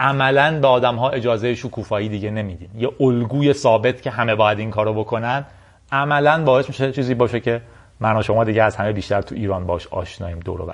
عملا 0.00 0.58
به 0.60 0.68
آدم 0.68 0.96
ها 0.96 1.10
اجازه 1.10 1.54
شکوفایی 1.54 2.08
دیگه 2.08 2.30
نمیدین. 2.30 2.68
یه 2.74 2.90
الگوی 3.00 3.52
ثابت 3.52 4.02
که 4.02 4.10
همه 4.10 4.34
باید 4.34 4.58
این 4.58 4.70
کارو 4.70 4.94
بکنن 4.94 5.46
عملا 5.92 6.44
باعث 6.44 6.68
میشه 6.68 6.92
چیزی 6.92 7.14
باشه 7.14 7.40
که 7.40 7.60
من 8.00 8.16
و 8.16 8.22
شما 8.22 8.44
دیگه 8.44 8.62
از 8.62 8.76
همه 8.76 8.92
بیشتر 8.92 9.22
تو 9.22 9.34
ایران 9.34 9.66
باش 9.66 9.86
آشناییم 9.86 10.40
دور 10.40 10.60
و 10.60 10.72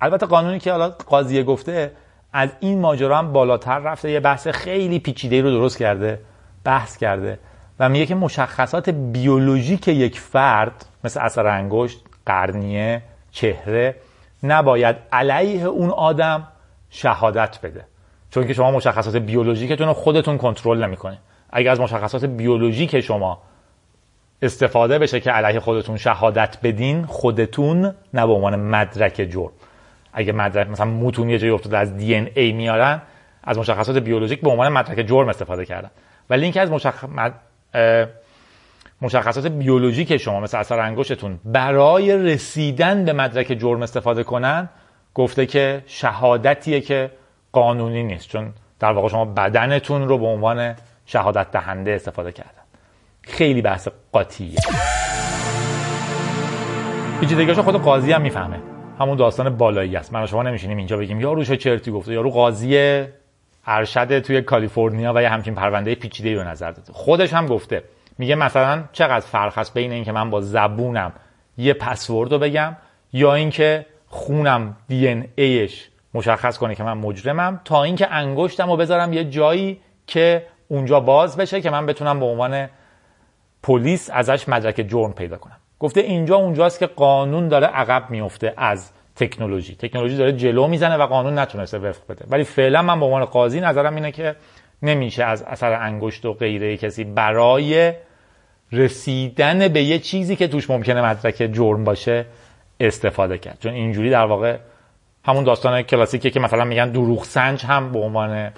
البته 0.00 0.26
قانونی 0.26 0.58
که 0.58 0.72
حالا 0.72 0.88
قاضیه 0.88 1.42
گفته 1.42 1.92
از 2.32 2.50
این 2.60 2.80
ماجرا 2.80 3.18
هم 3.18 3.32
بالاتر 3.32 3.78
رفته. 3.78 4.10
یه 4.10 4.20
بحث 4.20 4.48
خیلی 4.48 4.98
پیچیده 4.98 5.42
رو 5.42 5.50
درست 5.50 5.78
کرده 5.78 6.20
بحث 6.64 6.96
کرده. 6.96 7.38
و 7.80 7.88
میگه 7.88 8.06
که 8.06 8.14
مشخصات 8.14 8.90
بیولوژیک 8.90 9.88
یک 9.88 10.20
فرد 10.20 10.86
مثل 11.04 11.20
اثر 11.20 11.46
انگشت 11.46 12.04
قرنیه 12.26 13.02
چهره 13.30 13.94
نباید 14.42 14.96
علیه 15.12 15.64
اون 15.64 15.90
آدم 15.90 16.48
شهادت 16.90 17.58
بده. 17.62 17.84
چون 18.30 18.46
که 18.46 18.52
شما 18.52 18.70
مشخصات 18.70 19.16
بیولوژیکتون 19.16 19.86
رو 19.86 19.92
خودتون 19.92 20.38
کنترل 20.38 20.84
نمی‌کنید 20.84 21.18
اگر 21.50 21.70
از 21.70 21.80
مشخصات 21.80 22.24
بیولوژیک 22.24 23.00
شما 23.00 23.42
استفاده 24.42 24.98
بشه 24.98 25.20
که 25.20 25.30
علیه 25.30 25.60
خودتون 25.60 25.96
شهادت 25.96 26.58
بدین 26.62 27.06
خودتون 27.06 27.94
نه 28.14 28.26
به 28.26 28.32
عنوان 28.32 28.56
مدرک 28.56 29.14
جرم. 29.14 29.50
اگه 30.12 30.32
مدرک 30.32 30.70
مثلا 30.70 30.86
موتون 30.86 31.30
یه 31.30 31.38
جایی 31.38 31.52
افتاده 31.52 31.78
از 31.78 31.96
دی 31.96 32.14
ای 32.14 32.52
میارن 32.52 33.02
از 33.44 33.58
مشخصات 33.58 33.98
بیولوژیک 33.98 34.40
به 34.40 34.50
عنوان 34.50 34.68
مدرک 34.68 35.06
جرم 35.06 35.28
استفاده 35.28 35.64
کردن. 35.64 35.90
ولی 36.30 36.42
اینکه 36.42 36.60
از 36.60 36.70
مشخ... 36.70 37.04
مشخصات 39.02 39.46
بیولوژیک 39.46 40.16
شما 40.16 40.40
مثل 40.40 40.58
اثر 40.58 40.80
انگشتتون 40.80 41.38
برای 41.44 42.16
رسیدن 42.16 43.04
به 43.04 43.12
مدرک 43.12 43.46
جرم 43.46 43.82
استفاده 43.82 44.22
کنن 44.22 44.68
گفته 45.14 45.46
که 45.46 45.82
شهادتیه 45.86 46.80
که 46.80 47.10
قانونی 47.52 48.02
نیست 48.02 48.28
چون 48.28 48.52
در 48.80 48.92
واقع 48.92 49.08
شما 49.08 49.24
بدنتون 49.24 50.08
رو 50.08 50.18
به 50.18 50.26
عنوان 50.26 50.74
شهادت 51.06 51.50
دهنده 51.50 51.90
استفاده 51.90 52.32
کردن. 52.32 52.50
خیلی 53.22 53.62
بحث 53.62 53.88
قاطیه. 54.12 54.58
پیچیدگیاشو 57.20 57.62
خود 57.62 57.74
قاضی 57.74 58.12
هم 58.12 58.22
می‌فهمه. 58.22 58.56
همون 59.00 59.16
داستان 59.16 59.56
بالایی 59.56 59.96
است. 59.96 60.12
من 60.12 60.26
شما 60.26 60.42
نمیشینیم 60.42 60.76
اینجا 60.76 60.96
بگیم 60.96 61.20
یا 61.20 61.32
روش 61.32 61.52
چرتی 61.52 61.90
گفته 61.90 62.12
یا 62.12 62.20
رو 62.20 62.30
قاضی 62.30 63.04
ارشد 63.68 64.18
توی 64.18 64.42
کالیفرنیا 64.42 65.12
و 65.16 65.22
یه 65.22 65.28
همچین 65.28 65.54
پرونده 65.54 65.94
پیچیده 65.94 66.34
رو 66.34 66.48
نظر 66.48 66.70
داده 66.70 66.92
خودش 66.92 67.32
هم 67.32 67.46
گفته. 67.46 67.82
میگه 68.18 68.34
مثلا 68.34 68.84
چقدر 68.92 69.26
فرق 69.26 69.58
هست 69.58 69.74
بین 69.74 69.92
اینکه 69.92 70.12
من 70.12 70.30
با 70.30 70.40
زبونم 70.40 71.12
یه 71.58 71.72
پسورد 71.72 72.32
رو 72.32 72.38
بگم 72.38 72.76
یا 73.12 73.34
اینکه 73.34 73.86
خونم 74.06 74.76
دی 74.88 75.08
ان 75.08 75.24
ایش 75.34 75.88
مشخص 76.14 76.58
کنه 76.58 76.74
که 76.74 76.82
من 76.82 76.98
مجرمم 76.98 77.60
تا 77.64 77.82
اینکه 77.82 78.12
انگشتم 78.12 78.70
رو 78.70 78.76
بذارم 78.76 79.12
یه 79.12 79.24
جایی 79.24 79.80
که 80.06 80.46
اونجا 80.68 81.00
باز 81.00 81.36
بشه 81.36 81.60
که 81.60 81.70
من 81.70 81.86
بتونم 81.86 82.20
به 82.20 82.26
عنوان 82.26 82.68
پلیس 83.62 84.10
ازش 84.12 84.48
مدرک 84.48 84.86
جرم 84.88 85.12
پیدا 85.12 85.36
کنم. 85.36 85.56
گفته 85.78 86.00
اینجا 86.00 86.36
اونجاست 86.36 86.78
که 86.78 86.86
قانون 86.86 87.48
داره 87.48 87.66
عقب 87.66 88.10
میفته 88.10 88.54
از 88.56 88.92
تکنولوژی. 89.18 89.74
تکنولوژی 89.74 90.16
داره 90.16 90.32
جلو 90.32 90.66
می‌زنه 90.66 90.96
و 90.96 91.06
قانون 91.06 91.38
نتونسته 91.38 91.78
وفق 91.78 92.02
بده. 92.08 92.24
ولی 92.28 92.44
فعلا 92.44 92.82
من 92.82 93.00
به 93.00 93.06
عنوان 93.06 93.24
قاضی 93.24 93.60
نظرم 93.60 93.94
اینه 93.94 94.12
که 94.12 94.36
نمیشه 94.82 95.24
از 95.24 95.42
اثر 95.42 95.72
انگشت 95.72 96.24
و 96.24 96.32
غیره 96.32 96.76
کسی 96.76 97.04
برای 97.04 97.92
رسیدن 98.72 99.68
به 99.68 99.82
یه 99.82 99.98
چیزی 99.98 100.36
که 100.36 100.48
توش 100.48 100.70
ممکنه 100.70 101.02
مدرک 101.02 101.50
جرم 101.52 101.84
باشه 101.84 102.26
استفاده 102.80 103.38
کرد. 103.38 103.58
چون 103.60 103.72
اینجوری 103.72 104.10
در 104.10 104.24
واقع 104.24 104.56
همون 105.24 105.44
داستان 105.44 105.82
کلاسیکه 105.82 106.30
که 106.30 106.40
مثلا 106.40 106.64
میگن 106.64 106.90
دروغ 106.90 107.24
سنج 107.24 107.64
هم 107.64 107.92
به 107.92 107.98
عنوان 107.98 108.50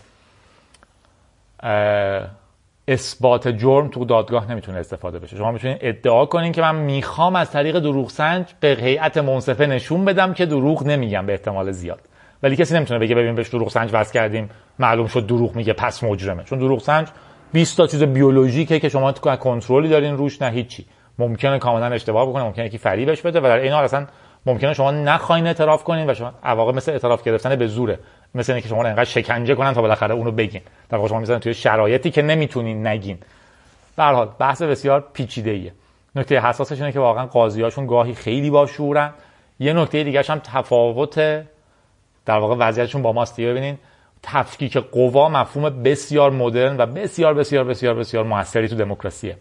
اثبات 2.91 3.49
جرم 3.49 3.88
تو 3.88 4.05
دادگاه 4.05 4.51
نمی‌تونه 4.51 4.78
استفاده 4.78 5.18
بشه. 5.18 5.36
شما 5.36 5.53
می‌تونید 5.53 5.78
ادعا 5.80 6.26
کنین 6.26 6.53
که 6.53 6.61
من 6.61 6.74
می‌خوام 6.74 7.36
از 7.36 7.51
طریق 7.51 7.78
دروغ 7.78 8.11
سنج 8.11 8.47
به 8.61 8.76
هیئت 8.80 9.18
منصفه 9.18 9.66
نشون 9.66 10.05
بدم 10.05 10.34
که 10.34 10.47
دروغ 10.47 10.86
نمیگم 10.86 11.26
به 11.26 11.32
احتمال 11.32 11.70
زیاد. 11.70 12.01
ولی 12.43 12.57
کسی 12.57 12.74
نمی‌تونه 12.74 13.01
بگه 13.01 13.14
ببین 13.14 13.34
بهش 13.34 13.49
دروغ 13.49 13.70
سنج 13.70 13.91
وصل 13.93 14.12
کردیم 14.12 14.51
معلوم 14.78 15.07
شد 15.07 15.26
دروغ 15.26 15.57
میگه 15.57 15.72
پس 15.72 16.05
مجرمه. 16.05 16.45
چون 16.45 16.59
دروغ 16.59 16.80
سنج 16.80 17.09
20 17.53 17.76
تا 17.76 17.86
چیز 17.86 18.03
بیولوژیکه 18.03 18.80
که 18.80 18.88
شما 18.88 19.12
تو 19.12 19.36
کنترلی 19.36 19.88
دارین 19.88 20.16
روش 20.16 20.43
نه 20.43 20.51
هیچی. 20.51 20.86
ممکنه 21.18 21.59
کاملا 21.59 21.86
اشتباه 21.86 22.28
بکنه 22.28 22.45
ممکنه 22.45 22.66
یکی 22.66 22.78
فریبش 22.78 23.22
بده 23.22 23.41
و 23.41 23.43
در 23.43 23.57
این 23.57 23.72
حال 23.72 23.84
اصلا 23.84 24.07
ممکنه 24.47 24.74
شما 24.74 24.91
نخواین 24.91 25.47
اعتراف 25.47 25.84
کنین 25.84 26.11
و 26.11 26.14
شما 26.14 26.32
عواقب 26.45 26.74
مثل 26.74 26.93
اعتراف 26.93 27.22
گرفتن 27.22 27.57
به 27.57 27.66
زوره. 27.66 27.99
مثل 28.35 28.53
اینکه 28.53 28.68
شما 28.68 28.85
انقدر 28.85 29.05
شکنجه 29.05 29.55
کنن 29.55 29.72
تا 29.72 29.83
بالاخره 29.83 30.14
اونو 30.14 30.31
بگین. 30.31 30.61
در 30.89 30.97
واقع 30.97 31.09
شما 31.09 31.18
می‌ذارن 31.18 31.41
توی 31.41 31.55
شرایطی 31.55 32.11
که 32.11 32.22
نمی‌تونین 32.22 32.87
نگین. 32.87 33.18
به 33.97 34.03
حال 34.05 34.28
بحث 34.39 34.62
بسیار 34.62 35.09
پیچیده 35.12 35.51
ایه 35.51 35.72
نکته 36.16 36.41
حساسش 36.41 36.81
اینه 36.81 36.93
که 36.93 37.01
واقعا 37.01 37.26
قاضیاشون 37.26 37.87
گاهی 37.87 38.14
خیلی 38.14 38.51
با 38.51 38.66
شورن 38.66 39.11
یه 39.61 39.72
نکته 39.72 40.05
دیگه 40.05 40.22
هم 40.28 40.39
تفاوت 40.45 41.18
در 42.26 42.39
واقع 42.39 42.57
وضعیتشون 42.59 43.03
با 43.03 43.12
ماست. 43.12 43.41
ببینین 43.41 43.78
تفکیک 44.22 44.76
قوا 44.76 45.28
مفهوم 45.28 45.83
بسیار 45.83 46.31
مدرن 46.31 46.76
و 46.76 46.87
بسیار 46.87 47.35
بسیار 47.35 47.64
بسیار 47.64 47.95
بسیار 47.95 48.24
موثری 48.24 48.68
تو 48.68 48.76
دموکراسیه. 48.76 49.37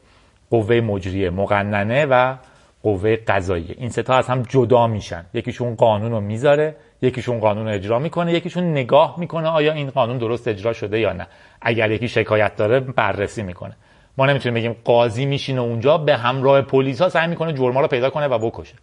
قوه 0.49 0.81
مجریه 0.81 1.29
مقننه 1.29 2.05
و 2.05 2.35
قوه 2.83 3.15
قضاییه. 3.15 3.75
این 3.77 3.89
ستا 3.89 4.13
از 4.13 4.27
هم 4.27 4.41
جدا 4.41 4.87
میشن. 4.87 5.25
یکیشون 5.33 5.75
قانون 5.75 6.11
رو 6.11 6.19
می‌ذاره. 6.19 6.75
یکیشون 7.01 7.39
قانون 7.39 7.67
رو 7.67 7.73
اجرا 7.73 7.99
می‌کنه 7.99 8.33
یکیشون 8.33 8.71
نگاه 8.71 9.15
می‌کنه 9.19 9.47
آیا 9.47 9.73
این 9.73 9.89
قانون 9.89 10.17
درست 10.17 10.47
اجرا 10.47 10.73
شده 10.73 10.99
یا 10.99 11.13
نه. 11.13 11.27
اگر 11.61 11.91
یکی 11.91 12.07
شکایت 12.07 12.55
داره 12.55 12.79
بررسی 12.79 13.43
می‌کنه. 13.43 13.75
ما 14.17 14.25
نمی‌تونیم 14.25 14.53
بگیم 14.53 14.75
قاضی 14.83 15.25
میشینه 15.25 15.61
اونجا 15.61 15.97
به 15.97 16.17
همراه 16.17 16.61
پلیس 16.61 17.01
ها 17.01 17.09
سعی 17.09 17.27
می‌کنه 17.27 17.53
جرما 17.53 17.81
رو 17.81 17.87
پیدا 17.87 18.09
کنه 18.09 18.27
و 18.27 18.37
بکشه. 18.37 18.75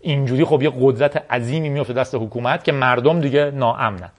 اینجوری 0.00 0.44
خب 0.44 0.62
یه 0.62 0.72
قدرت 0.80 1.32
عظیمی 1.32 1.68
میفته 1.68 1.92
دست 1.92 2.14
حکومت 2.14 2.64
که 2.64 2.72
مردم 2.72 3.20
دیگه 3.20 3.50
ناامنن. 3.50 4.10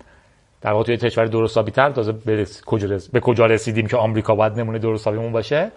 در 0.61 0.71
واقع 0.71 0.83
توی 0.83 0.97
کشور 0.97 1.25
درست 1.25 1.69
تازه 1.69 2.11
به 3.13 3.19
کجا 3.19 3.45
رسیدیم 3.45 3.87
که 3.87 3.97
آمریکا 3.97 4.35
باید 4.35 4.59
نمونه 4.59 4.79
درست 4.79 5.07
باشه؟ 5.09 5.71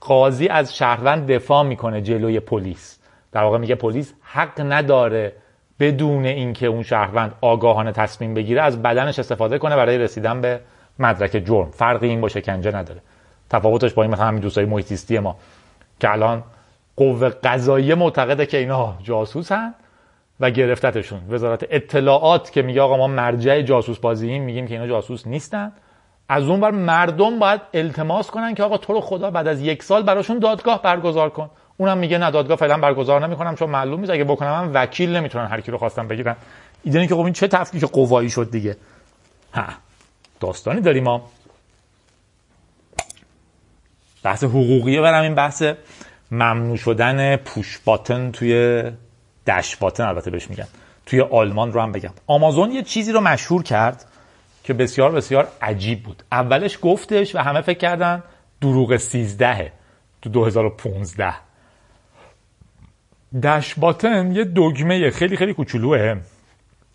قاضی 0.00 0.48
از 0.48 0.76
شهروند 0.76 1.32
دفاع 1.32 1.62
می‌کنه 1.62 2.02
جلوی 2.02 2.40
پلیس. 2.40 2.98
در 3.32 3.42
واقع 3.42 3.58
میگه 3.58 3.74
پلیس 3.74 4.14
حق 4.22 4.60
نداره 4.60 5.32
بدون 5.80 6.24
اینکه 6.24 6.66
اون 6.66 6.82
شهروند 6.82 7.34
آگاهانه 7.40 7.92
تصمیم 7.92 8.34
بگیره 8.34 8.62
از 8.62 8.82
بدنش 8.82 9.18
استفاده 9.18 9.58
کنه 9.58 9.76
برای 9.76 9.98
رسیدن 9.98 10.40
به 10.40 10.60
مدرک 10.98 11.42
جرم. 11.46 11.70
فرقی 11.70 12.08
این 12.08 12.20
با 12.20 12.28
شکنجه 12.28 12.76
نداره. 12.76 13.00
تفاوتش 13.50 13.92
با 13.92 14.02
این 14.02 14.12
مثلا 14.12 14.26
همین 14.26 14.40
دوستای 14.40 14.64
محیطیستی 14.64 15.18
ما 15.18 15.36
که 16.00 16.10
الان 16.10 16.42
قوه 16.96 17.28
قضاییه 17.28 17.94
معتقده 17.94 18.46
که 18.46 18.56
اینا 18.56 18.94
جاسوسن 19.02 19.74
و 20.40 20.50
گرفتتشون. 20.50 21.20
وزارت 21.28 21.66
اطلاعات 21.70 22.52
که 22.52 22.62
میگه 22.62 22.80
آقا 22.80 22.96
ما 22.96 23.06
مرجع 23.06 23.62
جاسوس 23.62 23.98
بازییم 23.98 24.42
میگیم 24.42 24.66
که 24.66 24.74
اینا 24.74 24.86
جاسوس 24.86 25.26
نیستن. 25.26 25.72
از 26.28 26.48
اون 26.48 26.60
بر 26.60 26.70
مردم 26.70 27.38
باید 27.38 27.60
التماس 27.74 28.30
کنن 28.30 28.54
که 28.54 28.62
آقا 28.62 28.76
تو 28.76 28.92
رو 28.92 29.00
خدا 29.00 29.30
بعد 29.30 29.48
از 29.48 29.60
یک 29.60 29.82
سال 29.82 30.02
براشون 30.02 30.38
دادگاه 30.38 30.82
برگزار 30.82 31.30
کن. 31.30 31.50
اونم 31.80 31.98
میگه 31.98 32.18
نه 32.18 32.30
دادگاه 32.30 32.56
فعلا 32.56 32.78
برگزار 32.78 33.26
نمی‌کنم 33.26 33.54
چون 33.54 33.70
معلوم 33.70 34.00
نیست. 34.00 34.12
اگه 34.12 34.24
بکنم 34.24 34.50
من 34.50 34.82
وکیل 34.82 35.16
نمی‌تونن 35.16 35.46
هر 35.46 35.60
کی 35.60 35.70
رو 35.70 35.78
خواستم 35.78 36.08
بگیرن. 36.08 36.36
ایده 36.84 37.06
که 37.06 37.14
خب 37.14 37.20
این 37.20 37.32
چه 37.32 37.48
تفکیک 37.48 37.84
قوایی 37.84 38.30
شد 38.30 38.50
دیگه. 38.50 38.76
ها 39.54 39.64
داستانی 40.40 40.80
داریم 40.80 41.04
ما. 41.04 41.30
بحث 44.22 44.44
حقوقیه 44.44 45.00
برم 45.00 45.22
این 45.22 45.34
بحث. 45.34 45.62
ممنوع 46.30 46.76
شدن 46.76 47.36
پوش 47.36 47.80
باتن 47.84 48.30
توی 48.30 48.82
دش 49.46 49.76
باتن 49.76 50.04
البته 50.04 50.30
بهش 50.30 50.50
میگن. 50.50 50.66
توی 51.06 51.20
آلمان 51.20 51.72
رو 51.72 51.80
هم 51.80 51.92
بگم. 51.92 52.12
آمازون 52.26 52.72
یه 52.72 52.82
چیزی 52.82 53.12
رو 53.12 53.20
مشهور 53.20 53.62
کرد 53.62 54.04
که 54.64 54.74
بسیار 54.74 55.12
بسیار 55.12 55.48
عجیب 55.62 56.02
بود. 56.02 56.22
اولش 56.32 56.78
گفتش 56.82 57.34
و 57.34 57.38
همه 57.38 57.60
فکر 57.60 57.78
کردن 57.78 58.22
دروغ 58.60 58.96
13 58.96 59.72
تو 60.22 60.30
2015 60.30 61.47
دش 63.42 63.74
باتن 63.74 64.32
یه 64.32 64.44
دگمه 64.44 65.10
خیلی 65.10 65.36
خیلی 65.36 65.54
کوچولوه. 65.54 66.16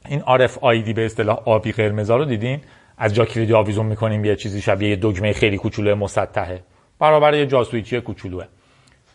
این 0.06 0.22
RFID 0.22 0.94
به 0.94 1.06
اصطلاح 1.06 1.40
آبی 1.46 1.72
قرمزا 1.72 2.18
رو 2.18 2.26
دیدین؟ 2.26 2.62
از 2.98 3.14
جا 3.14 3.26
کلیدی 3.26 3.54
آویزون 3.54 3.86
می‌کنیم 3.86 4.26
یه 4.26 4.36
چیزی 4.36 4.62
شبیه 4.62 4.90
یه 4.90 4.96
دگمه 4.96 5.34
خیلی 5.34 5.58
کوچولو 5.58 5.96
مسطحه. 5.96 6.64
برابر 7.00 7.34
یه 7.34 7.46
جاسویچی 7.46 8.02
کوچولوه. 8.02 8.46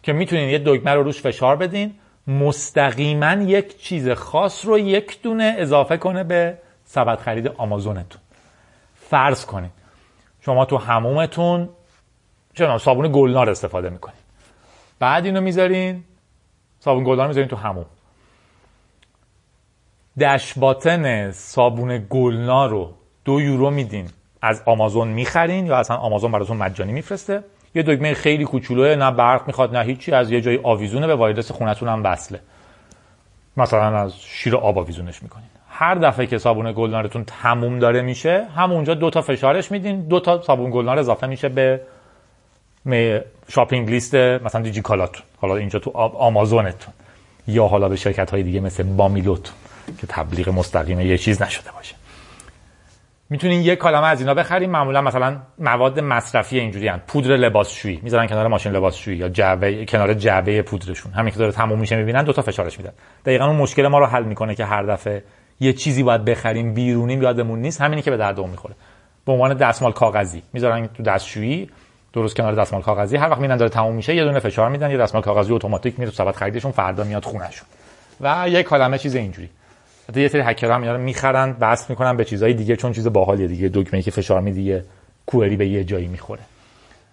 که 0.03 0.13
می‌تونین 0.13 0.49
یه 0.49 0.63
دکمه 0.67 0.91
رو 0.91 1.03
روش 1.03 1.21
فشار 1.21 1.57
بدین 1.57 1.95
مستقیما 2.27 3.33
یک 3.33 3.79
چیز 3.79 4.11
خاص 4.11 4.67
رو 4.67 4.79
یک 4.79 5.23
دونه 5.23 5.55
اضافه 5.59 5.97
کنه 5.97 6.25
به 6.25 6.59
سبد 6.85 7.19
خرید 7.19 7.49
آمازونتون. 7.49 8.21
فرض 8.95 9.47
کنید 9.47 9.71
شما 10.41 10.65
تو 10.65 10.77
همومتون 10.77 11.69
چرا 12.55 12.79
صابون 12.79 13.13
گلنار 13.13 13.51
استفاده 13.51 13.91
می‌کنین. 13.91 14.19
بعد 14.99 15.25
اینو 15.25 15.41
می‌ذارین 15.41 16.05
صابون 16.81 17.05
گلنار 17.05 17.27
می‌ذارین 17.27 17.49
تو 17.49 17.57
هموم 17.57 17.87
دش 20.21 20.59
باتن 20.59 21.31
صابون 21.31 22.07
گلنار 22.11 22.69
رو 22.69 22.95
دو 23.25 23.41
یورو 23.41 23.71
میدین. 23.71 24.09
از 24.43 24.63
آمازون 24.67 25.09
می‌خرین 25.09 25.67
یا 25.67 25.77
اصلا 25.77 25.97
آمازون 25.97 26.33
براتون 26.33 26.57
مجانی 26.57 26.93
میفرسته. 26.93 27.45
یه 27.75 27.83
دکمه 27.83 28.15
خیلی 28.15 28.45
کوچولوه 28.45 28.95
نه 28.95 29.11
برق 29.11 29.47
می‌خواد 29.47 29.77
نه 29.77 29.85
هیچی 29.85 30.13
از 30.13 30.31
یه 30.31 30.41
جای 30.41 30.61
آویزونه 30.63 31.07
به 31.07 31.15
وایرلس 31.15 31.53
خونتون 31.53 31.89
هم 31.89 32.05
وصله. 32.05 32.41
مثلا 33.57 33.99
از 33.99 34.21
شیر 34.21 34.57
آب 34.57 34.79
آویزونش 34.79 35.23
می‌کنین. 35.23 35.49
هر 35.69 35.95
دفعه 35.95 36.27
که 36.27 36.39
صابون 36.39 36.73
گلنارتون 36.73 37.25
تموم 37.25 37.79
داره 37.79 38.03
میشه 38.03 38.47
همونجا 38.57 38.95
دو 38.95 39.11
تا 39.11 39.23
فشارش 39.23 39.73
میدین. 39.73 40.09
دو 40.09 40.21
تا 40.21 40.43
صابون 40.43 40.71
گلنار 40.71 40.99
اضافه 40.99 41.27
میشه 41.27 41.49
به 41.49 41.81
شاپینگ 43.49 43.91
لیست 43.91 44.15
مثلا 44.15 44.63
دیجی 44.63 44.83
کالاتون 44.83 45.23
حالا 45.41 45.57
اینجا 45.57 45.79
تو 45.79 45.91
آمازونتون. 46.19 46.95
یا 47.47 47.67
حالا 47.67 47.89
به 47.89 47.97
شرکت 47.97 48.31
های 48.31 48.43
دیگه 48.43 48.61
مثل 48.61 48.83
بامیلوتون 48.83 49.55
که 50.01 50.07
تبلیغ 50.07 50.49
مستقیم 50.49 51.01
یه 51.01 51.19
چیز 51.19 51.43
نشده 51.43 51.71
باشه. 51.77 51.95
می‌تونین 53.31 53.61
یک 53.61 53.79
کلمه 53.79 54.07
از 54.07 54.21
اینا 54.21 54.35
بخریم 54.35 54.71
معمولا 54.71 55.03
مثلا 55.03 55.37
مواد 55.59 56.01
مصرفی 56.01 56.59
اینجوری 56.59 56.89
هن. 56.89 57.01
پودر 57.07 57.37
لباسشویی 57.37 58.01
می‌ذارن 58.03 58.27
کنار 58.27 58.47
ماشین 58.47 58.73
لباسشویی 58.73 59.17
یا 59.17 59.29
جعبه 59.29 59.85
کنار 59.85 60.15
جعبه 60.15 60.63
پودرشون. 60.63 61.13
همین 61.13 61.33
که 61.33 61.39
داره 61.39 61.53
تموم 61.53 61.79
میشه 61.79 61.97
می‌بینن 61.97 62.25
دو 62.25 62.33
تا 62.33 62.43
فشارش 62.43 62.79
میدن. 62.79 62.93
دقیقا 63.25 63.47
اون 63.47 63.57
مشکل 63.57 63.87
ما 63.87 63.99
رو 63.99 64.07
حل 64.07 64.25
می‌کنه 64.25 64.55
که 64.55 64.65
هر 64.65 64.83
دفعه 64.83 65.23
یه 65.61 65.73
چیزی 65.73 66.03
باید 66.03 66.25
بخریم 66.25 66.75
بیرونی 66.75 67.15
یادمون 67.15 67.59
نیست. 67.59 67.81
همینی 67.81 68.03
که 68.03 68.11
به 68.11 68.17
دردمون 68.17 68.51
می‌خوره. 68.51 68.75
به 69.27 69.33
عنوان 69.33 69.55
دستمال 69.55 69.93
کاغذی. 69.93 70.43
می‌ذارن 70.53 70.87
تو 70.87 71.03
دستشویی. 71.03 71.71
درست 72.13 72.37
کنار 72.37 72.55
دستمال 72.55 72.83
کاغذی. 72.83 73.17
هر 73.17 73.29
وقت 73.29 73.39
می‌بینن 73.39 73.57
داره 73.57 73.71
تموم 73.71 73.95
میشه 73.95 74.15
یه 74.15 74.25
دونه 74.25 74.39
فشار 74.39 74.69
میدن 74.69 74.91
یه 74.91 74.97
دستمال 74.97 75.23
کاغذی 75.23 75.53
اتوماتیک 75.53 75.99
میره 75.99 76.11
تو 76.11 76.17
سبد 76.17 76.35
خریدشون 76.35 76.73
فردا 76.73 77.05
میاد 77.05 77.25
خونهشون. 77.25 77.69
و 78.21 78.45
یک 78.49 78.67
عالمه 78.67 78.99
چیز 78.99 79.15
اینجوری. 79.15 79.49
حتی 80.09 80.21
یه 80.21 80.29
سری 80.29 80.41
هکرها 80.41 80.75
هم 80.75 81.01
می‌خرن 81.01 81.57
وصل 81.61 81.87
می‌کنن 81.89 82.17
به 82.17 82.25
چیزهای 82.25 82.55
دیگه 82.55 82.77
چون 82.77 82.93
چیز 82.93 83.07
باحالیه 83.07 83.47
دیگه. 83.47 83.71
دکمه 83.75 84.03
که 84.03 84.11
فشار 84.11 84.41
میدی 84.41 84.63
یه 84.63 84.85
query 85.27 85.57
به 85.57 85.67
یه 85.67 85.85
جایی 85.85 86.07
می‌خوره. 86.07 86.43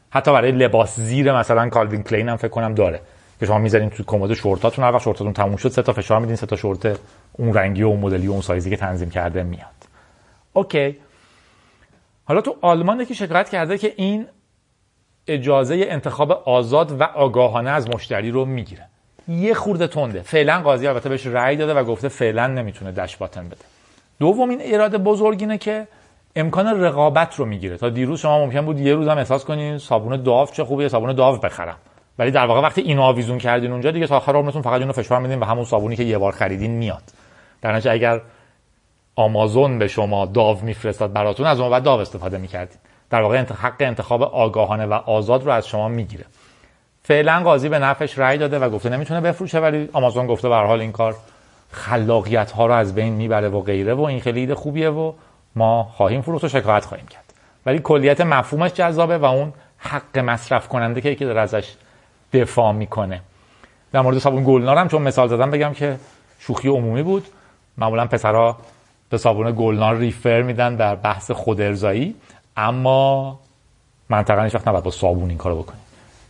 حتی 0.09 0.33
برای 0.33 0.51
لباس 0.51 0.99
زیر 0.99 1.37
مثلا 1.39 1.69
کالوین 1.69 2.03
کلین 2.03 2.29
هم 2.29 2.37
فکر 2.37 2.47
کنم 2.47 2.73
داره. 2.73 3.01
که 3.39 3.45
شما 3.45 3.57
می‌ذارین 3.57 3.89
تو 3.89 4.03
کمد 4.03 4.33
شورتاتون 4.33 4.85
هر 4.85 4.91
وقت 4.91 5.01
شورتاتون 5.01 5.33
تموم 5.33 5.55
شد 5.55 5.69
سه 5.69 5.81
تا 5.81 5.93
فشار 5.93 6.19
میدین 6.19 6.35
سه 6.35 6.45
تا 6.45 6.55
شورت 6.55 6.99
اون 7.33 7.53
رنگی 7.53 7.83
و 7.83 7.87
اون 7.87 7.99
مدلی 7.99 8.27
و 8.27 8.31
اون 8.31 8.41
سایزی 8.41 8.69
که 8.69 8.77
تنظیم 8.77 9.09
کرده 9.09 9.43
میاد. 9.43 9.67
اوکی. 10.53 10.97
حالا 12.25 12.41
تو 12.41 12.55
آلمان 12.61 13.05
که 13.05 13.13
شکایت 13.13 13.49
کرده 13.49 13.77
که 13.77 13.93
این 13.95 14.27
اجازه 15.27 15.85
انتخاب 15.89 16.31
آزاد 16.31 17.01
و 17.01 17.03
آگاهانه 17.03 17.69
از 17.69 17.89
مشتری 17.89 18.31
رو 18.31 18.45
می‌گیره. 18.45 18.85
یه 19.27 19.53
خورده 19.53 19.87
تنده. 19.87 20.21
فعلا 20.21 20.61
قاضی 20.61 20.87
البته 20.87 21.09
بهش 21.09 21.27
رأی 21.27 21.55
داده 21.55 21.73
و 21.73 21.83
گفته 21.83 22.07
فعلا 22.07 22.47
نمی‌تونه 22.47 22.91
دش 22.91 23.17
باتن 23.17 23.47
بده. 23.47 23.65
دومین 24.19 24.61
ایراد 24.61 24.95
بزرگ 24.95 25.37
اینه 25.39 25.57
که 25.57 25.87
امکان 26.35 26.81
رقابت 26.81 27.35
رو 27.35 27.45
می‌گیره. 27.45 27.77
تا 27.77 27.89
دیروز 27.89 28.19
شما 28.19 28.45
ممکن 28.45 28.65
بود 28.65 28.79
یه 28.79 28.95
روز 28.95 29.07
هم 29.07 29.17
احساس 29.17 29.45
کنین 29.45 29.77
صابون 29.77 30.23
داو 30.23 30.47
چه 30.47 30.63
خوبه 30.63 30.89
صابون 30.89 31.13
داو 31.13 31.37
بخرم. 31.37 31.77
ولی 32.19 32.31
در 32.31 32.45
واقع 32.45 32.61
وقتی 32.61 32.81
اینو 32.81 33.01
آویزون 33.01 33.37
کردین 33.37 33.71
اونجا 33.71 33.91
دیگه 33.91 34.07
تا 34.07 34.17
آخر 34.17 34.35
عمرتون 34.35 34.61
فقط 34.61 34.81
اینو 34.81 34.93
فشار 34.93 35.19
میدین 35.19 35.39
و 35.39 35.45
همون 35.45 35.65
صابونی 35.65 35.95
که 35.95 36.03
یه 36.03 36.17
بار 36.17 36.31
خریدین 36.31 36.71
میاد. 36.71 37.03
در 37.61 37.91
اگر 37.91 38.21
آمازون 39.15 39.79
به 39.79 39.87
شما 39.87 40.25
داو 40.25 40.61
میفرستاد 40.61 41.13
براتون 41.13 41.45
از 41.45 41.59
اون 41.59 41.69
بعد 41.69 41.83
داو 41.83 41.99
استفاده 41.99 42.37
می‌کردین. 42.37 42.77
در 43.15 43.21
واقع 43.21 43.37
حق 43.37 43.75
انتخاب 43.79 44.23
آگاهانه 44.23 44.85
و 44.85 44.93
آزاد 44.93 45.43
رو 45.43 45.51
از 45.51 45.67
شما 45.67 45.87
می‌گیره. 45.87 46.25
فعلا 47.03 47.41
قاضی 47.43 47.69
به 47.69 47.79
نفعش 47.79 48.19
رأی 48.19 48.37
داده 48.37 48.59
و 48.59 48.69
گفته 48.69 48.89
نمی‌تونه 48.89 49.21
بفروشه 49.21 49.59
ولی 49.59 49.89
آمازون 49.93 50.27
گفته 50.27 50.49
به 50.49 50.55
حال 50.55 50.81
این 50.81 50.91
کار 50.91 51.15
خلاقیت 51.71 52.51
ها 52.51 52.65
رو 52.65 52.73
از 52.73 52.95
بین 52.95 53.13
می‌بره 53.13 53.49
و 53.49 53.61
غیره 53.61 53.93
و 53.93 54.01
این 54.01 54.19
خیلی 54.21 54.39
ایده 54.39 54.55
خوبیه 54.55 54.89
و 54.89 55.13
ما 55.55 55.83
خواهیم 55.83 56.21
فروخت 56.21 56.43
و 56.43 56.47
شکایت 56.47 56.85
خواهیم 56.85 57.07
کرد. 57.07 57.33
ولی 57.65 57.79
کلیت 57.79 58.21
مفهومش 58.21 58.71
جذابه 58.71 59.17
و 59.17 59.25
اون 59.25 59.53
حق 59.77 60.17
مصرف 60.17 60.67
کننده 60.67 61.01
که 61.01 61.15
که 61.15 61.25
داره 61.25 61.41
ازش 61.41 61.73
دفاع 62.33 62.71
می‌کنه. 62.71 63.21
در 63.91 64.01
مورد 64.01 64.17
صابون 64.17 64.43
گلنار 64.43 64.77
هم 64.77 64.87
چون 64.87 65.01
مثال 65.01 65.27
زدم 65.27 65.51
بگم 65.51 65.73
که 65.73 65.97
شوخی 66.39 66.67
عمومی 66.67 67.03
بود. 67.03 67.25
معمولا 67.77 68.05
پسرها 68.05 68.57
به 69.09 69.17
صابون 69.17 69.51
گلنار 69.57 69.97
ریفر 69.97 70.41
میدن 70.41 70.75
در 70.75 70.95
بحث 70.95 71.31
خودارضایی 71.31 72.15
اما 72.57 73.39
منطقا 74.09 74.43
هیچ 74.43 74.55
وقت 74.55 74.67
نباید 74.67 74.83
با 74.83 74.91
صابون 74.91 75.29
این 75.29 75.37
کارو 75.37 75.63
بکنیم. 75.63 75.81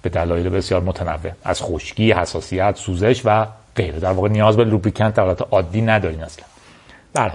به 0.01 0.09
دلایل 0.09 0.49
بسیار 0.49 0.81
متنوع. 0.81 1.31
از 1.43 1.61
خشکی 1.61 2.11
حساسیت 2.11 2.75
سوزش 2.75 3.21
و 3.25 3.47
غیره. 3.75 3.99
در 3.99 4.11
واقع 4.11 4.29
نیاز 4.29 4.57
به 4.57 4.63
لوبریکنت 4.63 5.13
در 5.13 5.29
عادی 5.51 5.81
ندارین 5.81 6.23
اصلا. 6.23 6.45
در 7.13 7.31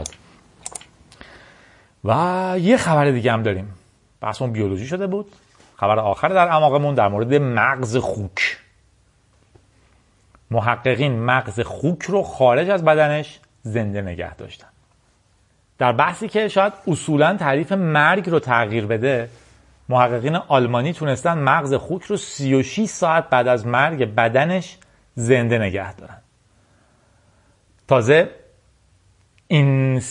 و 2.04 2.54
یه 2.58 2.76
خبر 2.76 3.10
دیگه 3.10 3.32
هم 3.32 3.42
داریم. 3.42 3.74
بحثمون 4.20 4.52
بیولوژی 4.52 4.86
شده 4.86 5.06
بود. 5.06 5.32
خبر 5.76 5.98
آخر 5.98 6.28
در 6.28 6.54
اماقمون 6.54 6.94
در 6.94 7.08
مورد 7.08 7.34
مغز 7.34 7.96
خوک. 7.96 8.58
محققین 10.50 11.20
مغز 11.20 11.60
خوک 11.60 12.02
رو 12.02 12.22
خارج 12.22 12.70
از 12.70 12.84
بدنش 12.84 13.40
زنده 13.62 14.02
نگه 14.02 14.34
داشتن. 14.34 14.69
در 15.80 15.92
بحثی 15.92 16.28
که 16.28 16.48
شاید 16.48 16.72
اصولا 16.86 17.36
تعریف 17.36 17.72
مرگ 17.72 18.30
رو 18.30 18.38
تغییر 18.38 18.86
بده 18.86 19.28
محققین 19.88 20.36
آلمانی 20.36 20.92
تونستن 20.92 21.38
مغز 21.38 21.74
خوک 21.74 22.02
رو 22.02 22.16
36 22.16 22.84
ساعت 22.84 23.30
بعد 23.30 23.48
از 23.48 23.66
مرگ 23.66 24.14
بدنش 24.14 24.78
زنده 25.14 25.58
نگه 25.58 25.94
دارن. 25.94 26.16
تازه 27.88 28.30
این 29.48 30.02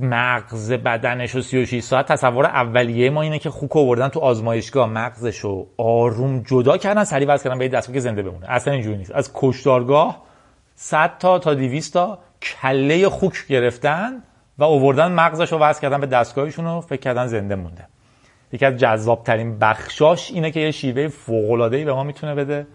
مغز 0.00 0.72
بدنش 0.72 1.30
رو 1.30 1.42
36 1.42 1.82
ساعت 1.82 2.12
تصور 2.12 2.46
اولیه 2.46 3.10
ما 3.10 3.22
اینه 3.22 3.38
که 3.38 3.50
خوک 3.50 3.76
آوردن 3.76 4.08
تو 4.08 4.20
آزمایشگاه. 4.20 4.88
مغزش 4.88 5.38
رو 5.38 5.66
آروم 5.76 6.42
جدا 6.42 6.76
کردن 6.76 7.04
سریع 7.04 7.28
واسه 7.28 7.44
کردن 7.44 7.58
به 7.58 7.68
دست 7.68 7.92
که 7.92 8.00
زنده 8.00 8.22
بمونه. 8.22 8.46
اصلا 8.50 8.72
اینجوری 8.72 8.96
نیست. 8.96 9.10
از 9.10 9.30
کشتارگاه 9.34 10.22
100 10.74 11.18
تا 11.18 11.38
تا 11.38 11.54
200 11.54 11.92
تا 11.92 12.18
کله 12.42 13.08
خوک 13.08 13.46
گرفتن. 13.46 14.22
و 14.58 14.64
آوردن 14.64 15.12
مغزش 15.12 15.52
رو 15.52 15.58
وصل 15.58 15.82
کردن 15.82 16.00
به 16.00 16.06
دستگاهشون 16.06 16.64
رو 16.64 16.80
فکر 16.80 17.00
کردن 17.00 17.26
زنده 17.26 17.54
مونده. 17.54 17.86
یکی 18.52 18.64
از 18.66 18.76
جذاب 18.76 19.22
ترین 19.22 19.58
بخشاش 19.58 20.30
اینه 20.30 20.50
که 20.50 20.60
یه 20.60 20.70
شیوه 20.70 21.08
فوق 21.08 21.50
العاده 21.50 21.76
ای 21.76 21.84
به 21.84 21.92
ما 21.92 22.04
می‌تونه 22.04 22.34
بده 22.34 22.66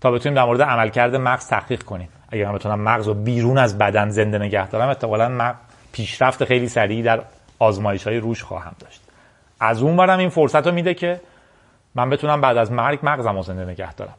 تا 0.00 0.10
بتونیم 0.10 0.36
در 0.36 0.44
مورد 0.44 0.62
عملکرد 0.62 1.16
مغز 1.16 1.48
تحقیق 1.48 1.82
کنیم. 1.82 2.08
اگر 2.28 2.46
من 2.46 2.54
بتونم 2.54 2.80
مغز 2.80 3.08
رو 3.08 3.14
بیرون 3.14 3.58
از 3.58 3.78
بدن 3.78 4.08
زنده 4.08 4.38
نگه 4.38 4.68
دارم 4.68 4.88
احتمالاً 4.88 5.54
پیشرفت 5.92 6.44
خیلی 6.44 6.68
سریعی 6.68 7.02
در 7.02 7.22
آزمایش 7.58 8.06
های 8.06 8.16
روش 8.18 8.42
خواهم 8.42 8.74
داشت. 8.78 9.00
از 9.60 9.82
اون 9.82 9.96
برم 9.96 10.18
این 10.18 10.28
فرصت 10.28 10.66
رو 10.66 10.72
میده 10.72 10.94
که 10.94 11.20
من 11.94 12.10
بتونم 12.10 12.40
بعد 12.40 12.56
از 12.56 12.72
مرگ 12.72 12.98
مغزم 13.02 13.36
رو 13.36 13.42
زنده 13.42 13.64
نگه 13.64 13.94
دارم. 13.94 14.14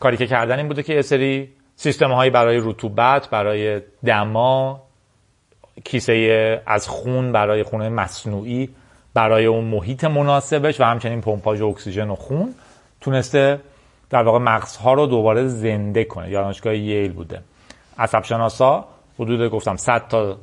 کاری 0.00 0.16
که 0.16 0.26
کردن 0.26 0.58
این 0.58 0.68
بوده 0.68 0.82
که 0.82 0.94
یه 0.94 1.02
سری 1.02 1.52
سیستم 1.76 2.12
هایی 2.12 2.30
برای 2.30 2.60
رطوبت 2.64 3.30
برای 3.30 3.80
دما 4.06 4.82
کیسه 5.84 6.62
از 6.66 6.88
خون 6.88 7.32
برای 7.32 7.62
خونه 7.62 7.88
مصنوعی 7.88 8.68
برای 9.14 9.46
اون 9.46 9.64
محیط 9.64 10.04
مناسبش 10.04 10.80
و 10.80 10.84
همچنین 10.84 11.20
پمپاژ 11.20 11.62
اکسیژن 11.62 12.10
و 12.10 12.14
خون 12.14 12.54
تونسته 13.00 13.60
در 14.10 14.22
واقع 14.22 14.38
مغزها 14.38 14.94
رو 14.94 15.06
دوباره 15.06 15.46
زنده 15.46 16.04
کنه. 16.04 16.30
دانشگاه 16.30 16.76
ییل 16.76 17.12
بوده. 17.12 17.40
عصب 17.98 18.24
شناسا 18.24 18.84
حدود 19.18 19.50
گفتم 19.50 19.76
100 19.76 20.08
تا 20.08 20.36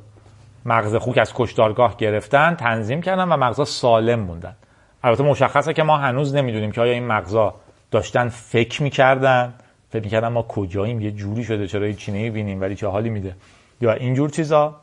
مغز 0.65 0.95
خوک 0.95 1.17
از 1.17 1.31
کشتارگاه 1.35 1.97
گرفتن 1.97 2.55
تنظیم 2.55 3.01
کردن 3.01 3.23
و 3.23 3.37
مغزها 3.37 3.65
سالم 3.65 4.19
موندن. 4.19 4.55
البته 5.03 5.23
مشخصه 5.23 5.73
که 5.73 5.83
ما 5.83 5.97
هنوز 5.97 6.35
نمی‌دونیم 6.35 6.71
که 6.71 6.81
آیا 6.81 6.93
این 6.93 7.07
مغزها 7.07 7.55
داشتن 7.91 8.29
فکر 8.29 8.83
می‌کردن 8.83 9.53
فکر 9.89 10.03
می‌کردن 10.03 10.27
ما 10.27 10.41
کجاییم 10.41 11.01
یه 11.01 11.11
جوری 11.11 11.43
شده 11.43 11.67
چرا 11.67 11.85
هیچ 11.85 11.97
چی 11.97 12.29
بینیم 12.29 12.61
ولی 12.61 12.75
چه 12.75 12.87
حالی 12.87 13.09
میده؟ 13.09 13.35
یا 13.81 13.93
اینجور 13.93 14.29
چیزا. 14.29 14.75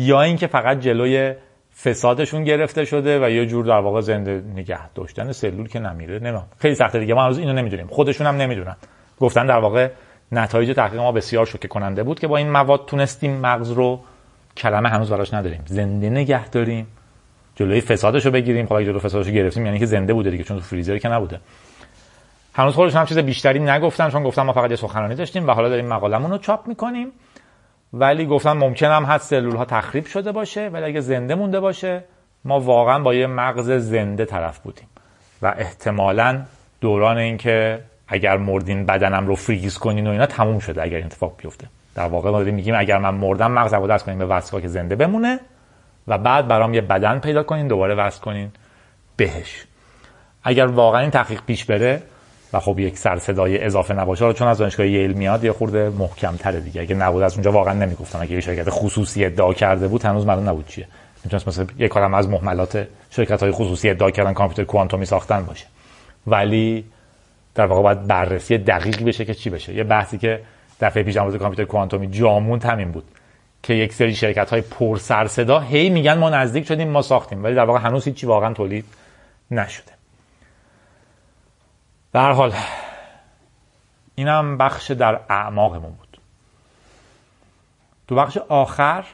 یا 0.00 0.22
اینکه 0.22 0.46
فقط 0.46 0.80
جلوی 0.80 1.34
فسادشون 1.84 2.44
گرفته 2.44 2.84
شده 2.84 3.26
و 3.26 3.30
یه 3.30 3.46
جور 3.46 3.64
در 3.64 3.78
واقع 3.78 4.00
زنده 4.00 4.42
نگه 4.54 4.90
داشتن 4.94 5.32
سلول 5.32 5.68
که 5.68 5.78
نمیره 5.78 6.18
نمیم 6.18 6.42
خیلی 6.58 6.74
سخته 6.74 6.98
دیگه. 6.98 7.14
ما 7.14 7.24
هنوز 7.24 7.38
اینو 7.38 7.52
نمی‌دونیم. 7.52 7.86
خودشون 7.86 8.26
هم 8.26 8.36
نمی‌دونن. 8.36 8.76
گفتن 9.20 9.46
در 9.46 9.58
واقع 9.58 9.88
نتایج 10.32 10.76
تحقیق 10.76 11.00
ما 11.00 11.12
بسیار 11.12 11.46
شوکه 11.46 11.68
کننده 11.68 12.02
بود 12.02 12.20
که 12.20 12.26
با 12.26 12.36
این 12.36 12.50
مواد 12.50 12.86
تونستیم 12.86 13.40
مغز 13.40 13.70
رو 13.70 14.00
کلمه 14.56 14.88
هنوز 14.88 15.10
براش 15.10 15.34
نداریم. 15.34 15.62
زنده 15.66 16.10
نگه 16.10 16.48
داریم. 16.48 16.86
جلوی 17.54 17.80
فسادش 17.80 18.26
رو 18.26 18.32
بگیریم. 18.32 18.66
خب 18.66 18.82
جلوی 18.82 19.00
فسادش 19.00 19.26
رو 19.26 19.32
گرفتیم 19.32 19.66
یعنی 19.66 19.78
که 19.78 19.86
زنده 19.86 20.14
بوده 20.14 20.30
دیگه 20.30 20.44
چون 20.44 20.56
تو 20.56 20.62
فریزر 20.62 20.98
که 20.98 21.08
نبوده. 21.08 21.40
هنوز 22.54 22.74
خودشون 22.74 23.00
هم 23.00 23.06
چیز 23.06 23.18
بیشتری 23.18 23.58
نگفتن 23.58 24.10
چون 24.10 24.22
گفتم 24.22 24.42
ما 24.42 24.52
فقط 24.52 24.70
یه 24.70 24.76
سخنرانی 24.76 25.14
داشتیم 25.14 25.48
و 25.48 25.50
حالا 25.50 25.68
داریم 25.68 25.86
مقالمون 25.86 26.30
رو 26.30 26.38
چاپ 26.38 26.68
می‌کنیم. 26.68 27.12
ولی 27.92 28.26
گفتم 28.26 28.52
ممکن 28.52 28.86
هم 28.86 29.04
هست 29.04 29.30
سلول 29.30 29.56
ها 29.56 29.64
تخریب 29.64 30.06
شده 30.06 30.32
باشه 30.32 30.68
ولی 30.68 30.84
اگه 30.84 31.00
زنده 31.00 31.34
مونده 31.34 31.60
باشه 31.60 32.04
ما 32.44 32.60
واقعا 32.60 32.98
با 32.98 33.14
یه 33.14 33.26
مغز 33.26 33.70
زنده 33.70 34.24
طرف 34.24 34.58
بودیم. 34.58 34.86
و 35.42 35.54
احتمالا 35.58 36.42
دوران 36.80 37.18
اینکه 37.18 37.80
اگر 38.08 38.36
مردین 38.36 38.86
بدنم 38.86 39.26
رو 39.26 39.34
فریز 39.34 39.78
کنین 39.78 40.06
و 40.06 40.10
اینا 40.10 40.26
تموم 40.26 40.58
شده 40.58 40.82
اگر 40.82 40.98
اتفاق 40.98 41.34
بیفته. 41.36 41.66
در 41.94 42.06
واقع 42.06 42.30
ما 42.30 42.38
داریم 42.38 42.54
میگیم 42.54 42.74
اگر 42.78 42.98
من 42.98 43.14
مردم 43.14 43.50
مغز 43.50 43.74
رو 43.74 43.86
دست 43.86 44.04
کنین 44.04 44.18
به 44.18 44.26
وسکا 44.26 44.60
که 44.60 44.68
زنده 44.68 44.96
بمونه 44.96 45.40
و 46.08 46.18
بعد 46.18 46.48
برام 46.48 46.74
یه 46.74 46.80
بدن 46.80 47.18
پیدا 47.18 47.42
کنین 47.42 47.68
دوباره 47.68 47.94
وصل 47.94 48.20
کنین 48.20 48.50
بهش. 49.16 49.64
اگر 50.42 50.66
واقعا 50.66 51.00
این 51.00 51.10
تحقیق 51.10 51.42
پیش 51.46 51.64
بره 51.64 52.02
و 52.52 52.60
خب 52.60 52.78
یک 52.78 52.98
سر 52.98 53.18
صدای 53.18 53.64
اضافه 53.64 53.94
نباشه. 53.94 54.32
چون 54.32 54.48
از 54.48 54.58
دانشگاه 54.58 54.86
ییل 54.86 55.12
میاد 55.12 55.44
یه 55.44 55.52
خورده 55.52 55.90
محکم 55.90 56.36
تره 56.36 56.60
دیگه. 56.60 56.80
اگه 56.80 56.94
نبود 56.94 57.22
از 57.22 57.34
اونجا 57.34 57.52
واقعا 57.52 57.74
نمی‌گفتم 57.74 58.18
اگه 58.22 58.32
یه 58.32 58.40
شرکت 58.40 58.70
خصوصی 58.70 59.24
ادعا 59.24 59.52
کرده 59.52 59.88
بود 59.88 60.04
هنوز 60.04 60.26
معلوم 60.26 60.48
نبود 60.48 60.68
چیه. 60.68 60.86
می‌تونست 61.24 61.48
مثلا 61.48 61.66
یه 61.78 61.88
کارم 61.88 62.14
از 62.14 62.28
محملات 62.28 62.86
شرکت 63.10 63.42
های 63.42 63.52
خصوصی 63.52 63.90
ادعا 63.90 64.10
کردن 64.10 64.32
کامپیوتر 64.32 64.64
کوانتومی 64.64 65.06
ساختن 65.06 65.44
باشه. 65.44 65.66
ولی 66.26 66.84
در 67.54 67.66
واقع 67.66 67.82
باید 67.82 68.06
بررسی 68.06 68.58
دقیقی 68.58 69.04
بشه 69.04 69.24
که 69.24 69.34
چی 69.34 69.50
بشه. 69.50 69.74
یه 69.74 69.84
بحثی 69.84 70.18
که 70.18 70.40
دفعه 70.80 71.02
پیش 71.02 71.16
امروز 71.16 71.36
کامپیوتر 71.36 71.64
کوانتومی 71.64 72.06
جامون 72.06 72.58
تمیم 72.58 72.92
بود 72.92 73.04
که 73.62 73.74
یک 73.74 73.92
سری 73.92 74.14
شرکت 74.14 74.50
های 74.50 74.60
پر 74.60 74.96
سر 74.96 75.26
صدا 75.26 75.60
هی 75.60 75.90
میگن 75.90 76.18
ما 76.18 76.30
نزدیک 76.30 76.66
شدیم 76.66 76.88
ما 76.88 77.02
ساختیم. 77.02 77.44
ولی 77.44 77.54
در 77.54 77.64
واقع 77.64 77.78
هنوز 77.78 78.04
هیچی 78.04 78.26
واقعا 78.26 78.52
تولید 78.54 78.84
نشده. 79.50 79.99
در 82.12 82.32
حال 82.32 82.54
اینم 84.14 84.58
بخش 84.58 84.90
در 84.90 85.20
اعماقمون 85.28 85.92
بود. 85.92 86.18
تو 88.08 88.14
بخش 88.14 88.36
آخر 88.36 89.04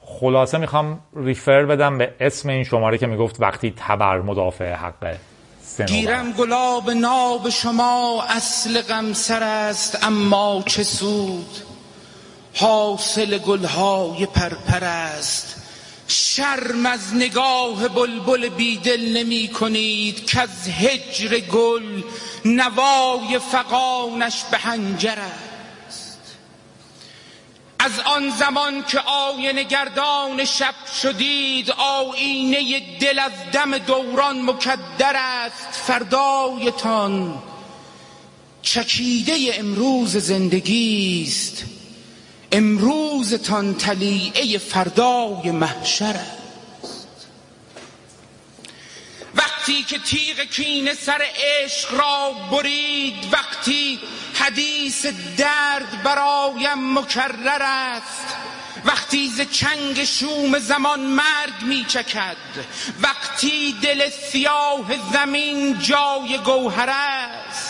خلاصه 0.00 0.58
می‌خوام 0.58 1.00
ریفر 1.16 1.64
بدم 1.64 1.98
به 1.98 2.14
اسم 2.20 2.48
این 2.48 2.64
شماره 2.64 2.98
که 2.98 3.06
می‌گفت 3.06 3.40
وقتی 3.40 3.74
تبر 3.76 4.20
مدافع 4.20 4.74
حق 4.74 5.16
گیرم 5.86 6.32
گلاب 6.32 6.90
ناب 6.90 7.48
شما 7.48 8.22
اصل 8.28 8.82
غمسر 8.82 9.42
است 9.42 10.04
اما 10.04 10.62
چه 10.66 10.82
سود؟ 10.82 11.56
حاصل 12.54 13.38
گلهای 13.38 14.26
پرپر 14.26 14.84
است. 14.84 15.65
شرم 16.08 16.86
از 16.86 17.14
نگاه 17.14 17.88
بلبل 17.88 18.48
بیدل 18.48 19.16
نمی 19.16 19.48
کنید 19.48 20.26
که 20.26 20.40
از 20.40 20.68
هجر 20.68 21.38
گل 21.38 22.02
نوای 22.44 23.38
فقانش 23.52 24.44
به 24.50 24.58
هنجر 24.58 25.18
است. 25.18 26.20
از 27.78 28.00
آن 28.00 28.30
زمان 28.30 28.84
که 28.84 29.00
آینه 29.00 29.62
گردان 29.62 30.44
شب 30.44 30.74
شدید 31.02 31.70
آینه 31.70 32.98
دل 32.98 33.18
از 33.18 33.32
دم 33.52 33.78
دوران 33.78 34.42
مکدر 34.42 35.16
است. 35.16 35.68
فردایتان 35.86 37.42
چکیده 38.62 39.36
امروز 39.58 40.16
زندگی 40.16 41.24
است. 41.28 41.64
امروزتان 42.52 43.74
تلیعه 43.74 44.58
فردای 44.58 45.50
محشر 45.50 46.16
است. 46.16 47.26
وقتی 49.34 49.82
که 49.82 49.98
تیغ 49.98 50.40
کینه 50.40 50.94
سر 50.94 51.22
عشق 51.36 51.94
را 51.94 52.32
برید 52.50 53.32
وقتی 53.32 53.98
حدیث 54.34 55.06
درد 55.36 56.02
برایم 56.02 56.98
مکرر 56.98 57.62
است 57.62 58.36
وقتی 58.84 59.28
ز 59.28 59.40
چنگ 59.40 60.04
شوم 60.04 60.58
زمان 60.58 61.00
مرگ 61.00 61.62
می 61.62 61.84
چکد 61.88 62.36
وقتی 63.02 63.76
دل 63.82 64.10
سیاه 64.10 65.12
زمین 65.12 65.78
جای 65.78 66.38
گوهر 66.44 66.90
است 66.90 67.65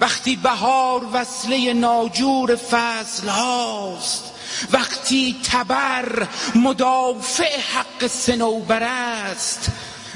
وقتی 0.00 0.36
بهار 0.36 1.06
وصله 1.12 1.72
ناجور 1.72 2.56
فضل 2.56 3.28
هاست 3.28 4.24
وقتی 4.72 5.36
تبر 5.52 6.26
مدافع 6.54 7.60
حق 7.60 8.06
سنوبر 8.06 8.82
است 8.82 9.70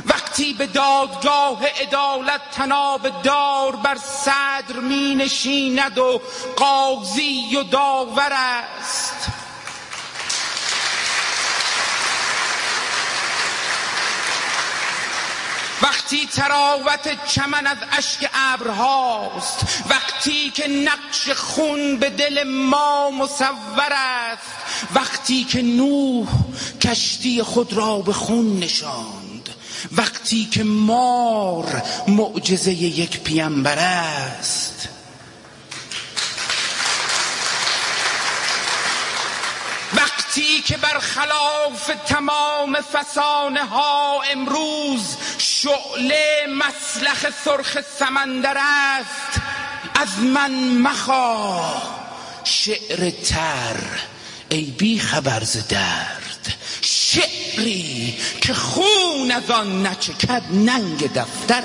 وقتی 0.07 0.55
به 0.55 0.67
دادگاه 0.67 1.67
عدالت 1.81 2.41
تناب 2.53 3.23
دار 3.23 3.77
بر 3.77 3.97
صدر 3.97 4.81
می 4.81 5.15
نشیند 5.15 5.99
و 5.99 6.21
قاضی 6.57 7.57
و 7.57 7.63
داور 7.63 8.33
است. 8.33 9.44
وقتی 15.83 16.27
تراوت 16.27 17.27
چمن 17.27 17.67
از 17.67 17.77
اشک 17.99 18.31
ابرهاست 18.35 19.83
وقتی 19.91 20.51
که 20.51 20.69
نقش 20.69 21.31
خون 21.31 21.97
به 21.97 22.11
دل 22.11 22.43
ما 22.43 23.11
مصور 23.11 23.93
است 23.93 24.43
وقتی 24.95 25.45
که 25.45 25.63
نوح 25.63 26.29
کشتی 26.81 27.43
خود 27.43 27.73
را 27.73 27.99
به 27.99 28.13
خون 28.13 28.59
نشاند 28.59 29.49
وقتی 29.93 30.45
که 30.45 30.65
مار 30.65 31.83
معجزه 32.09 32.73
یک 32.73 33.21
پیامبر 33.21 33.79
است. 33.79 34.74
وقتی 40.35 40.63
که 40.63 40.77
برخلاف 40.77 41.91
تمام 42.07 42.79
فسانه 42.93 43.65
ها 43.65 44.23
امروز 44.33 45.17
شعله 45.39 46.47
مسلخ 46.49 47.27
سرخ 47.45 47.79
سمندر 47.99 48.57
است 48.59 49.41
از 49.95 50.19
من 50.19 50.51
مخواه. 50.79 52.05
شعر 52.45 53.11
تر 53.11 53.77
ای 54.49 54.63
بی 54.65 54.99
خبر 54.99 55.43
درد. 55.69 56.55
شعری 56.81 58.19
که 58.41 58.55
خون 58.55 59.31
از 59.31 59.51
آن 59.51 59.87
نچکد 59.87 60.43
ننگ 60.53 61.13
دفتر 61.13 61.63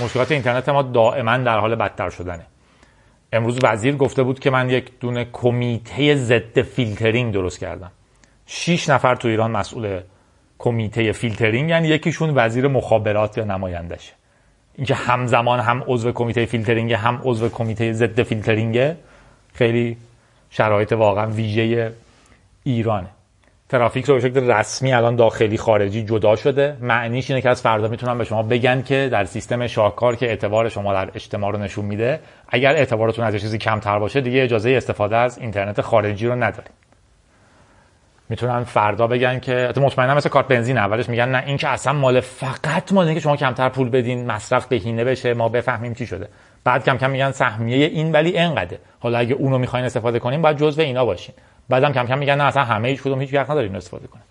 مشکلات 0.00 0.32
اینترنت 0.32 0.68
ما 0.68 0.82
دائما 0.82 1.36
در 1.36 1.58
حال 1.58 1.74
بدتر 1.74 2.10
شدنه. 2.10 2.46
امروز 3.32 3.58
وزیر 3.62 3.96
گفته 3.96 4.22
بود 4.22 4.40
که 4.40 4.50
من 4.50 4.70
یک 4.70 5.00
دونه 5.00 5.26
کمیته 5.32 6.14
ضد 6.14 6.62
فیلترینگ 6.62 7.32
درست 7.32 7.58
کردم. 7.58 7.90
شیش 8.46 8.88
نفر 8.88 9.14
تو 9.14 9.28
ایران 9.28 9.50
مسئول 9.50 10.00
کمیته 10.58 11.12
فیلترینگ 11.12 11.70
یعنی 11.70 11.88
یکیشون 11.88 12.32
وزیر 12.34 12.68
مخابرات 12.68 13.38
یا 13.38 13.44
نمایندشه 13.44 14.12
اینکه 14.74 14.94
همزمان 14.94 15.60
هم 15.60 15.84
عضو 15.86 16.12
کمیته 16.12 16.44
فیلترینگ 16.44 16.92
هم 16.92 17.20
عضو 17.24 17.48
کمیته 17.48 17.92
ضد 17.92 18.22
فیلترینگ 18.22 18.94
خیلی 19.54 19.96
شرایط 20.50 20.92
واقعا 20.92 21.26
ویژه 21.26 21.92
ایرانه. 22.64 23.08
ترافیک 23.68 24.04
رو 24.04 24.14
به 24.14 24.20
شکل 24.20 24.50
رسمی 24.50 24.92
الان 24.92 25.16
داخلی 25.16 25.58
خارجی 25.58 26.04
جدا 26.04 26.36
شده. 26.36 26.76
معنیش 26.80 27.30
اینه 27.30 27.42
که 27.42 27.48
از 27.48 27.62
فردا 27.62 27.88
می‌تونن 27.88 28.18
به 28.18 28.24
شما 28.24 28.42
بگن 28.42 28.82
که 28.82 29.08
در 29.12 29.24
سیستم 29.24 29.66
شاهکار 29.66 30.16
که 30.16 30.26
اعتبار 30.26 30.68
شما 30.68 30.92
در 30.92 31.10
اجتماع 31.14 31.52
رو 31.52 31.58
نشون 31.58 31.84
میده 31.84 32.20
اگر 32.48 32.72
اعتبارتون 32.72 33.24
از 33.24 33.36
چیزی 33.36 33.58
کمتر 33.58 33.98
باشه 33.98 34.20
دیگه 34.20 34.42
اجازه 34.42 34.70
استفاده 34.70 35.16
از 35.16 35.38
اینترنت 35.38 35.80
خارجی 35.80 36.26
رو 36.26 36.34
ندارید 36.34 36.70
می‌تونن 38.28 38.64
فردا 38.64 39.06
بگن 39.06 39.38
که 39.38 39.72
مطمئنا 39.76 40.14
مثل 40.14 40.28
کارت 40.28 40.48
بنزین 40.48 40.78
اولش 40.78 41.08
میگن 41.08 41.28
نه 41.28 41.42
این 41.46 41.56
که 41.56 41.68
اصلا 41.68 41.92
مال 41.92 42.20
فقط 42.20 42.92
مال 42.92 43.14
که 43.14 43.20
شما 43.20 43.36
کمتر 43.36 43.68
پول 43.68 43.88
بدین 43.88 44.26
مصرف 44.26 44.66
بهینه 44.66 45.04
بشه 45.04 45.34
ما 45.34 45.48
بفهمیم 45.48 45.94
چی 45.94 46.06
شده. 46.06 46.28
بعد 46.64 46.84
کم 46.84 46.98
کم 46.98 47.10
میگن 47.10 47.30
سهمیه 47.30 47.86
این 47.86 48.12
ولی 48.12 48.38
انقدره 48.38 48.78
حالا 49.00 49.18
اگه 49.18 49.34
اونو 49.34 49.58
می‌خواین 49.58 49.86
استفاده 49.86 50.18
کنین 50.18 50.42
باید 50.42 50.56
جزء 50.56 50.82
اینا 50.82 51.04
باشین. 51.04 51.34
بعدم 51.68 51.92
کم 51.92 52.06
کم 52.06 52.18
میگن 52.18 52.34
نه 52.34 52.44
اصلا 52.44 52.64
همه 52.64 52.88
هیچ 52.88 53.02
کدوم 53.02 53.20
هیچ 53.20 53.34
وقت 53.34 53.50
نداریم 53.50 53.74
استفاده 53.74 54.06
کنه 54.06 54.22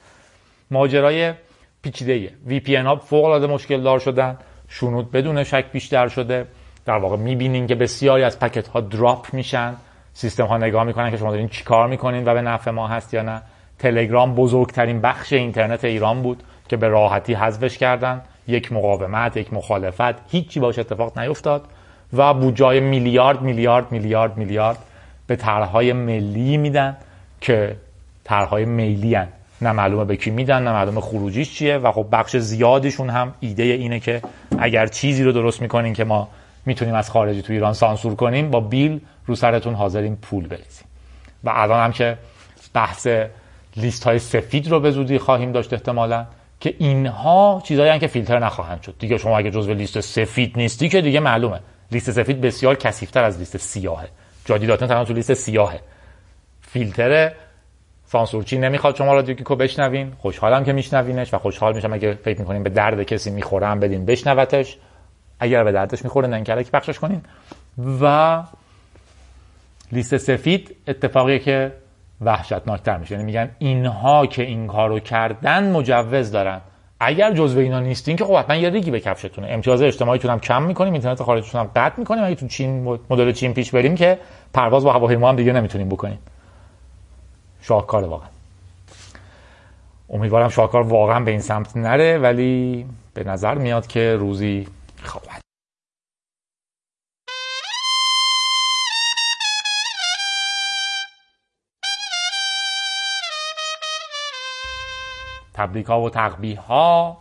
ماجرای 0.71 1.33
پیچیده 1.81 2.29
وی 2.45 2.59
پی 2.59 2.75
ها 2.75 2.95
فوق 2.95 3.25
العاده 3.25 3.47
مشکل 3.47 3.81
دار 3.81 3.99
شدن. 3.99 4.37
شنود 4.67 5.11
بدون 5.11 5.43
شک 5.43 5.65
بیشتر 5.71 6.07
شده. 6.07 6.47
در 6.85 6.97
واقع 6.97 7.17
می‌بینین 7.17 7.67
که 7.67 7.75
بسیاری 7.75 8.23
از 8.23 8.39
پکت 8.39 8.67
ها 8.67 8.81
دراپ 8.81 9.33
میشن. 9.33 9.75
سیستم 10.13 10.45
ها 10.45 10.57
نگاه 10.57 10.83
می‌کنن 10.83 11.11
که 11.11 11.17
شما 11.17 11.31
دارین 11.31 11.47
چیکار 11.47 11.87
می‌کنین 11.87 12.27
و 12.27 12.33
به 12.33 12.41
نفع 12.41 12.71
ما 12.71 12.87
هست 12.87 13.13
یا 13.13 13.21
نه. 13.21 13.41
تلگرام 13.79 14.35
بزرگترین 14.35 15.01
بخش 15.01 15.33
اینترنت 15.33 15.85
ایران 15.85 16.21
بود 16.21 16.43
که 16.69 16.77
به 16.77 16.87
راحتی 16.87 17.33
حذفش 17.33 17.77
کردن. 17.77 18.21
یک 18.47 18.71
مقاومت 18.71 19.37
یک 19.37 19.53
مخالفت. 19.53 20.31
هیچی 20.31 20.59
باش 20.59 20.79
اتفاق 20.79 21.19
نیفتاد 21.19 21.65
و 22.13 22.33
بودجای 22.33 22.79
میلیارد 22.79 23.41
میلیارد 23.41 23.91
میلیارد 23.91 24.37
میلیارد 24.37 24.77
به 25.27 25.35
طرحهای 25.35 25.93
ملی 25.93 26.57
میدن. 26.57 26.97
که 27.41 27.75
طرحهای 28.23 28.65
میلی 28.65 29.15
هن. 29.15 29.27
نه 29.61 29.71
معلومه 29.71 30.05
به 30.05 30.15
کی 30.15 30.29
میدن 30.29 30.63
نه 30.63 30.71
معلومه 30.71 31.01
خروجیش 31.01 31.53
چیه. 31.53 31.77
و 31.77 31.91
خب 31.91 32.05
بخش 32.11 32.37
زیادیشون 32.37 33.09
هم 33.09 33.33
ایده 33.39 33.63
اینه 33.63 33.99
که 33.99 34.21
اگر 34.59 34.87
چیزی 34.87 35.23
رو 35.23 35.31
درست 35.31 35.61
می‌کنین 35.61 35.93
که 35.93 36.03
ما 36.03 36.29
می‌تونیم 36.65 36.95
از 36.95 37.09
خارجی 37.09 37.41
تو 37.41 37.53
ایران 37.53 37.73
سانسور 37.73 38.15
کنیم 38.15 38.51
با 38.51 38.59
بیل 38.59 38.99
رو 39.25 39.35
سرتون 39.35 39.73
حاضرین 39.73 40.15
پول 40.15 40.47
بریزیم. 40.47 40.87
و 41.43 41.51
الان 41.53 41.83
هم 41.83 41.91
که 41.91 42.17
بحث 42.73 43.07
لیست 43.77 44.03
های 44.03 44.19
سفید 44.19 44.71
رو 44.71 44.79
به 44.79 44.91
زودی 44.91 45.17
خواهیم 45.17 45.51
داشت 45.51 45.73
احتمالا 45.73 46.25
که 46.59 46.75
اینها 46.77 47.61
چیزایی 47.65 47.99
که 47.99 48.07
فیلتر 48.07 48.39
نخواهند 48.39 48.81
شد. 48.81 48.95
دیگه 48.99 49.17
شما 49.17 49.37
اگه 49.37 49.51
جزو 49.51 49.73
لیست 49.73 49.99
سفید 49.99 50.53
نیستی 50.57 50.89
که 50.89 51.01
دیگه 51.01 51.19
معلومه. 51.19 51.59
لیست 51.91 52.11
سفید 52.11 52.41
بسیار 52.41 52.75
کثیف‌تر 52.75 53.23
از 53.23 53.39
لیست 53.39 53.57
سیاهه. 53.57 54.07
جادی 54.45 54.65
داتن 54.65 54.87
تنها 54.87 55.05
تو 55.05 55.13
لیست 55.13 55.33
سیاهه. 55.33 55.79
فیلتر 56.67 57.31
سانسورچی 58.05 58.57
نمی‌خواد 58.57 58.95
شما 58.95 59.13
رادیو 59.13 59.35
گیکو 59.35 59.55
بشنوین. 59.55 60.13
خوشحالم 60.17 60.63
که 60.63 60.73
میشنوینش 60.73 61.33
و 61.33 61.37
خوشحال 61.37 61.75
میشم 61.75 61.93
اگه 61.93 62.13
فکر 62.13 62.39
می‌کنین 62.39 62.63
به 62.63 62.69
درد 62.69 63.03
کسی 63.03 63.31
می‌خورم 63.31 63.79
بدین 63.79 64.05
بشنوتش. 64.05 64.77
اگر 65.39 65.63
به 65.63 65.71
دردش 65.71 66.03
می‌خوره 66.03 66.27
ننکره 66.27 66.63
که 66.63 66.71
پخشش 66.71 66.99
کنین. 66.99 67.21
و 68.01 68.43
لیست 69.91 70.17
سفید 70.17 70.75
اتفاقی 70.87 71.39
که 71.39 71.71
وحشتناکتر 72.21 72.97
میشه. 72.97 73.11
یعنی 73.11 73.23
میگن 73.23 73.49
اینها 73.59 74.25
که 74.25 74.43
این 74.43 74.67
کارو 74.67 74.99
کردن 74.99 75.71
مجوز 75.71 76.31
دارن. 76.31 76.61
اگر 76.99 77.33
جزو 77.33 77.59
اینا 77.59 77.79
نیستین 77.79 78.15
که 78.15 78.25
خب 78.25 78.35
حتما 78.35 78.55
یه 78.55 78.69
ریگی 78.69 78.91
به 78.91 78.99
کفشتونه. 78.99 79.47
امتیاز 79.47 79.81
اجتماعیتون 79.81 80.31
هم 80.31 80.39
کم 80.39 80.63
می‌کنیم 80.63 80.93
اینترنت 80.93 81.23
خارجتون 81.23 81.61
هم 81.61 81.71
قطع 81.75 81.99
می‌کنیم. 81.99 82.23
اگه 82.23 82.35
تو 82.35 82.47
چین 82.47 82.99
مدل 83.09 83.31
چین 83.31 83.53
پیش 83.53 83.71
بریم 83.71 83.95
که 83.95 84.19
پرواز 84.53 84.83
با 84.83 84.93
هواپیما 84.93 85.29
هم 85.29 85.35
دیگه 85.35 85.53
نمی‌تونیم 85.53 85.89
بکنیم. 85.89 86.19
شاهکار 87.67 88.03
واقعا. 88.03 88.29
امیدوارم 90.09 90.49
شاهکار 90.49 90.81
واقعا 90.81 91.19
به 91.19 91.31
این 91.31 91.39
سمت 91.39 91.77
نره 91.77 92.17
ولی 92.17 92.85
به 93.13 93.23
نظر 93.23 93.55
میاد 93.55 93.87
که 93.87 94.15
روزی 94.15 94.67
خواهد. 95.03 95.41
تبریک 105.53 105.85
ها 105.85 106.01
و 106.01 106.09
تقبیه 106.09 106.59
ها 106.59 107.17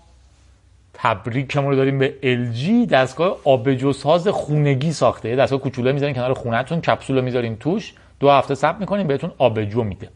تبریکمون 0.94 1.70
رو 1.70 1.76
داریم 1.76 1.98
به 1.98 2.14
LG 2.22 2.90
دستگاه 2.90 3.36
آبجو 3.44 3.92
ساز 3.92 4.28
خونگی 4.28 4.92
ساخته. 4.92 5.36
دستگاه 5.36 5.60
کوچوله 5.60 5.92
می‌ذارین 5.92 6.14
کنار 6.14 6.34
خونهتون 6.34 6.80
کپسول 6.80 7.16
رو 7.16 7.22
می‌ذارین 7.22 7.56
توش. 7.56 7.94
دو 8.20 8.30
هفته 8.30 8.54
ثبت 8.54 8.80
می‌کنین 8.80 9.06
بهتون 9.06 9.32
آبجو 9.38 9.84
میده. 9.84 10.08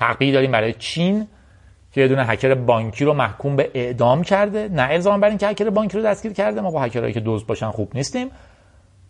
تقبیه 0.00 0.32
داریم 0.32 0.50
برای 0.50 0.72
چین 0.72 1.26
که 1.92 2.00
یه 2.00 2.08
دونه 2.08 2.24
هکر 2.24 2.54
بانکی 2.54 3.04
رو 3.04 3.14
محکوم 3.14 3.56
به 3.56 3.70
اعدام 3.74 4.22
کرده. 4.22 4.68
نه 4.68 4.82
الزام 4.82 5.20
بر 5.20 5.28
اینکه 5.28 5.48
هکر 5.48 5.70
بانکی 5.70 5.98
رو 5.98 6.04
دستگیر 6.04 6.32
کرده. 6.32 6.60
ما 6.60 6.70
با 6.70 6.82
هکرهایی 6.82 7.12
که 7.12 7.20
دوست 7.20 7.46
باشن 7.46 7.70
خوب 7.70 7.90
نیستیم. 7.94 8.30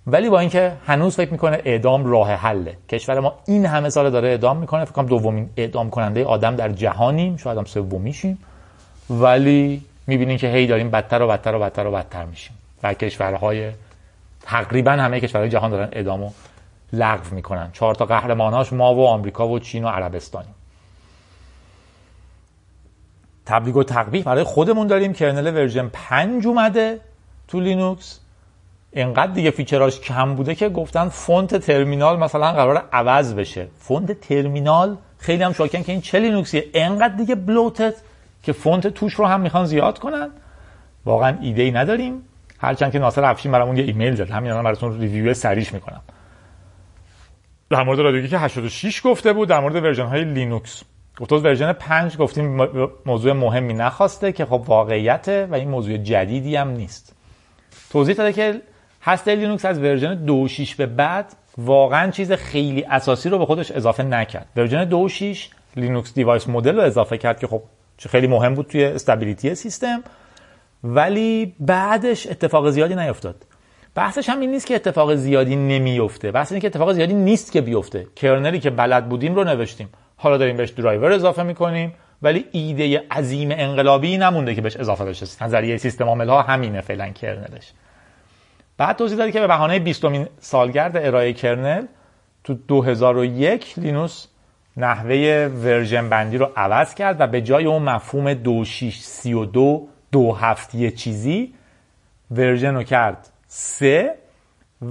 ولی 0.06 0.30
با 0.30 0.40
اینکه 0.40 0.72
هنوز 0.86 1.16
فکر 1.16 1.32
می‌کنه 1.32 1.62
اعدام 1.64 2.06
راه 2.06 2.32
حله. 2.32 2.76
کشور 2.88 3.20
ما 3.20 3.34
این 3.46 3.66
همه 3.66 3.90
سال 3.90 4.10
داره 4.10 4.28
اعدام 4.28 4.56
می‌کنه. 4.56 4.84
فکر 4.84 4.92
کنم 4.92 5.06
دومین 5.06 5.50
اعدام 5.56 5.90
کننده 5.90 6.24
آدم 6.24 6.56
در 6.56 6.68
جهانیم. 6.68 7.36
شاید 7.36 7.58
هم 7.58 7.64
سومیشیم. 7.64 8.38
ولی 9.10 9.82
می‌بینین 10.06 10.38
که 10.38 10.48
هی 10.48 10.66
داریم 10.66 10.90
بدتر 10.90 11.22
و 11.22 11.28
بدتر 11.28 11.54
و 11.54 11.58
بدتر 11.58 11.86
و 11.86 11.92
بدتر 11.92 12.24
میشیم. 12.24 12.58
و 12.82 12.94
کشورهای 12.94 13.70
تقریبا 14.42 14.92
همه 14.92 15.20
کشورهای 15.20 15.50
جهان 15.50 15.70
دارن 15.70 15.88
اعدامو 15.92 16.30
لغو 16.92 17.34
می‌کنن. 17.34 17.70
چهار 17.72 17.94
تا 17.94 18.04
قهرماناش 18.04 18.72
ما 18.72 18.94
و 18.94 19.06
آمریکا 19.06 19.48
و 19.48 19.58
چین 19.58 19.84
و 19.84 19.88
عربستانیم. 19.88 20.54
تبلیغ 23.50 23.76
و 23.76 23.82
تقبیح 23.82 24.22
برای 24.22 24.42
خودمون 24.44 24.86
داریم. 24.86 25.12
kernel 25.12 25.54
version 25.54 25.90
5 25.92 26.46
اومده 26.46 27.00
تو 27.48 27.60
لینوکس 27.60 28.20
اینقدر 28.92 29.32
دیگه 29.32 29.50
feature 29.50 29.89
اش 29.89 30.00
کم 30.00 30.34
بوده 30.34 30.54
که 30.54 30.68
گفتن 30.68 31.08
فونت 31.08 31.56
ترمینال 31.56 32.18
مثلا 32.18 32.52
قرار 32.52 32.84
عوض 32.92 33.34
بشه. 33.34 33.68
فونت 33.78 34.20
ترمینال 34.20 34.96
خیلی 35.18 35.42
هم 35.42 35.52
شاکن 35.52 35.82
که 35.82 35.92
این 35.92 36.00
چه 36.00 36.18
لینوکسیه 36.18 36.64
اینقدر 36.74 37.14
دیگه 37.14 37.34
bloated 37.34 37.94
که 38.42 38.52
فونت 38.52 38.86
توش 38.86 39.14
رو 39.14 39.26
هم 39.26 39.40
می‌خوان 39.40 39.64
زیاد 39.64 39.98
کنن. 39.98 40.30
واقعا 41.04 41.38
ایده 41.40 41.62
ای 41.62 41.70
نداریم. 41.70 42.22
هرچند 42.58 42.92
که 42.92 42.98
ناصر 42.98 43.24
افشین 43.24 43.52
برامون 43.52 43.76
یه 43.76 43.84
ایمیل 43.84 44.14
داد 44.14 44.30
همین 44.30 44.50
الان 44.50 44.64
براتون 44.64 45.00
review 45.00 45.34
سریعش 45.34 45.72
می‌کنم. 45.72 46.00
در 47.70 47.82
مورد 47.82 47.98
رادیو 47.98 48.26
گیک 48.26 48.38
86 48.38 49.06
گفته 49.06 49.32
بود 49.32 49.48
در 49.48 49.60
مورد 49.60 49.74
version 49.74 50.06
های 50.06 50.24
لینوکس 50.24 50.82
گفته 51.20 51.36
version 51.36 51.72
5 51.72 52.16
گفتیم 52.16 52.68
موضوع 53.06 53.32
مهمی 53.32 53.74
نخواسته 53.74 54.32
که 54.32 54.44
خب 54.44 54.64
واقعیته 54.66 55.46
و 55.50 55.54
این 55.54 55.68
موضوع 55.68 55.96
جدیدی 55.96 56.56
هم 56.56 56.68
نیست. 56.68 57.16
توضیح 57.90 58.14
داده 58.14 58.32
که 58.32 58.60
هسته 59.02 59.34
لینوکس 59.34 59.64
از 59.64 59.78
version 59.78 60.26
2.6 60.48 60.74
به 60.74 60.86
بعد 60.86 61.32
واقعا 61.58 62.10
چیز 62.10 62.32
خیلی 62.32 62.84
اساسی 62.84 63.28
رو 63.28 63.38
به 63.38 63.46
خودش 63.46 63.70
اضافه 63.70 64.02
نکرد. 64.02 64.46
version 64.56 65.08
2.6 65.08 65.38
لینوکس 65.76 66.14
device 66.14 66.48
model 66.48 66.76
رو 66.76 66.82
اضافه 66.82 67.18
کرد 67.18 67.40
که 67.40 67.46
خب 67.46 67.62
خیلی 68.08 68.26
مهم 68.26 68.54
بود 68.54 68.66
توی 68.66 68.84
stability 68.84 69.54
سیستم 69.54 70.02
ولی 70.84 71.54
بعدش 71.60 72.26
اتفاق 72.26 72.70
زیادی 72.70 72.94
نیفتاد. 72.94 73.46
بحثش 73.94 74.28
هم 74.28 74.40
این 74.40 74.50
نیست 74.50 74.66
که 74.66 74.74
اتفاق 74.74 75.14
زیادی 75.14 75.56
نمیفته. 75.56 76.32
بحث 76.32 76.52
اینه 76.52 76.60
که 76.60 76.66
اتفاق 76.66 76.92
زیادی 76.92 77.14
نیست 77.14 77.52
که 77.52 77.60
بیفته. 77.60 78.06
kernel 78.16 78.54
ی 78.54 78.60
که 78.60 78.70
بلد 78.70 79.08
بودیم 79.08 79.34
رو 79.34 79.44
نوشتیم. 79.44 79.88
حالا 80.22 80.36
داریم 80.36 80.56
بهش 80.56 80.70
درایور 80.70 81.12
اضافه 81.12 81.42
می‌کنیم 81.42 81.94
ولی 82.22 82.44
ایده 82.52 83.02
عظیم 83.10 83.48
انقلابی 83.52 84.18
نمونده 84.18 84.54
که 84.54 84.60
بهش 84.60 84.76
اضافه 84.76 85.04
بشه. 85.04 85.26
نظریه 85.44 85.76
سیستم 85.76 86.04
عامل 86.04 86.28
ها 86.28 86.42
همینه 86.42 86.80
فعلا 86.80 87.08
kernel 87.08 87.51
ش. 87.51 87.72
بعد 88.76 88.96
توضیح 88.96 89.18
دادی 89.18 89.32
که 89.32 89.40
به 89.40 89.46
بهانه 89.46 89.78
20 89.78 90.04
سالگرد 90.40 90.96
ارائه 90.96 91.32
kernel 91.32 91.86
تو 92.44 92.54
2001 92.54 93.78
لینوس 93.78 94.26
نحوه 94.76 95.50
version 95.64 96.08
بندی 96.08 96.38
رو 96.38 96.48
عوض 96.56 96.94
کرد 96.94 97.20
و 97.20 97.26
به 97.26 97.40
جای 97.40 97.64
اون 97.64 97.82
مفهوم 97.82 98.34
2632 98.34 99.88
دو 100.12 100.32
هفت 100.32 100.74
یه 100.74 100.90
چیزی 100.90 101.54
version 102.30 102.74
رو 102.74 102.82
کرد 102.82 103.28
سه 103.46 104.14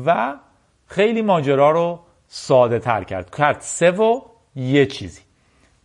و 0.06 0.34
خیلی 0.88 1.22
ماجرا 1.22 1.72
رو 1.72 2.00
ساده 2.28 2.80
تر 2.80 3.04
کرد. 3.04 3.36
کرد 3.36 3.58
سه 3.60 3.92
و 3.92 4.22
یه 4.56 4.86
چیزی. 4.86 5.22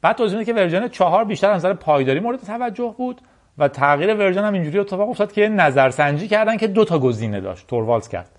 بعد 0.03 0.17
توضیح 0.17 0.45
که 0.45 0.55
version 0.55 0.89
چهار 0.89 1.25
بیشتر 1.25 1.51
از 1.51 1.57
نظر 1.57 1.73
پایداری 1.73 2.21
مورد 2.21 2.41
توجه 2.41 2.95
بود 2.99 3.21
و 3.59 3.69
تغییر 3.69 4.15
version 4.15 4.45
هم 4.45 4.53
اینجوری 4.53 4.79
اتفاق 4.79 5.09
افتاد 5.09 5.33
که 5.33 5.49
نظرسنجی 5.49 6.29
کردن 6.29 6.57
که 6.57 6.67
دو 6.67 6.85
تا 6.85 6.99
گزینه 6.99 7.41
داشت. 7.41 7.67
توروالز 7.67 8.09
کرد. 8.09 8.31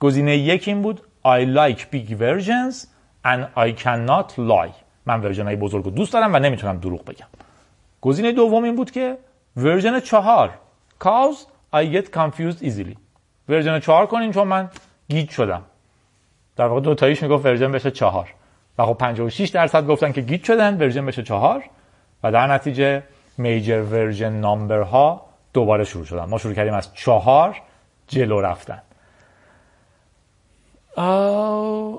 گزینه 0.00 0.36
یک 0.36 0.68
این 0.68 0.82
بود 0.82 1.00
I 1.24 1.44
like 1.44 1.80
big 1.80 2.10
versions 2.10 2.86
and 3.24 3.40
I 3.56 3.82
cannot 3.82 4.38
lie. 4.38 4.74
من 5.06 5.20
version 5.20 5.44
های 5.44 5.56
بزرگ 5.56 5.84
رو 5.84 5.90
دوست 5.90 6.12
دارم 6.12 6.34
و 6.34 6.38
نمی‌تونم 6.38 6.78
دروغ 6.78 7.04
بگم. 7.04 7.26
گزینه 8.00 8.32
دوم 8.32 8.64
این 8.64 8.76
بود 8.76 8.90
که 8.90 9.18
version 9.56 10.00
چهار 10.00 10.50
cause 11.04 11.38
I 11.74 11.94
get 11.94 12.04
confused 12.04 12.62
easily. 12.62 12.96
version 13.48 13.80
چهار 13.80 14.06
کنین 14.06 14.32
چون 14.32 14.48
من 14.48 14.70
گیج 15.08 15.30
شدم. 15.30 15.62
در 16.56 16.66
واقع 16.66 16.80
دو 16.80 16.94
تاییش 16.94 17.22
می‌گفت 17.22 17.46
version 17.46 17.72
بشه 17.72 17.90
چهار. 17.90 18.34
و 18.78 18.84
خب 18.84 18.94
56 18.94 19.48
درصد 19.48 19.86
گفتن 19.86 20.12
که 20.12 20.20
گیج 20.20 20.44
شدن 20.44 20.76
version 20.76 21.06
بشه 21.06 21.22
چهار 21.22 21.64
و 22.24 22.32
در 22.32 22.46
نتیجه 22.46 23.02
major 23.38 23.82
version 23.82 24.32
number 24.32 24.80
ها 24.80 25.26
دوباره 25.52 25.84
شروع 25.84 26.04
شدن. 26.04 26.24
ما 26.24 26.38
شروع 26.38 26.54
کردیم 26.54 26.74
از 26.74 26.94
چهار 26.94 27.56
جلو 28.08 28.40
رفتن. 28.40 28.82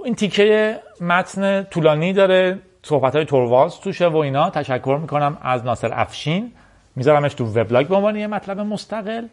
این 0.05 0.15
تیکه 0.15 0.79
متن 1.01 1.63
طولانی 1.63 2.13
داره. 2.13 2.59
صحبت 2.83 3.15
های 3.15 3.25
توروالز 3.25 3.75
توشه 3.75 4.07
و 4.07 4.17
اینا. 4.17 4.49
تشکر 4.49 4.97
می‌کنم 5.01 5.37
از 5.41 5.65
ناصر 5.65 5.91
افشین. 5.93 6.51
میذارمش 6.95 7.33
تو 7.33 7.45
وبلاگ 7.45 7.87
به 7.87 7.95
عنوان 7.95 8.15
یه 8.15 8.27
مطلب 8.27 8.59
مستقل. 8.59 9.27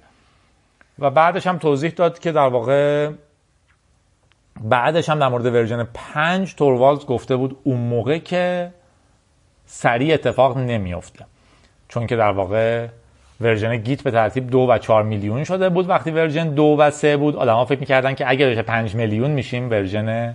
و 0.99 1.11
بعدش 1.11 1.47
هم 1.47 1.59
توضیح 1.59 1.91
داد 1.91 2.19
که 2.19 2.33
در 2.33 2.49
واقع 2.49 3.11
بعدش 4.61 5.09
هم 5.09 5.19
در 5.19 5.29
مورد 5.29 5.47
ورژن 5.47 5.89
5 5.95 6.55
توروالز 6.55 7.07
گفته 7.07 7.37
بود 7.37 7.59
اون 7.65 7.77
موقع 7.77 8.19
که 8.19 8.71
سریع 9.67 10.15
اتفاق 10.15 10.59
نمیافته. 10.59 11.25
چون 11.89 12.07
که 12.07 12.17
در 12.17 12.31
واقع 12.31 12.87
version 13.41 13.77
گیت 13.77 14.03
به 14.03 14.11
ترتیب 14.11 14.51
دو 14.51 14.59
و 14.59 14.79
4 14.79 15.03
میلیون 15.03 15.45
شده 15.45 15.69
بود. 15.69 15.89
وقتی 15.89 16.11
version 16.11 16.49
دو 16.49 16.77
و 16.79 16.91
سه 16.91 17.17
بود 17.17 17.37
آدما 17.37 17.65
فکر 17.65 17.81
می‌کردن 17.81 18.15
که 18.15 18.31
اگر 18.31 18.51
بشه 18.51 18.63
5 18.63 18.95
میلیون 18.95 19.31
میشیم 19.31 19.71
version 19.71 20.35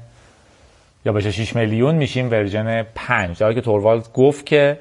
یا 1.05 1.13
بشه 1.13 1.32
6 1.32 1.55
میلیون 1.55 1.95
میشیم 1.95 2.32
version 2.32 2.84
5 2.84 3.39
در 3.39 3.53
که 3.53 3.61
توروالز 3.61 4.11
گفت 4.13 4.45
که 4.45 4.80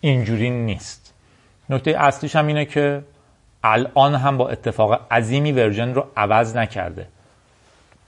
اینجوری 0.00 0.50
نیست. 0.50 1.14
نکته 1.70 1.90
اصلیش 1.98 2.36
هم 2.36 2.46
اینه 2.46 2.64
که 2.64 3.02
الان 3.64 4.14
هم 4.14 4.36
با 4.36 4.48
اتفاق 4.48 5.00
عظیمی 5.10 5.52
version 5.52 5.94
رو 5.94 6.06
عوض 6.16 6.56
نکرده. 6.56 7.06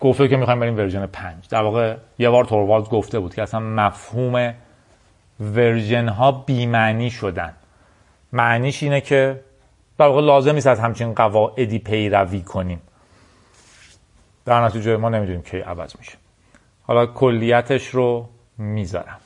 گفته 0.00 0.28
که 0.28 0.36
می‌خوایم 0.36 0.60
بریم 0.60 0.76
version 0.76 1.06
5 1.06 1.48
در 1.48 1.62
واقع 1.62 1.96
یه 2.18 2.30
بار 2.30 2.44
توروالز 2.44 2.88
گفته 2.88 3.18
بود 3.18 3.34
که 3.34 3.42
اصلا 3.42 3.60
مفهوم 3.60 4.54
version 5.40 6.08
ها 6.08 6.32
بیمعنی 6.32 7.10
شدن. 7.10 7.52
معنیش 8.32 8.82
اینه 8.82 9.00
که 9.00 9.40
در 9.98 10.06
واقع 10.06 10.20
لازم 10.20 10.54
نیست 10.54 10.66
از 10.66 10.80
همچین 10.80 11.14
قواعدی 11.14 11.78
پیروی 11.78 12.40
کنیم. 12.40 12.82
در 14.44 14.64
نتیجه 14.64 14.96
ما 14.96 15.08
نمی‌دونیم 15.08 15.42
کی 15.42 15.58
عوض 15.58 15.96
میشه. 15.98 16.12
حالا 16.82 17.06
کلیتش 17.06 17.86
رو 17.86 18.28
می‌ذارم. 18.58 19.18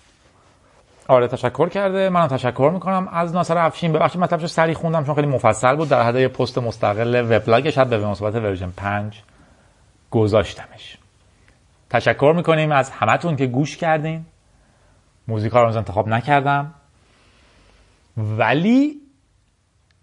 آره 1.09 1.29
تشکر 1.29 1.69
کرده. 1.69 2.09
منم 2.09 2.27
تشکر 2.27 2.71
می‌کنم. 2.75 3.09
از 3.13 3.35
ناصر 3.35 3.59
افشین. 3.59 3.93
ببخشید 3.93 4.21
مطلبش 4.21 4.47
سری 4.47 4.75
خوندم 4.75 5.05
چون 5.05 5.15
خیلی 5.15 5.27
مفصل 5.27 5.77
بود. 5.77 5.89
در 5.89 6.03
حد 6.03 6.17
یه 6.17 6.29
پست 6.29 6.59
مستقل 6.59 7.27
وبلاگش 7.31 7.79
حد 7.79 7.91
به 7.91 8.07
مثبت 8.07 8.35
version 8.35 8.71
5 8.77 9.23
گذاشتمش. 10.15 10.99
تشکر 11.91 12.33
می‌کنیم 12.37 12.73
از 12.73 12.91
همتون 12.91 13.37
که 13.37 13.47
گوش 13.47 13.77
کردین. 13.77 14.27
موزیک 15.29 15.53
رو 15.53 15.77
انتخاب 15.77 16.09
نکردم. 16.09 16.75
ولی 18.17 19.01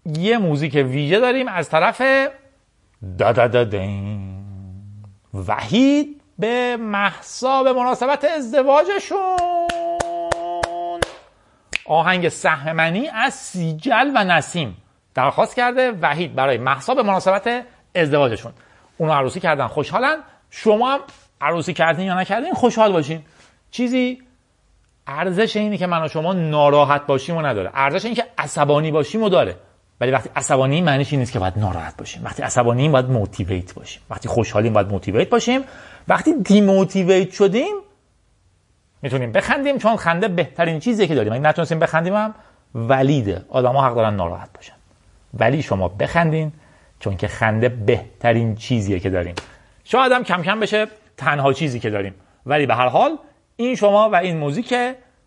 یه 0.06 0.38
موزیک 0.38 0.74
ویژه 0.74 1.20
داریم 1.20 1.48
از 1.48 1.68
طرف 1.68 2.02
دادادادین 3.18 4.44
وحید 5.34 6.22
به 6.38 6.76
محسا 6.76 7.62
به 7.62 7.72
مناسبت 7.72 8.24
ازدواجشون. 8.24 9.38
آهنگ 11.86 12.28
سهمنی 12.28 13.08
از 13.08 13.34
سیجل 13.34 14.10
و 14.14 14.24
نسیم 14.24 14.76
درخواست 15.14 15.56
کرده 15.56 15.90
وحید 15.90 16.34
برای 16.34 16.58
محسا 16.58 16.94
به 16.94 17.02
مناسبت 17.02 17.66
ازدواجشون. 17.94 18.52
اونو 19.02 19.12
عروسی 19.12 19.40
کردن. 19.40 19.66
خوشحالن؟ 19.66 20.16
شما 20.50 20.94
هم 20.94 21.00
عروسی 21.40 21.72
کردین 21.72 22.06
یا 22.06 22.20
نکردین 22.20 22.54
خوشحال 22.54 22.92
باشین. 22.92 23.22
چیزی 23.70 24.22
ارزش 25.06 25.56
اینی 25.56 25.78
که 25.78 25.86
من 25.86 26.04
و 26.04 26.08
شما 26.08 26.32
ناراحت 26.32 27.06
باشیم 27.06 27.36
و 27.36 27.42
نداره. 27.42 27.70
ارزش 27.74 28.04
این 28.04 28.14
که 28.14 28.26
عصبانی 28.38 28.90
باشیم 28.90 29.22
و 29.22 29.28
داره. 29.28 29.56
ولی 30.00 30.10
وقتی 30.10 30.30
عصبانی 30.36 30.80
معنیش 30.80 31.12
این 31.12 31.20
نیست 31.20 31.32
که 31.32 31.38
باید 31.38 31.58
ناراحت 31.58 31.96
باشیم. 31.96 32.24
وقتی 32.24 32.42
عصبانی 32.42 32.88
باید 32.88 33.06
موتیویت 33.06 33.74
باشیم. 33.74 34.02
وقتی 34.10 34.28
خوشحالیم 34.28 34.72
باید 34.72 34.86
موتیویت 34.86 35.30
باشیم. 35.30 35.60
وقتی 36.08 36.34
دیموتیویت 36.34 37.32
شدیم 37.32 37.74
می‌تونیم 39.02 39.32
بخندیم 39.32 39.78
چون 39.78 39.96
خنده 39.96 40.28
بهترین 40.28 40.80
چیزی 40.80 41.08
که 41.08 41.14
داریم. 41.14 41.32
اگه 41.32 41.42
نتونستیم 41.42 41.78
بخندیم 41.78 42.14
هم 42.14 42.34
ولیده 42.74 43.44
آدما 43.48 43.84
حق 43.84 43.94
دارن 43.94 44.14
ناراحت 44.14 44.48
باشن. 44.54 44.74
ولی 45.34 45.62
شما 45.62 45.88
بخندین. 45.88 46.52
چون 47.02 47.16
که 47.16 47.28
خنده 47.28 47.68
بهترین 47.68 48.54
چیزیه 48.54 49.00
که 49.00 49.10
داریم. 49.10 49.34
شاید 49.84 50.12
هم 50.12 50.24
کم 50.24 50.42
کم 50.42 50.60
بشه 50.60 50.86
تنها 51.16 51.52
چیزی 51.52 51.80
که 51.80 51.90
داریم. 51.90 52.14
ولی 52.46 52.66
به 52.66 52.74
هر 52.74 52.88
حال 52.88 53.18
این 53.56 53.74
شما 53.74 54.10
و 54.10 54.16
این 54.16 54.38
موزیک 54.38 54.74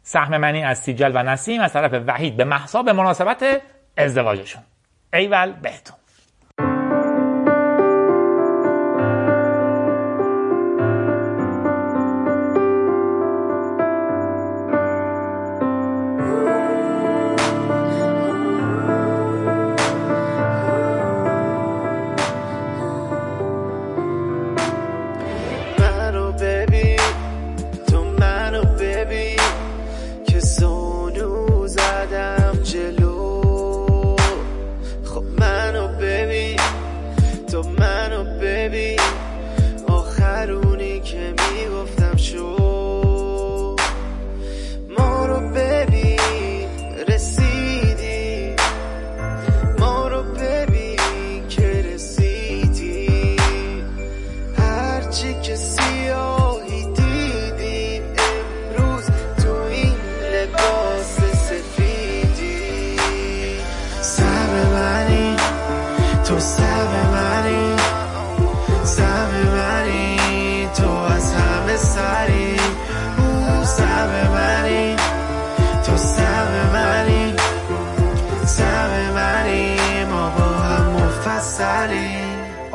سهم 0.03 0.37
منی 0.37 0.63
از 0.63 0.79
سیجل 0.79 1.11
و 1.15 1.23
نسیم 1.23 1.61
از 1.61 1.73
طرف 1.73 2.03
وحید 2.07 2.37
به 2.37 2.43
محسا 2.43 2.83
به 2.83 2.93
مناسبت 2.93 3.61
ازدواجشون. 3.97 4.61
ایول 5.13 5.51
بهتون. 5.51 5.97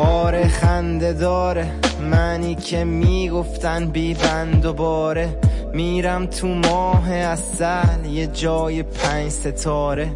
آره 0.01 0.49
خنده 0.49 1.13
داره. 1.13 1.73
منی 2.11 2.55
که 2.55 2.85
می‌گفتن 2.85 3.87
بی 3.87 4.15
بند 4.15 4.65
و 4.67 4.73
باره. 4.73 5.39
میرم 5.75 6.27
تو 6.27 6.47
ماه 6.49 7.11
اصل 7.13 8.05
یه 8.05 8.27
جای 8.27 8.83
پنج 8.83 9.29
ستاره. 9.29 10.13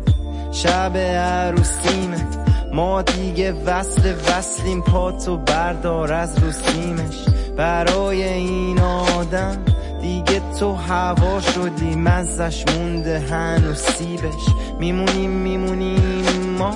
شب 0.52 0.96
عروسیمه 0.96 2.26
ما 2.72 3.02
دیگه 3.02 3.52
وصل 3.52 4.12
وصلیم. 4.28 4.82
پاتو 4.82 5.36
بردار 5.36 6.12
از 6.12 6.38
رو 6.38 6.52
سیمش. 6.52 7.24
برای 7.56 8.24
این 8.24 8.80
آدم 8.80 9.58
دیگه 10.02 10.40
تو 10.60 10.72
هوا 10.72 11.40
شدی. 11.40 11.94
مزش 11.96 12.64
مونده 12.76 13.18
هنوز 13.18 13.78
سیبش. 13.78 14.44
میمونیم 14.80 15.30
میمونیم 15.30 16.56
ما. 16.58 16.70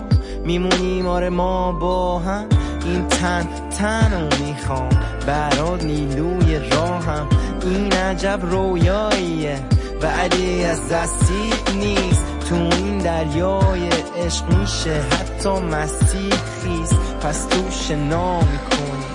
میمونیم 0.45 1.07
آره 1.07 1.29
ما 1.29 1.73
با 1.73 2.19
هم. 2.19 2.49
این 2.89 3.09
تن 3.09 3.49
تنو 3.79 4.45
می‌خوام. 4.45 4.89
برات 5.27 5.85
نیلوی 5.85 6.59
راهم. 6.71 7.29
این 7.63 7.93
عجب 7.93 8.41
رویاییه. 8.43 9.59
ولی 10.03 10.65
از 10.65 10.89
دستیت 10.89 11.75
نیست. 11.75 12.25
تو 12.49 12.55
این 12.55 12.99
دریای 12.99 13.89
عشق 14.25 14.45
میشه 14.59 15.01
حتی 15.01 15.49
مسیح 15.49 16.31
خیز. 16.31 16.93
پس 17.23 17.45
تو 17.45 17.71
شنا 17.71 18.41
می‌کنی 18.41 19.09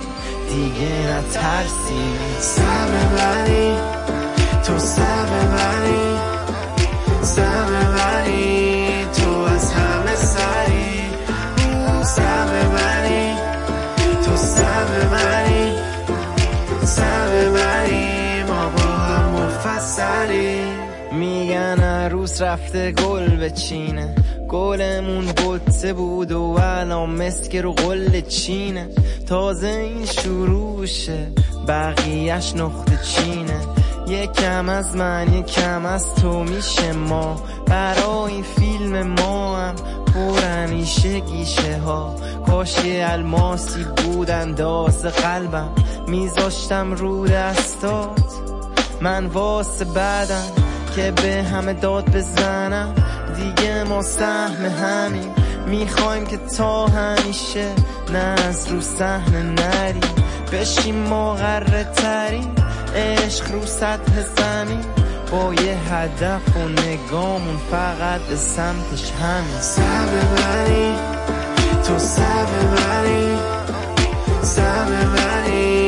دیگه 0.48 0.90
نترسی. 1.12 2.04
سر 2.40 2.88
منی 3.16 3.76
تو 4.66 4.78
سر 4.78 5.26
منی 5.56 6.18
سر 7.22 7.68
منی 7.96 8.43
عروس 22.34 22.42
رفته 22.42 22.92
گل 22.92 23.36
به 23.36 23.50
چینه. 23.50 24.14
گلمون 24.48 25.26
بطه 25.26 25.92
بود 25.92 26.32
و 26.32 26.58
الان 26.60 27.10
مسک 27.10 27.56
رو 27.56 27.72
قل 27.72 28.20
چینه. 28.20 28.88
تازه 29.26 29.66
این 29.66 30.06
شروعشه 30.06 31.26
بقیهش 31.68 32.52
نقطه 32.56 32.98
چینه. 33.04 33.60
یکم 34.08 34.68
از 34.68 34.96
من 34.96 35.34
یکم 35.34 35.86
از 35.86 36.14
تو 36.14 36.44
میشه 36.44 36.92
ما. 36.92 37.42
برای 37.66 38.32
این 38.32 38.42
فیلم 38.42 39.02
ما 39.02 39.56
هم 39.56 39.74
پرنیشه 40.14 41.20
گیشه 41.20 41.78
ها. 41.78 42.16
کاش 42.46 42.84
یه 42.84 43.06
الماسی 43.08 43.84
بود 43.84 44.30
انداز 44.30 45.02
قلبم. 45.02 45.68
میذاشتم 46.08 46.92
رو 46.92 47.26
دستات. 47.26 48.20
من 49.00 49.26
واسه 49.26 49.84
بعدم 49.84 50.63
که 50.96 51.10
به 51.10 51.42
همه 51.42 51.72
داد 51.72 52.16
بزنم. 52.16 52.94
دیگه 53.36 53.84
ما 53.84 54.02
سهم 54.02 54.64
همین 54.64 55.32
می‌خوایم 55.66 56.26
که 56.26 56.36
تا 56.36 56.86
همیشه 56.86 57.68
نه 58.12 58.18
از 58.18 58.68
رو 58.68 58.80
صحنه 58.80 59.42
نری 59.42 60.00
بشیم 60.52 60.94
ما 60.94 61.34
غره 61.34 61.84
ترین 61.84 62.52
عشق 62.96 63.52
رو 63.52 63.66
سطح 63.66 64.22
زمین 64.36 64.84
با 65.30 65.54
یه 65.54 65.76
هدف 65.92 66.56
و 66.56 66.68
نگامون 66.68 67.56
فقط 67.70 68.20
به 68.20 68.36
سمتش 68.36 69.12
همین 69.12 69.60
سر 69.60 70.06
منی 70.06 70.94
تو 71.86 71.98
سر 71.98 72.46
منی 72.76 73.38
سر 74.42 74.88
منی 75.06 75.83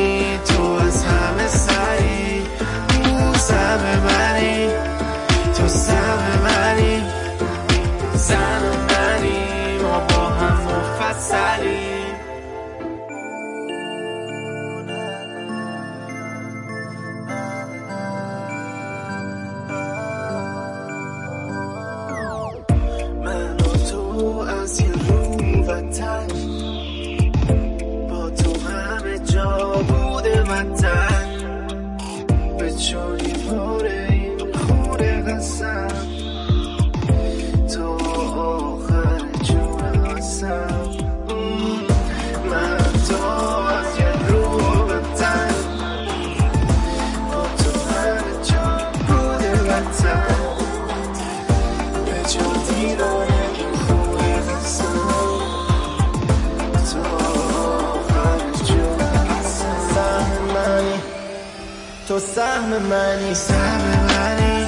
تو 62.16 62.20
سهم 62.20 62.82
منی. 62.82 63.34
سهم 63.34 63.80
منی. 64.08 64.66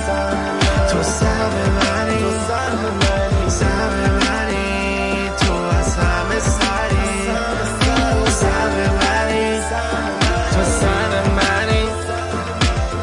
تو 0.90 1.03
سهم 1.03 1.55
منی. 1.78 2.18
تو 2.18 2.30
سهم 2.49 2.80
منی. 3.01 3.51
سهم 3.51 3.94
منی. 4.12 5.30
تو 5.40 5.53
از 5.53 5.94
همه 5.96 6.38
سری. 6.40 7.26
تو 8.24 8.30
سهم 8.30 8.76
منی. 9.01 9.61
تو 10.53 10.64
سهم 10.64 11.30
منی. 11.38 11.84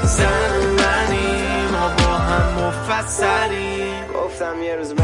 سهم 0.08 0.66
منی. 0.82 1.68
ما 1.72 1.90
با 1.98 2.14
هم 2.18 2.68
مفصلی 2.68 3.94
گفتم 4.14 4.64
یه 4.64 4.76
روز 4.76 4.94
به 4.94 5.04